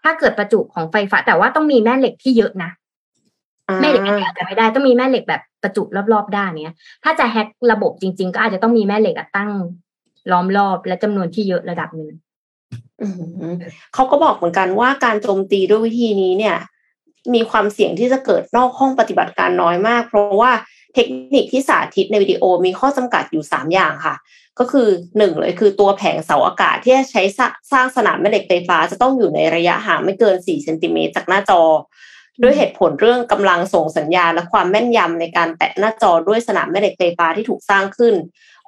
[0.02, 2.70] ถ้าเกิดประจุของไฟฟ้า แต่ว่าต้องมีแม่เหล็กที่เยอะนะ
[3.68, 5.82] อ่าแม่เหล็กอันเดียวจะไม่ได้ต้องมีแม่เหล็กแบบประจุ
[6.12, 9.50] รอบๆด้านเนี้ย ถ้าจะแฮ็กระบบจริง ๆ ก็อาจจะต้องมีแม่เหล็กอะตั้ง
[10.32, 12.25] ล้อมรอบและจำนวนที่เยอะระดับหนึ่งอืม
[13.94, 16.56] เขาก็บอกเหมือนกันว่าการโจมตีด้วยวิธีนี้เนี่ย
[17.34, 20.52] มีความเสี่ยงที่จะเกิดนอกห้องปฏิบัติการน้อยมาก เพราะว่า
[20.94, 24.16] เทคนิคที่สาธิตในวิดีโอมีข้อจำกัดอยู่สามอย่างค่ะ
[24.58, 24.88] ก็คือ
[25.18, 27.22] หนึ่งเลยคือตัวแผงเสาอากาศที่จะใช้
[27.72, 31.62] สร้างสนามแม่เหล็กไฟฟ้าจะต้องอยู่ในระยะห่างไม่เกิน4เซนติเมตรจากหน้าจอ
[32.42, 38.14] ด้วยเหตุผลเรื่องกำลังส่งสัญญาณและความแม่นยำในการแตะหน้าจอด้วยสนามแม่เหล็กไฟฟ้าที่ถูกสร้างขึ้น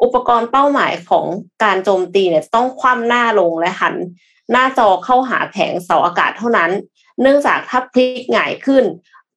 [0.02, 1.26] อุปกรณ์เป้าหมายของ
[1.64, 3.94] การโจมตีเนี่ยต้องคว่ำหน้าลงและหัน
[4.52, 6.70] หน้าจอเข้าหาแผงเสาอากาศเท่านั้น
[7.20, 8.84] เนื่องจากถ้าพลิกหงายขึ้น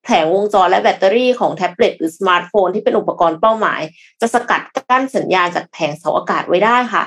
[0.06, 3.82] แผงวงจรและแบตเตอรี่ของแท็บเล็ตหรือสมาร์ทโฟนที่เป็นอุปกรณ์เป้าหมาย
[4.22, 7.04] จะสกัดกั้นสัญญาณจากแผงเสาอากาศไว้ได้ค่ะ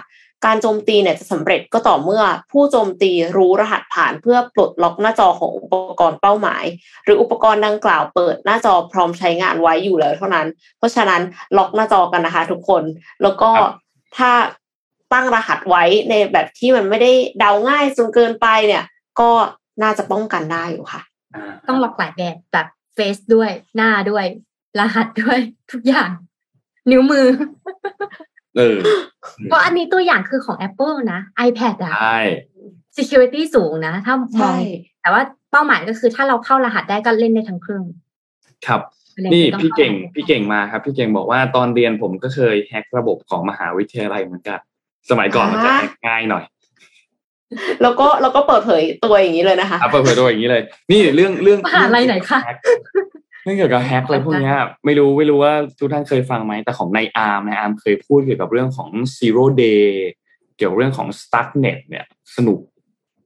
[0.47, 2.22] การโจมตีเนี่ยจะสำเร็จก็ต่อเมื่อ
[2.53, 6.64] ผู้โจมตีรู้รหัสผ่านเพื่อปลดล็อกหน้าจอของอุปกรณ์เป้าหมาย
[7.05, 10.47] หรืออุปกรณ์ดังกล่าวเปิดหน้าจอพร้อมใช้งานไว้อยู่แล้วเท่านั้น
[10.78, 11.22] เพราะฉะนั้น
[11.57, 12.82] ล็อกหน้าจอกันนะคะ ทุกคน
[13.22, 13.72] แล้วก็ครับ
[14.16, 14.30] ถ้า
[15.12, 18.85] ตั้งรหัสไว้ในแบบที่มันไม่ได้เดาง่ายจนเกินไปเนี่ย
[19.20, 19.30] ก็
[19.82, 21.03] น่าจะป้องกันได้อยู่ค่ะ
[21.35, 24.24] อ่าต้องล็อกหลายแบบแบบเฟซด้วยหน้าด้วย
[24.78, 25.39] รหัสด้วย
[25.72, 26.11] ทุกอย่าง
[26.91, 27.26] นิ้วมือ
[28.57, 28.79] เออ
[29.45, 32.21] เพราะอันนี้ตัวอย่างคือของ Apple นะ iPad อะใช่
[32.97, 34.55] security สูงนะ ถ้ามองใช่
[35.01, 37.85] แต่ว่าเป้าหมายก็คือถ้าเราเข้ารหัสได้ก็เล่นได้ทั้งเครื่อง
[38.67, 38.81] ครับ
[39.15, 44.59] ประด็นี่คือต้องพี่เก่งข้ารหัสพี่เก่งมาครับ พี่เก่งบอกว่าตอนเรียนผมก็เคยแฮ็กระบบของมหาวิทยาลัยเหมือนกัน
[45.11, 46.45] สมัยก่อนมันจะแฮ็กง่ายหน่อย
[47.83, 52.41] แล้วก็แล้วก็เปิดเผยตัวอย่างนี้เลยนะคะอะเปิดเผยตัวอย่างนี้เลย นี่เรื่องเรื่องมหาลัยไหนคะ
[53.45, 59.87] เรื่องเกี่ยวกับแฮกอะไรพวกเนี้ยไม่รู้ไม่รู้ว่าทุกท่านเคยฟังไหมแต่ของนายอาร์มนายอาร์มเคยพูดเกี่ยวกับเรื่องของ zero day
[60.57, 62.05] เกี่ยวกับเรื่องของ starknet เนี่ย
[62.37, 62.59] สนุก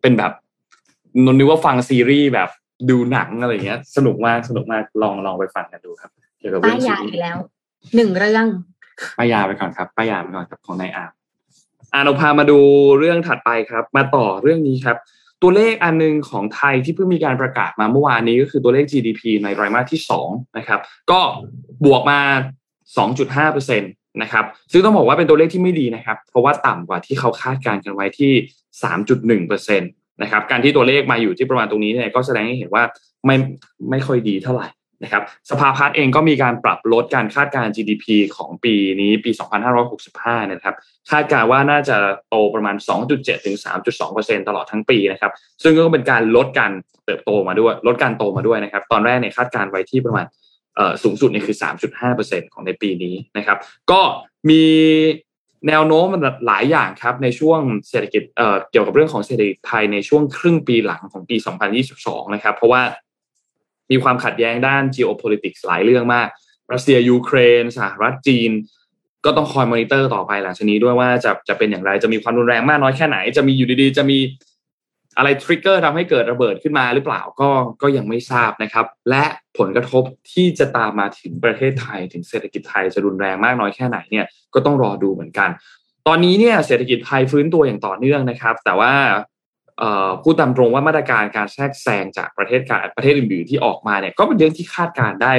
[0.03, 0.33] เป็นแบบ
[1.25, 2.49] นนนึกว่าฟังซีรีส์แบบ
[2.91, 7.37] ดูหนังอะไรเงี้ย สนุกมากสนุกมากลองลองไปฟังกันดูครับ เกี่ยวกับป้าเรื่ยองซียารีอีกส์แล้ว
[7.95, 8.47] หนึ่งเรื่อง
[9.19, 11.13] ป้ายาไปก่อนครับป้ายาไปก่อนครับของนายอาร์ม
[11.93, 12.59] อ่าเราพามาดู
[12.99, 14.97] เรื่องถัดไปครับ มาต่อเรื่องนี้ครับ
[15.43, 20.81] ตัวเลขอันหนึงของไทยที่เพิ่งมีการประกาศมาเมื่อวานนี้ก็คือตัวเลข GDP ในไตรมาสที่2นะครับ
[21.11, 21.21] ก็
[21.85, 22.21] บวกมา
[22.99, 28.33] 2.5%นะครับซึ่งต้องบอกว่าเป็นตัวเลขที่ไม่ดีนะครับ เพราะว่าต่ำกว่าที่เขาคาดการณ์กันไว้ที่
[29.43, 32.85] 3.1%นะครับการที่ตัวเลขมาอยู่ที่ประมาณตรงนี้เนี่ยก็แสดงให้เห็นว่า
[33.27, 33.37] ไม่
[33.91, 34.67] ไม่ค่อยดีเท่าไหร่
[35.03, 38.05] นะครับสภาพัฒน์เองก็มีการปรับลดการคาดการณ์ GDP
[38.37, 39.31] ของปีนี้ปี
[39.93, 40.75] 2565 นะครับ
[41.11, 41.97] คาดการณ์ว่าน่าจะ
[42.29, 42.77] โตประมาณ
[43.11, 43.57] 2.7 ถึง
[44.03, 45.33] 3.2%ตลอดทั้งปีนะครับ
[45.63, 46.73] ซึ่งก็เป็นการลดการ
[47.05, 50.27] เติบโตมาด้วย ลดการโตมาด้วยนะครับ ตอนแรกเนี่ยคาดการณ์ไว้ที่ประมาณ
[51.03, 51.57] สูงสุดเนี่ยคือ
[52.05, 53.59] 3.5%ของในปีนี้นะครับ
[53.91, 54.01] ก็
[54.51, 54.63] มี
[55.69, 56.07] แนวโน้ม
[56.47, 61.37] หลายอย่างครับในช่วงเศรษฐกิจเเกี่ยวกับเรื่องของเศรษฐกิจไทยในช่วงครึ่งปีหลังของปี
[61.85, 62.83] 2022 นะครับ เพราะว่า
[63.91, 66.29] มีความขัดแย้งด้าน geopolitics หลายเรื่องมาก
[66.73, 68.51] รัสเซียยูเครนสหรัฐจีน
[69.25, 74.19] ก็ต้องคอยมอนิเตอร์ต่อไปหลังจากนี้ด้วยว่าจะจะเป็นอย่างไรจะมีความรุนแรงมากน้อยแค่ไหน จะมีอยู่ดีๆ จะมี
[75.17, 77.51] อะไร trigger ทำให้เกิดระเบิดขึ้นมาหรือเปล่าก็
[77.83, 79.25] ก็ยังไม่ทราบนะครับ และ
[79.59, 85.51] ผลกระทบที่จะตามมาถึงประเทศไทยถึงเศรษฐกิจไทยจะรุนแรงมากน้อยแค่ไหนเนี่ยก็ต้องรอดูเหมือนกัน
[86.07, 88.93] ตอนนี้เนี่ยเศรษฐกิจไทยฟื้นตัวอย่างต่อเนื่องนะครับ แต่ว่า
[90.23, 95.33] พูดตามตรงว่ามาตรการการแทรกแซงจากประเทศการประเทศอื่นๆที่ออกมาเนี่ยก็เป็นเรื่องที่คาดการได้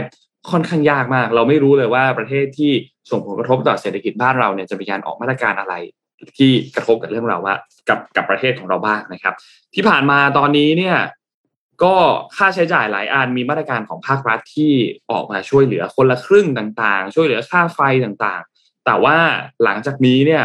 [0.52, 2.72] ค่อนข้างยากมาก เราไม่รู้เลยว่าประเทศที่
[3.12, 5.74] ส่งผลกระทบต่อเศรษฐกิจบ้านเราเนี่ยจะมีการออกมาตรการอะไร
[6.38, 7.56] ที่กระทบกับเรื่องเราว่า
[7.90, 9.34] กับกับประเทศของเราบ้างนะครับ
[9.76, 10.98] ที่ผ่านมาตอนนี้เนี่ย
[11.84, 11.96] ก็
[12.36, 14.72] ค่าใช้จ่ายหลายอันมีมาตรการของภาครัฐที่
[15.12, 19.18] ออกมาช่วยเหลือคนละครึ่งต่างๆ ช่วยเหลือค่าไฟต่างๆ แต่ว่า
[19.64, 20.44] หลังจากนี้เนี่ย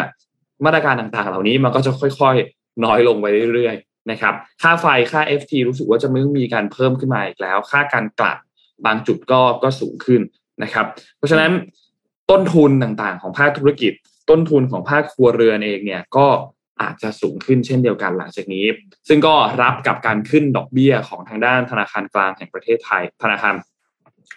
[0.65, 8.39] มาตรการต่างๆ เหล่านี้มันก็จะค่อยๆ น้อยลงไปเรื่อยๆนะครับค่าไฟค่า FT รู้สึกว่าจะไม่มีการเพิ่มขึ้นมาอีกแล้ว ค่าการกลั่น
[8.87, 10.21] บางจุดก็ก็สูงขึ้น
[10.63, 11.51] นะครับ เพราะฉะนั้น
[12.31, 13.93] ต้นทุนต่างๆ ของภาคธุรกิจ
[14.31, 16.27] ต้นทุนของภาคครัวเรือนเองเนี่ยก็
[16.83, 18.65] อาจจะสูงขึ้นเช่นเดียวกันหลังจากนี้
[19.09, 23.55] ซึ่งก็รับกับการขึ้นดอกเบี้ยของทางด้านธนาคารกลางแห่งประเทศไทย ธนาคาร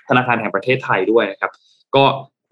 [0.09, 1.51] ธนาคารแห่งประเทศไทยด้วยนะครับ
[1.95, 2.05] ก็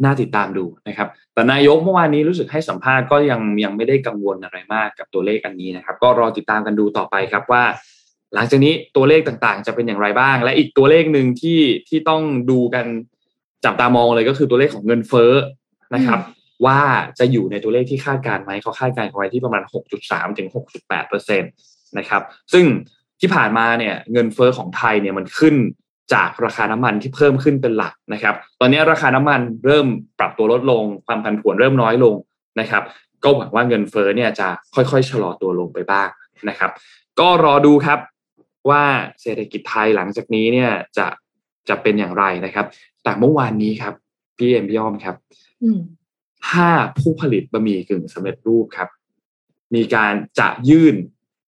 [0.04, 7.64] น่าติดตามดูนะครับ แต่นายกเมื่อวานนี้รู้สึกให้สัมภาษณ์ก็ยังยังไม่ได้กังวลอะไรมากกับตัวเลขอันนี้นะครับ ก็รอติดตามกันดูต่อไปครับว่า
[8.36, 12.22] หลังจากนี้ตัวเลขต่างๆ จะเป็นอย่างไรบ้าง และอีกตัวเลขหนึ่งที่ที่ต้อง
[12.52, 12.86] ดูกัน
[13.66, 15.32] จับตามองเลยก็คือตัวเลขของเงินเฟ้อ
[15.96, 16.20] นะครับ
[16.66, 16.80] ว่า
[17.20, 19.64] จะอยู่ในตัวเลขที่คาดการไหมเขาคาดการไว้ที่ประมาณ
[20.00, 20.48] 6.3 ถึง
[20.80, 21.48] 6.8เปอร์เซ็นต
[21.98, 22.22] นะครับ
[22.54, 22.66] ซึ่ง
[23.22, 25.56] ที่ผ่านมาเนี่ยเงินเฟ้อของไทยเนี่ยมันขึ้น
[26.14, 29.88] จากราคาน้ำมันที่เพิ่มขึ้นเป็นหลักนะครับ ตอนนี้ราคาน้ำมันเริ่ม
[30.20, 32.16] ปรับตัวลดลง ความผันผวนเริ่มน้อยลง
[32.60, 32.84] นะครับ
[33.24, 36.10] ก็หวังว่าเงินเฟ้อเนี่ยจะค่อยๆชะลอตัวลงไปบ้าง
[36.50, 36.72] นะครับ
[37.20, 38.00] ก็รอดูครับ
[38.70, 38.84] ว่า
[39.22, 41.08] เศรษฐกิจไทยหลังจากนี้เนี่ยจะ
[41.70, 42.66] จะเป็นอย่างไรนะครับ
[43.04, 43.94] แต่เมื่อวานนี้ครับ
[44.38, 45.16] พี่เอ็มพี่อ้อมครับ
[45.64, 45.80] อืม
[46.52, 48.90] ห้าผู้ผลิตบะหมี่กึ่งสำเร็จรูปครับ
[49.76, 50.96] มีการจะยื่น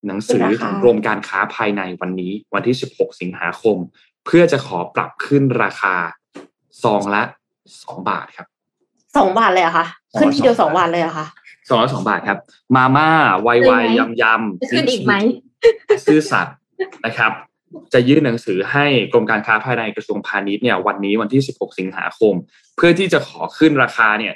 [0.08, 3.78] หนังสือถึงกรมการค้าภายในวันนี้ วันที่ 16 สิงหาคม
[4.30, 5.96] เพื่อจะขอปรับขึ้นราคา
[6.84, 7.24] ซองละ
[7.84, 8.48] สองบาทครับ
[9.18, 11.28] สองบาทเลยเหรอะคะอ๋อขึ้นทีเดียวสสอองงบาบาททเลยเหรอะคะ
[11.70, 12.38] ซองละสองบาทครับ
[12.76, 13.10] มาม่า
[13.42, 15.14] ไวขึ้นไวไหมยำยำขึ้นอีกไหม
[16.06, 16.56] ซื่อสัตย์
[17.06, 17.32] นะครับ
[17.94, 22.34] จะยื่นหนังสือให้กรมการค้าภายในกระทรวงพาณิชย์เนี่ยวันนี้วันที่16สิงหาคม
[22.76, 24.34] เพื่อที่จะขอขึ้นราคาเนี่ย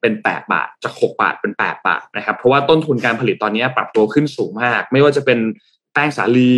[0.00, 5.38] เป็น8บาทจาก6บาทเป็น8บาทนะครับ เพราะว่าต้นทุนการผลิตตอนนี้ปรับตัวขึ้นสูงมาก ไม่ว่าจะเป็น
[5.92, 6.52] แป้งสาลี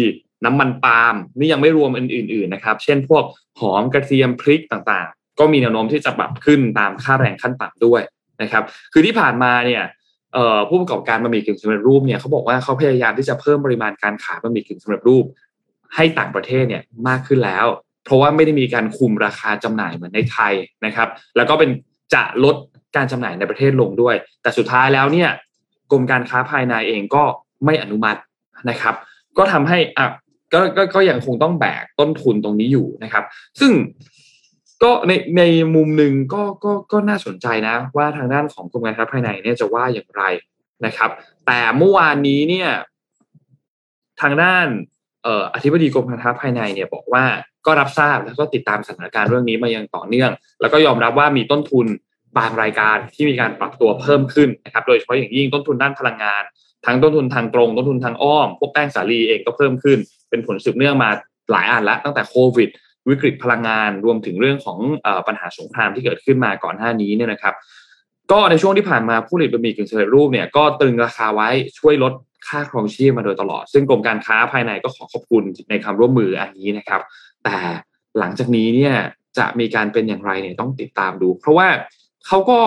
[0.44, 3.24] น้ำมันปาล์มนี่ยังไม่รวมอื่นๆนะครับ เช่นพวก
[3.60, 8.00] หอมกระเทียมพริกต่างๆ ก็มีแนวโน้มที่จะปรับขึ้นตามค่าแรงขั้นต่ำด้วย
[8.42, 8.62] นะครับ
[8.92, 9.82] คือที่ผ่านมาเนี่ย
[10.68, 15.24] ผู้ประกอบการบะหมี่กึ่งสำเร็จรูปเนี่ยเขาบอกว่าเขาพยายามที่จะเพิ่มปริมาณการขายบะหมี่กึ่งสำเร็จรูป
[15.94, 17.66] ให้ต่างประเทศเนี่ยมากขึ้นแล้ว
[18.04, 20.54] เพราะว่าไม่ได้มีการคุมราคาจำหน่ายเหมือนในไทย
[20.86, 21.70] นะครับ แล้วก็เป็น
[22.14, 22.56] จะลด
[22.96, 25.28] การจำหน่ายในประเทศลงด้วย แต่สุดท้ายแล้วเนี่ย
[25.90, 27.24] กรมการค้าภายในเองก็
[27.64, 28.20] ไม่อนุมัติ
[28.70, 28.94] นะครับ
[29.38, 30.06] ก็ทำให้อะ
[30.52, 33.24] ก็ก็ก็ยังคงต้องแบกต้นทุนตรงนี้อยู่นะครับ
[33.60, 33.72] ซึ่ง
[34.82, 35.42] ก็ในใน
[35.74, 40.22] มุมหนึ่งก็ก็ก็น่าสนใจนะ ว่าทางด้านของกรมการค้าภายในเนี่ยจะว่าอย่างไร
[40.86, 41.10] นะครับ
[41.46, 42.68] แต่เมื่อวานนี้เนี่ย
[44.20, 44.66] ทางด้าน
[45.22, 47.24] เอ่ออธิบดีกรมการค้าภายในเนี่ยบอกว่า
[47.66, 50.30] ก็รับทราบแล้วก็ติดตามสถานการณ์เรื่องนี้มาอย่างต่อเนื่อง
[50.60, 51.86] แล้วก็ยอมรับว่ามีต้นทุน
[52.38, 56.42] บางรายการที่มีการปรับตัวเพิ่มขึ้นนะครับ โดยเฉพาะอย่างยิ่งต้นทุนด้านพลังงาน
[56.86, 59.98] ทั้งต้นทุนทางตรง ต้นทุนทางอ้อม พวกแป้งสาลีเองก็เพิ่มขึ้น
[60.30, 61.10] เป็นผลสืบเนื่องมา
[61.52, 62.70] หลายอันล้วตั้งแต่โควิด
[63.08, 67.54] วิกฤตพลังงานรวมถึงเรื่องของอปัญหาสงครามที่เกิดขึ้นมาก่อนหน้านี้เนี่ยนะครับ
[68.32, 72.12] ก็ในช่วงที่ผ่านมาผู้ผลิตบะหมี่กึ่งสำเร็จรูปเนี่ยก็ตึงราคาไว้ช่วยลด
[72.48, 77.00] ค่าครองชีพมาโดยตลอด ซึ่งกรมการค้าภายในก็ขอขอบคุณในความร่วมมืออันนี้นะครับ
[77.44, 77.56] แต่
[78.18, 78.94] หลังจากนี้เนี่ย
[79.38, 81.68] จะมีการเป็นอย่างไรเนี่ยต้องติดตามดู เพราะว่า
[82.26, 82.58] เขาก็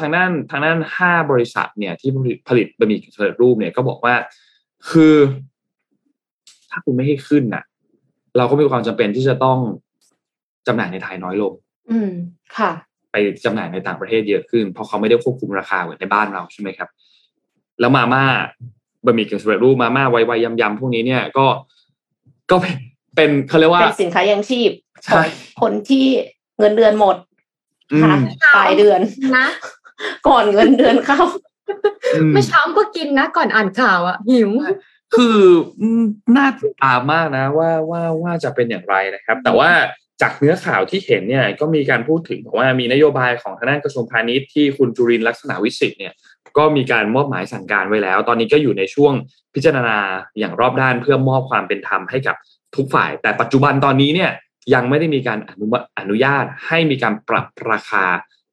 [0.00, 4.14] ทางด้านทางด้านห้าบริษัทเนี่ยที่ผลิตผลิตบะหมี่กึ่งสำเร็จรูปเนี่ยก็บอกว่า
[4.90, 5.14] คือ
[6.70, 7.64] ถ้าคุณไม่ให้ขึ้นน่ะ
[8.36, 9.58] เราก็มีความจำเป็นที่จะต้อง
[10.66, 11.52] จำหน่ายในไทยน้อยลง
[11.90, 12.10] อืม
[12.56, 12.70] ค่ะ
[13.12, 16.88] ไปจำหน่ายในต่างประเทศเยอะขึ้น เพราะเขาไม่ได้ควบคุมราคาเหมือนในบ้านเราใช่ไหมครับ
[17.80, 18.24] แล้วมาม่า
[19.04, 21.46] บะหมี่กึ่งสำเร็จรูปมาม่าไวๆยำๆพวกนี้เนี่ยก็
[22.50, 22.74] ก็เป็น
[23.16, 24.70] เป็นเขาเรียกว่าเป็นสินค้ายังชีพ
[25.04, 25.26] ใช่ของ
[25.62, 26.06] คนที่
[26.58, 27.27] เงินเดือนหมดอืค่ะม
[28.54, 29.00] ปลายเดือน
[29.36, 29.46] นะ
[30.28, 31.20] ก่อนเงินเดือนเข้า
[32.14, 34.50] อืมเมื่อเช้าก็กินนะ ก่อนอ่านข่าวอะ หิว
[35.14, 35.38] คือ
[35.80, 36.02] อืม
[36.36, 39.70] น่าติดตามมากนะ ว่าว่าว่าจะเป็นอย่างไรนะครับ แต่ว่า
[40.22, 46.14] จากเนื้อข่าวที่เห็นเนี่ยก็มีการพูดถึงบอกว่ามีนโยบายของทางด้านกระทรวงพาณิชย์ที่คุณจุรินทร์ลักษณะวิสิทธิ์เนี่ย
[46.58, 49.12] ก็มีการมอบหมายสั่งการไว้แล้ว ตอนนี้ก็อยู่ในช่วง
[49.54, 49.98] พิจารณา
[50.38, 52.36] อย่างรอบด้านเพื่อมอบความเป็นธรรมให้กับ
[52.76, 54.30] ทุกฝ่าย แต่ปัจจุบันตอนนี้เนี่ย
[54.74, 58.04] ยังไม่ได้มีการอนุมอนุญาตให้มีการปรับราคา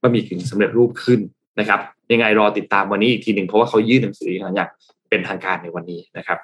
[0.01, 1.19] บะหมี่กึ่งสำเร็จรูปขึ้น
[1.59, 1.79] นะครับ
[2.11, 4.69] ยังไงรอติดตามวันนี้อีกทีหนึ่งเพราะว่าเขายื่นหนังสืออย่าง
[5.09, 6.39] เป็นทางการในวันนี้นะครับ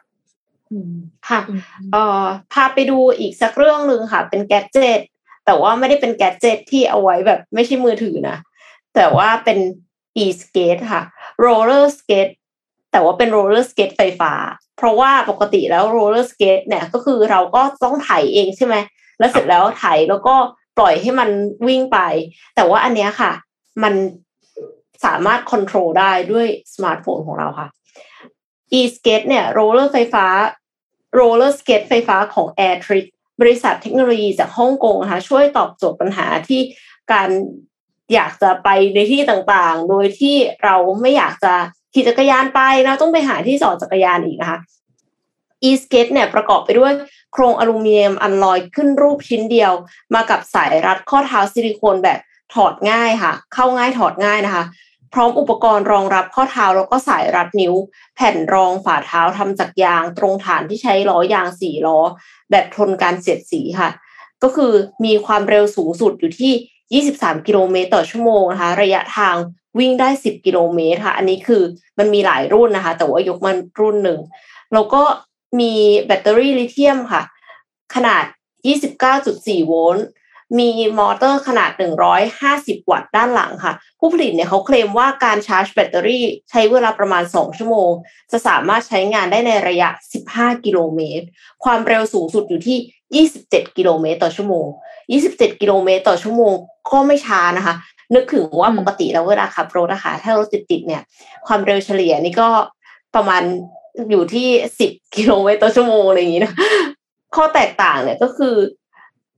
[1.30, 1.40] ค่ะ
[1.94, 5.00] เอ่อพาไปดูอีกสักเรื่องหนึ่งค่ะ เป็นแกดเจิต
[5.46, 8.38] แต่ว่าไม่ได้เป็นแกดเจิตที่เอาไว้แบบไม่ใช่มือถือนะ
[8.96, 9.60] แต่ว่าเป็น
[10.24, 11.02] e-skate ค่ะ
[11.46, 12.34] roller skate
[12.92, 14.34] แต่ว่าเป็น roller skate ไฟฟ้า
[14.78, 18.76] เพราะว่าปกติแล้ว roller skate เนี่ยก็คือเราก็ต้องไถเองใช่ไหม
[19.22, 20.36] แล้วเสร็จแล้วไถแล้วก็
[20.78, 21.30] ปล่อยให้มัน
[21.68, 22.00] วิ่งไป
[22.56, 23.32] แต่ว่าอันเนี้ยค่ะ
[23.84, 23.94] มัน
[25.06, 27.68] สามารถควบคุมได้ด้วยสมาร์ทโฟนของเราค่ะ
[28.80, 30.26] e-skate เนี่ย roller ไฟฟ้า
[31.20, 33.08] roller skate ไฟฟ้าของ Air Trick
[33.42, 36.62] บริษัทเทคโนโลยีจากฮ่องกงนะคะช่วยตอบโจทย์ปัญหาที่
[37.12, 37.30] การ
[38.14, 41.54] อยากจะไปในที่ต่างๆ โดยที่เราไม่อยากจะ
[41.94, 44.60] ขี่จักรยานไปเราต้องไปหาที่จอดจักรยานอีกนะคะ
[45.70, 46.94] e-skate เนี่ยประกอบไปด้วย
[47.34, 49.74] โครงอลูมิเนียมอัลลอยขึ้นรูปชิ้นเดียว
[50.14, 52.20] มากับสายรัดข้อเท้าซิลิโคนแบบ
[52.54, 54.64] ถอดง่ายค่ะ เข้าง่ายถอดง่ายนะคะ
[55.14, 57.74] พร้อมอุปกรณ์รองรับข้อเท้าแล้วก็สายรัดนิ้ว
[58.16, 62.00] แผ่นรองฝ่าเท้าทำจากยางตรงฐานที่ใช้ล้อยางสี่ล้อ
[62.52, 63.90] แบบทนการเสียดสีค่ะ
[64.44, 64.74] ก็คือ
[65.06, 69.36] มีความเร็วสูงสุดอยู่ที่ 23 กิโลเมตรต่อชั่วโมงนะคะ ระยะทาง
[69.80, 71.64] วิ่งได้ 10 กิโลเมตรค่ะ อันนี้คือ
[72.00, 74.20] มันมีหลายรุ่นนะคะ แต่ว่ายกมารุ่นหนึ่ง
[74.74, 75.02] แล้วก็
[75.60, 75.74] มี
[76.06, 77.22] แบตเตอรี่ลิเธียมค่ะ
[77.96, 78.24] ขนาด
[78.96, 80.08] 29.4 โวลต์
[80.60, 81.72] มีมอเตอร์ขนาด
[82.32, 87.92] 150 วัตต์ด้านหลังค่ะ ผู้ผลิตเนี่ยเขาเคลมว่าการชาร์จแบตเตอรี่ใช้เวลาประมาณ 2 ชั่วโมง
[88.32, 89.90] จะสามารถใช้งานได้ในระยะ
[90.28, 91.26] 15 กิโลเมตร
[91.64, 94.66] ความเร็วสูงสุดอยู่ที่ 27 กิโลเมตรต่อชั่วโมง
[95.14, 96.54] 27 กิโลเมตรต่อชั่วโมง
[96.92, 97.76] ก็ไม่ช้านะคะ
[98.16, 101.02] นึกถึงว่าปกติแล้วเวลาขับรถนะคะถ้ารถติดๆเนี่ย
[101.48, 102.50] ความเร็วเฉลี่ยนี่ก็
[103.16, 103.44] ประมาณ
[104.10, 104.50] อยู่ที่
[104.86, 106.54] 10กิโลเมตรต่อชั่วโมงอะไรอย่างนี้นะ
[107.36, 108.58] ข้อแตกต่างเนี่ยก็คือ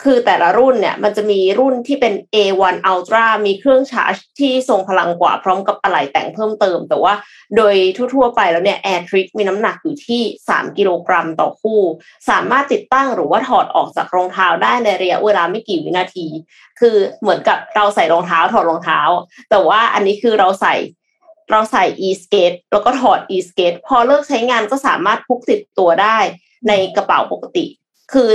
[0.03, 7.13] คือแต่ละรุ่นเนี่ย มันจะมีรุ่นที่เป็น A1 Ultra มีเครื่องชาร์จที่ทรงพลังกว่าพร้อมกับอะไหล่แต่งเพิ่มเติม แต่ว่า
[7.55, 7.75] โดย
[8.13, 11.81] ทั่วๆไปแล้วเนี่ย Air Trick มีน้ำหนักอยู่ที่ 3 กิโลกรัมต่อคู่
[12.29, 16.27] สามารถติดตั้งหรือว่าถอดออกจากรองเท้าได้ในระยะเวลาไม่กี่วินาที
[16.79, 18.99] คือเหมือนกับเราใส่รองเท้าถอดรองเท้า
[19.49, 20.75] แต่ว่าอันนี้คือเราใส่
[21.53, 26.17] เราใส่ e-skate แล้วก็ถอด e-skate พอเลิกใช้งานก็สามารถพกติดตัวได้
[26.67, 27.65] ในกระเป๋าปกติ
[28.13, 28.29] คือ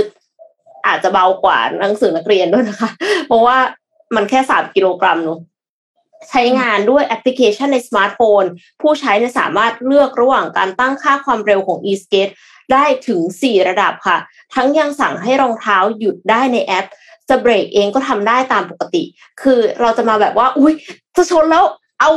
[0.87, 2.89] อาจจะเบากว่าหนังสือนักเรียนด้วยนะคะ
[3.27, 3.57] เพราะว่า
[4.15, 5.39] มันแค่สามกิโลกรัมเนอะ
[6.29, 8.43] ใช้งานด้วยแอปพลิเคชันในสมาร์ทโฟน
[8.81, 12.33] ผู้ใช้เนี่ยสามารถเลือกระหว่างการตั้งค่าความเร็วของ e-skate
[12.71, 14.17] ได้ถึง 4 ระดับค่ะ
[14.53, 16.87] ทั้งยังสั่งให้รองเท้าหยุดได้ในแอป
[17.29, 19.03] จะเบรกเองก็ทำได้ตามปกติ
[19.41, 20.73] คือเราจะมาแบบว่า อุ้ย
[21.15, 21.63] จะชนแล้ว
[21.99, 22.11] เอา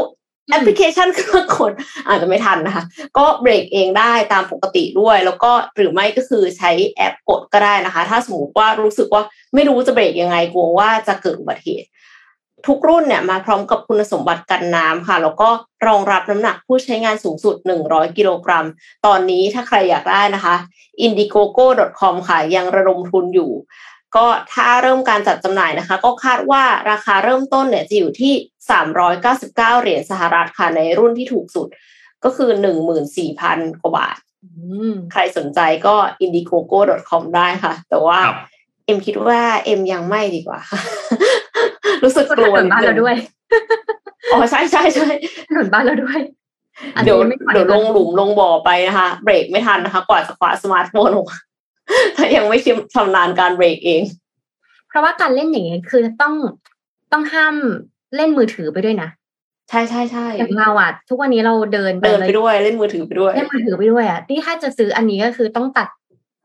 [0.52, 1.72] แอปพลิเคชันขึ้นมากด
[2.08, 2.84] อาจจะไม่ทันนะคะ
[3.18, 9.22] ก็เบรกเองได้ตามปกติด้วย แล้วก็หรือไม่ก็คือใช้แอปกดก็ได้นะคะ ถ้าสมมติว่ารู้สึกว่า
[9.54, 11.88] ไม่รู้จะเบรกยังไงกลัวว่าจะเกิดอุบัติเหตุ
[12.66, 15.48] ทุกรุ่นเนี่ยมาพร้อมกับคุณสมบัติกันน้ำค่ะ แล้วก็
[15.86, 18.66] รองรับน้ำหนักผู้ใช้งานสูงสุด 100 กิโลกรัม
[19.06, 20.54] ตอนนี้ถ้าใครอยากได้นะคะ
[21.04, 23.50] indiegogo.com ค่ะยังระดมทุนอยู่
[24.16, 28.32] ก็ถ้าเริ่มการจัดจำหน่ายนะคะ ก็คาดว่าราคาเริ่มต้นเนี่ยจะอยู่ที่
[28.92, 31.68] 399 เหรียญสหรัฐค่ะในรุ่นที่ถูกสุด
[32.24, 32.50] ก็คือ
[33.16, 34.16] 14,000 กว่าบาท
[35.12, 35.94] ใครสนใจก็
[36.24, 38.38] indiegogo.com ได้ค่ะ แต่ว่าครับ
[38.86, 40.80] เอ็มคิดว่าเอ็มยังไม่ดีกว่าค่ะ
[42.04, 43.14] รู้สึกก็กลัวถนนบ้านเราด้วย
[44.32, 45.08] อ๋อใช่ใช่ใช่
[45.48, 46.20] ถนนบ้านเราด้วย
[46.96, 51.38] อันเดี๋ยวนี้ไม่ไหวเดี๋ยวลงหลุมลงบ่อไปนะคะ เบรกไม่ทันนะคะ กว่าจะคว้าสมาร์ทโฟนออกมา
[52.16, 52.58] ถ้ายังไม่
[52.94, 54.02] ชำนาญการเบรกเอง
[54.88, 56.34] เพราะว่าการเล่นอย่างนี้เนี่ยคือต้อง
[57.12, 57.54] ต้องห้าม
[58.16, 59.08] เล่นมือถือไปด้วยนะ
[59.70, 65.88] ใช่ใช่ใช่อย่างเราอะทุกวันนี้เราเดินเดินไปด้วยเล่นมือถือไปด้วยเล่นมือถือไปด้วยอะที่ถ้าจะซื้ออันนี้ก็คือต้องตัด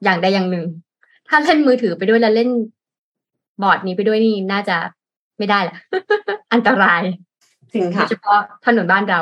[0.04, 0.66] อย่างใดอย่างหนึ่ง
[1.30, 2.50] ถ้าเล่นมือถือไปด้วยแล้วเล่น
[3.64, 4.78] บอร์ดนี้ไปด้วยนี่น่าจะ
[5.38, 5.78] ไม่ได้แหละ
[6.54, 7.02] อันตราย
[7.74, 9.20] จริงโดค่ะยเฉพาะถนนบ้านเรา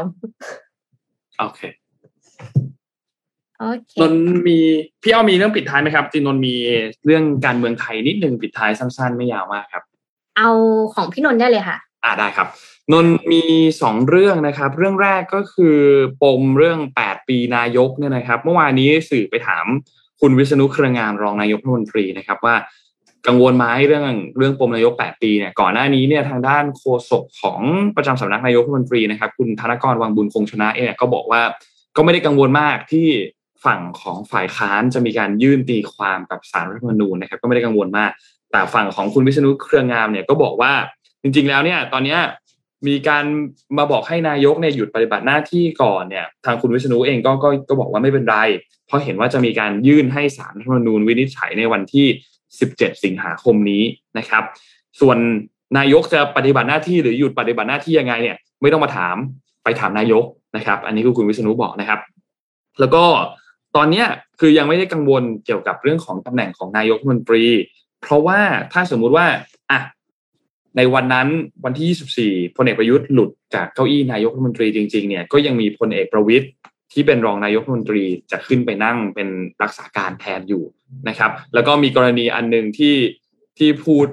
[1.39, 1.84] โอเคโอเค
[4.01, 4.57] นนท์มี
[5.03, 6.55] พี่อ้อมีเรื่องปิดท้ายไหมครับจีนนท์มี
[7.05, 9.83] เรื่องการเมืองไทยนิดนึงปิดท้ายสั้นๆ ไม่ยาวมากครับ
[10.37, 10.49] เอา
[10.95, 12.47] ของพี่นนท์ได้เลยค่ะ อ่าได้ครับ
[12.91, 13.43] นนท์มี
[13.81, 15.77] สองเรื่องนะครับ เรื่องแรกก็คือ
[16.23, 19.65] ปมเรื่องแปดปีนายกเนี่ยนะครับ เมื่อวานนี้สื่อไปถาม
[20.21, 22.55] คุณวิษณุเครืองามรองนายกรัฐมนตรีนะครับว่า
[23.27, 24.03] กังวลไหมเรื่อง
[24.37, 27.61] เรื่องปมนายกแปดปีเนี่ยก่อนหน้านี้เนี่ยทางด้านโฆษกของ
[27.95, 31.41] ประจำสำนักนายกรัฐมนตรีนะครับ คุณธนกรวังบุญคงชนะเนี่ยก็บอกว่า
[31.95, 33.07] ก็ไม่ได้กังวลมากที่
[33.65, 38.11] ฝั่งของฝ่ายค้านจะมีการยื่นตีความกับสารรัฐธรรมนูญนะครับ ก็ไม่ได้กังวลมาก
[38.51, 40.73] แต่ฝั่งของคุณวิษณุเครืองามเนี่ยก็บอกว่า
[41.21, 42.17] จริง ๆ แล้วเนี่ยตอนนี้
[42.87, 43.25] มีการ
[43.77, 48.37] มาบอกให้นายกเนี่ยหยุดปฏิบัติหน้าที่ก่อนเนี่ย ทางคุณวิษณุเองก็ก็ก็บอกว่าไม่เป็นไร
[48.87, 52.05] เพราะเห็นว่าจะมีการยื่นให้สารรัฐธรรมนูญวินิจฉัยในวันที่
[52.55, 53.83] 17 สิงหาคมนี้
[54.17, 54.43] นะครับ
[55.01, 55.17] ส่วน
[55.77, 59.15] นายกจะปฏิบัติหน้าที่หรือหยุดปฏิบัติหน้าที่ยังไงเนี่ย ไม่ต้องมาถาม
[59.63, 60.23] ไปถามนายก
[60.55, 61.99] นะครับ อันนี้คือคุณวิษณุบอกนะครับ
[62.79, 63.03] แล้วก็
[63.75, 64.07] ตอนเนี้ย
[64.39, 67.45] คือยังไม่ได้กังวลเกี่ยวกับเรื่องของตำแหน่งของนายกรัฐมนตรี
[68.01, 68.39] เพราะว่า
[68.73, 69.25] ถ้าสมมุติว่า
[69.71, 69.79] อะ
[70.77, 71.27] ในวันนั้น
[71.65, 76.47] วันที่ 24พลเอกประยุทธ์หลุดจากเก้าอี้นายกรัฐมนตรีจริงๆเนี่ยก็ยังมีพลเอกประวิตย
[76.93, 79.29] ที่เป็นรองนายกรัฐมนตรีจะขึ้นไปนั่งเป็น
[79.63, 80.63] รักษาการแทนอยู่
[81.09, 82.95] นะครับ แล้วก็มีกรณีอันหนึ่งที่
[83.57, 84.07] ที่พูด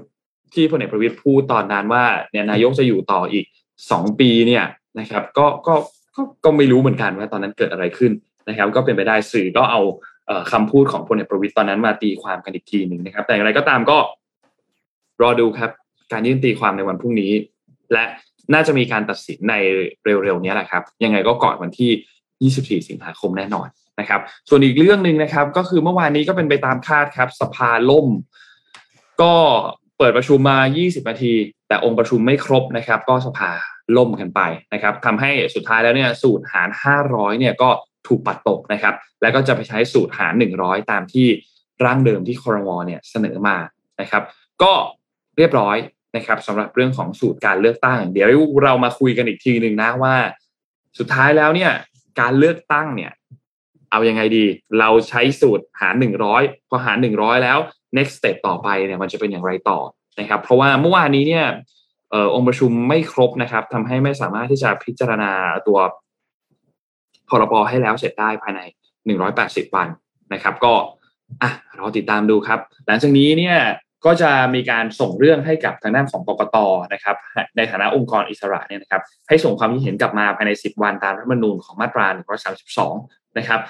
[0.54, 3.44] ที่พลเอกประวิตยพูดตอนนั้นว่าเนี่ยนายกจะอยู่ต่ออีก
[3.90, 4.64] สองปีเนี่ย
[5.00, 5.74] นะครับ ก็ก็
[6.16, 8.12] ก็ก็ไม่รู้เหมือนกันว่าตอนนั้นเกิดอะไรขึ้น
[8.48, 9.80] นะครับ ก็เป็นไปได้สื่อก็เอา
[10.26, 13.98] เอ่อคำพูดของพลเอกประวิตยตอนนั้นมาตีความกันอีกทีหนึ่งนะครับ แต่อย่างไรก็ตามก็
[15.22, 15.70] รอดูครับ
[16.12, 17.32] การยื่นตีความในวันพรุ่งนี้
[17.92, 18.04] และ
[18.54, 19.54] น่าจะมีการตัดสินใน
[20.04, 23.68] เร็วๆนี้แหละครับ ยังไงก็ก่อนวันที่ 24 สิงหาคมแน่นอน
[24.00, 28.06] นะครับ ส่วนอีกเรื่องหนึ่งนะครับ ก็คือเมื่อวานนี้ก็เป็นไปตามคาดครับ สภาล่ม
[29.22, 29.34] ก็
[29.98, 31.34] เปิดประชุมมา 20 นาที
[31.68, 33.50] แต่องค์ประชุมไม่ครบนะครับ ก็สภา
[33.96, 34.40] ล่มกันไป
[34.72, 36.68] นะครับทำให้สุดท้ายแล้วเนี่ยสูตรหาร
[37.04, 37.70] 500 เนี่ยก็
[38.06, 40.32] ถูกปัดตกนะครับ แล้วก็จะไปใช้สูตรหาร
[40.62, 41.26] 100 ตามที่
[41.84, 43.56] ร่างเดิมที่คอรมอเนี่ยเสนอมา
[44.00, 44.22] นะครับ
[44.62, 44.72] ก็
[45.36, 45.76] เรียบร้อย
[46.16, 48.28] นะครับสำหรับเรื่องของสูตรการเลือกตั้ง เดี๋ยว
[48.64, 50.14] เรามาคุยกันอีกทีหนึ่งนะว่า
[50.98, 51.72] สุดท้ายแล้วเนี่ย
[52.20, 53.12] การเลือกตั้งเนี่ย
[53.90, 54.44] เอายังไงดี
[54.78, 57.58] เราใช้สูตรหารหนึ่งร้อยพอหารหนึ่งร้อยแล้ว
[57.96, 59.78] next step ต่อไปเนี่ยมันจะเป็นอย่างไรต่อ
[60.20, 61.46] นะครับ เพราะว่าเมื่อวานนี้เนี่ย
[62.12, 65.30] ออองค์ประชุมไม่ครบนะครับทำให้ไม่สามารถที่จะพิจารณา
[65.66, 65.78] ตัว
[67.32, 68.60] พรบให้แล้วเสร็จได้ภายใน
[69.18, 69.88] 180 วัน
[70.32, 70.74] นะครับ ก็
[71.42, 73.56] อะรอติดตามดูครับ หลังจากนี้เนี่ย
[74.06, 76.56] ก็จะมีการส่งเรื่องให้กับทางด้านของกกต
[76.92, 77.16] นะครับ
[77.56, 82.06] ในฐานะองค์กรอิสระเนี่ยนะครับให้ส่งความคิดเห็นกลับมาภายใน 10 วันตามรัฐธรรมนูญของมาตรา
[82.72, 83.60] 132 นะครับ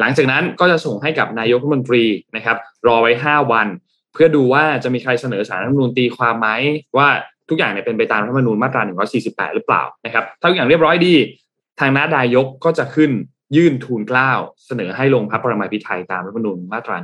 [0.00, 2.04] หลังจากนั้นก็จะส่งให้กับนายกรัฐมนตรี
[2.36, 2.56] นะครับ
[2.86, 3.66] รอไว้ 5 วัน
[4.12, 6.48] เพื่อดูว่าจะมีใครเสนอสารรัฐธรรมนูญตีความไหม
[6.96, 7.08] ว่า
[7.48, 8.82] ทุกอย่างเนี่ยเป็นไปตามรัฐธรรมนูญมาตรา
[9.18, 11.14] 148 หรือเปล่านะครับถ้าทุกอย่างเรียบร้อยดี
[11.80, 13.10] ทางน้านายกก็จะขึ้น
[13.56, 14.30] ยื่นทูลเกล้า
[14.66, 16.96] เสนอให้ลงพระประมาพิไทยตามรัฐธรรมนูญมาตรา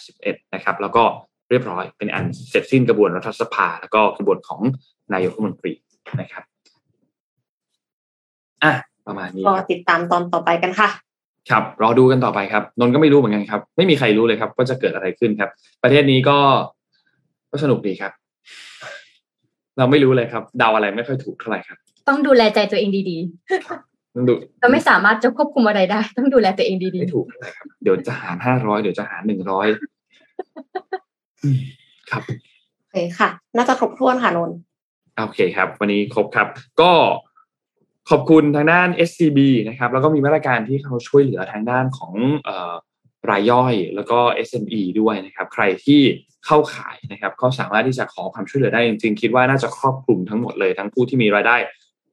[0.00, 1.04] 181 นะครับ แล้วก็
[1.50, 4.60] เรียบร้อยเป็นอันเสร็จสิ้นกระบวนรัฐสภา แล้วก็กระบวนของ
[5.12, 5.72] นายกรัฐมนตรี
[6.20, 6.44] นะครับ
[8.64, 8.72] อะ
[9.06, 10.88] ประมาณนี้รอครับติดตามตอนต่อไปกันค่ะ
[11.50, 15.50] ครับ รอดูกันต่อไปครับนนท์ก็ไม่รู้เหมือนกันครับ ไม่มีใครรู้เลยครับ ว่าจะเกิดอะไรขึ้นครับ
[15.82, 16.38] ประเทศนี้ก็
[17.50, 18.12] ก็สนุกดีครับ
[19.78, 23.16] เราไม่รู้เลยครับเดาอะไรไม่ค่อยถูกเท่าไหร่ครับ ต้องดูแลใจตัวเองดี
[23.50, 23.95] ต้องดูๆ
[24.60, 29.66] เราไม่สามารถจะควบคุมอะไรได้ ต้องดูแลตัวเองดีไม่ถูกเลยครับเดี๋ยวจะหารห้าร้อยเดี๋ยวจะหารหนึ่งร้อย
[32.10, 32.22] ครับ
[32.80, 34.56] โอเคค่ะ น่าจะครบถ้วนค่ะนนท์
[35.24, 36.48] โอเคครับ วันนี้ครบครับ
[36.80, 36.92] ก็
[38.10, 39.38] ขอบคุณทางด้าน SCB
[39.68, 42.12] นะครับ แล้วก็มีมาตรการที่เขาช่วยเหลือทางด้านของ
[42.44, 42.74] เอ่อ
[43.30, 46.00] รายย่อยแล้วก็ SME ด้วยนะครับ ใครที่
[46.46, 51.56] เข้าขายนะครับ ก็สามารถที่จะขอความช่วยเหลือได้จริงๆ คิดว่าน่าจะครอบคลุมทั้งหมดเลยทั้งผู้ที่มีรายได้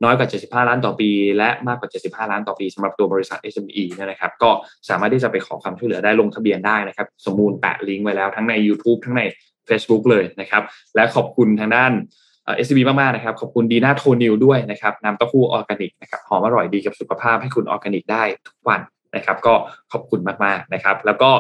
[0.03, 4.51] น้อยกว่า 75 ล้านต่อปี และมากกว่า 75 ล้านต่อปีสำหรับตัวบริษัท SME เนี่ยนะครับ ก็
[4.89, 9.21] สามารถที่จะไปขอความช่วยเหลือได้ลงทะเบียนได้นะครับ ข้อมูลแปะลิงก์ไว้แล้วทั้งใน YouTube ทั้งใน
[9.69, 10.63] Facebook เลยนะครับ
[10.95, 11.91] และขอบคุณทางด้าน
[12.55, 18.81] เอสบีมากๆนะครับ ขอบคุณดีน่าโทนิวด้วยนะครับน้ำเต้าหู้ออร์แกนิกนะครับหอมอร่อยดีกับสุขภาพให้คุณออร์แกนิกได้ทุกวัน
[19.15, 19.53] นะครับ ก็
[19.91, 21.31] ขอบคุณมากๆนะครับ แล้วก็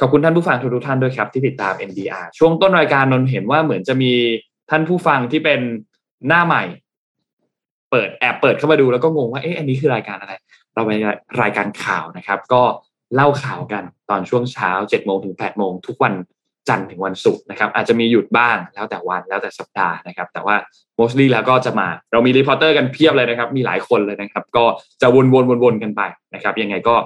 [0.00, 4.12] ขอบคุณท่านผู้ฟังทุกท่านด้วยครับที่ติดตาม MDR ช่วงต้นรายการเนี่ยเห็นว่าเหมือนจะมี
[4.70, 5.60] ท่านผู้ฟังที่เป็น
[6.28, 6.62] หน้าใหม่
[7.90, 10.32] เปิดแอบเปิดเข้ามาดูแล้วก็งงว่าเอ๊ะอันนี้คือรายการอะไร
[10.74, 10.98] เราเป็น
[11.42, 12.62] รายการข่าวนะครับ ก็
[13.14, 16.14] เล่าข่าวกันตอนช่วงเช้า7โมงถึง8โมงทุกวัน
[16.68, 20.56] จันทร์ถึงวันศุกร์นะครับ อาจจะมีหยุดบ้างแล้วแต่วันแล้วแต่สัปดาห์นะครับ แต่ว่า
[20.98, 24.64] mostly แล้วก็จะมาเรามี reporter กันเพียบเลยนะครับ มีหลายคนเลยนะครับ ก็
[25.02, 25.16] จะว
[25.72, 26.02] นๆๆๆกันไป
[26.34, 26.96] นะครับ ยังไงก็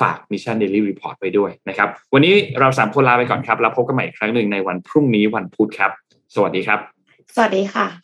[0.00, 5.90] ฝาก Mission Daily Report ไปด้วยนะครับ วันนี้เราสามคนลาไปก่อนครับ แล้วพบกันใหม่อีกครั้งหนึ่งในวันพรุ่งนี้วันพุธครับ
[6.34, 6.78] สวัสดีครับ
[7.34, 8.03] สวัสดีค่ะ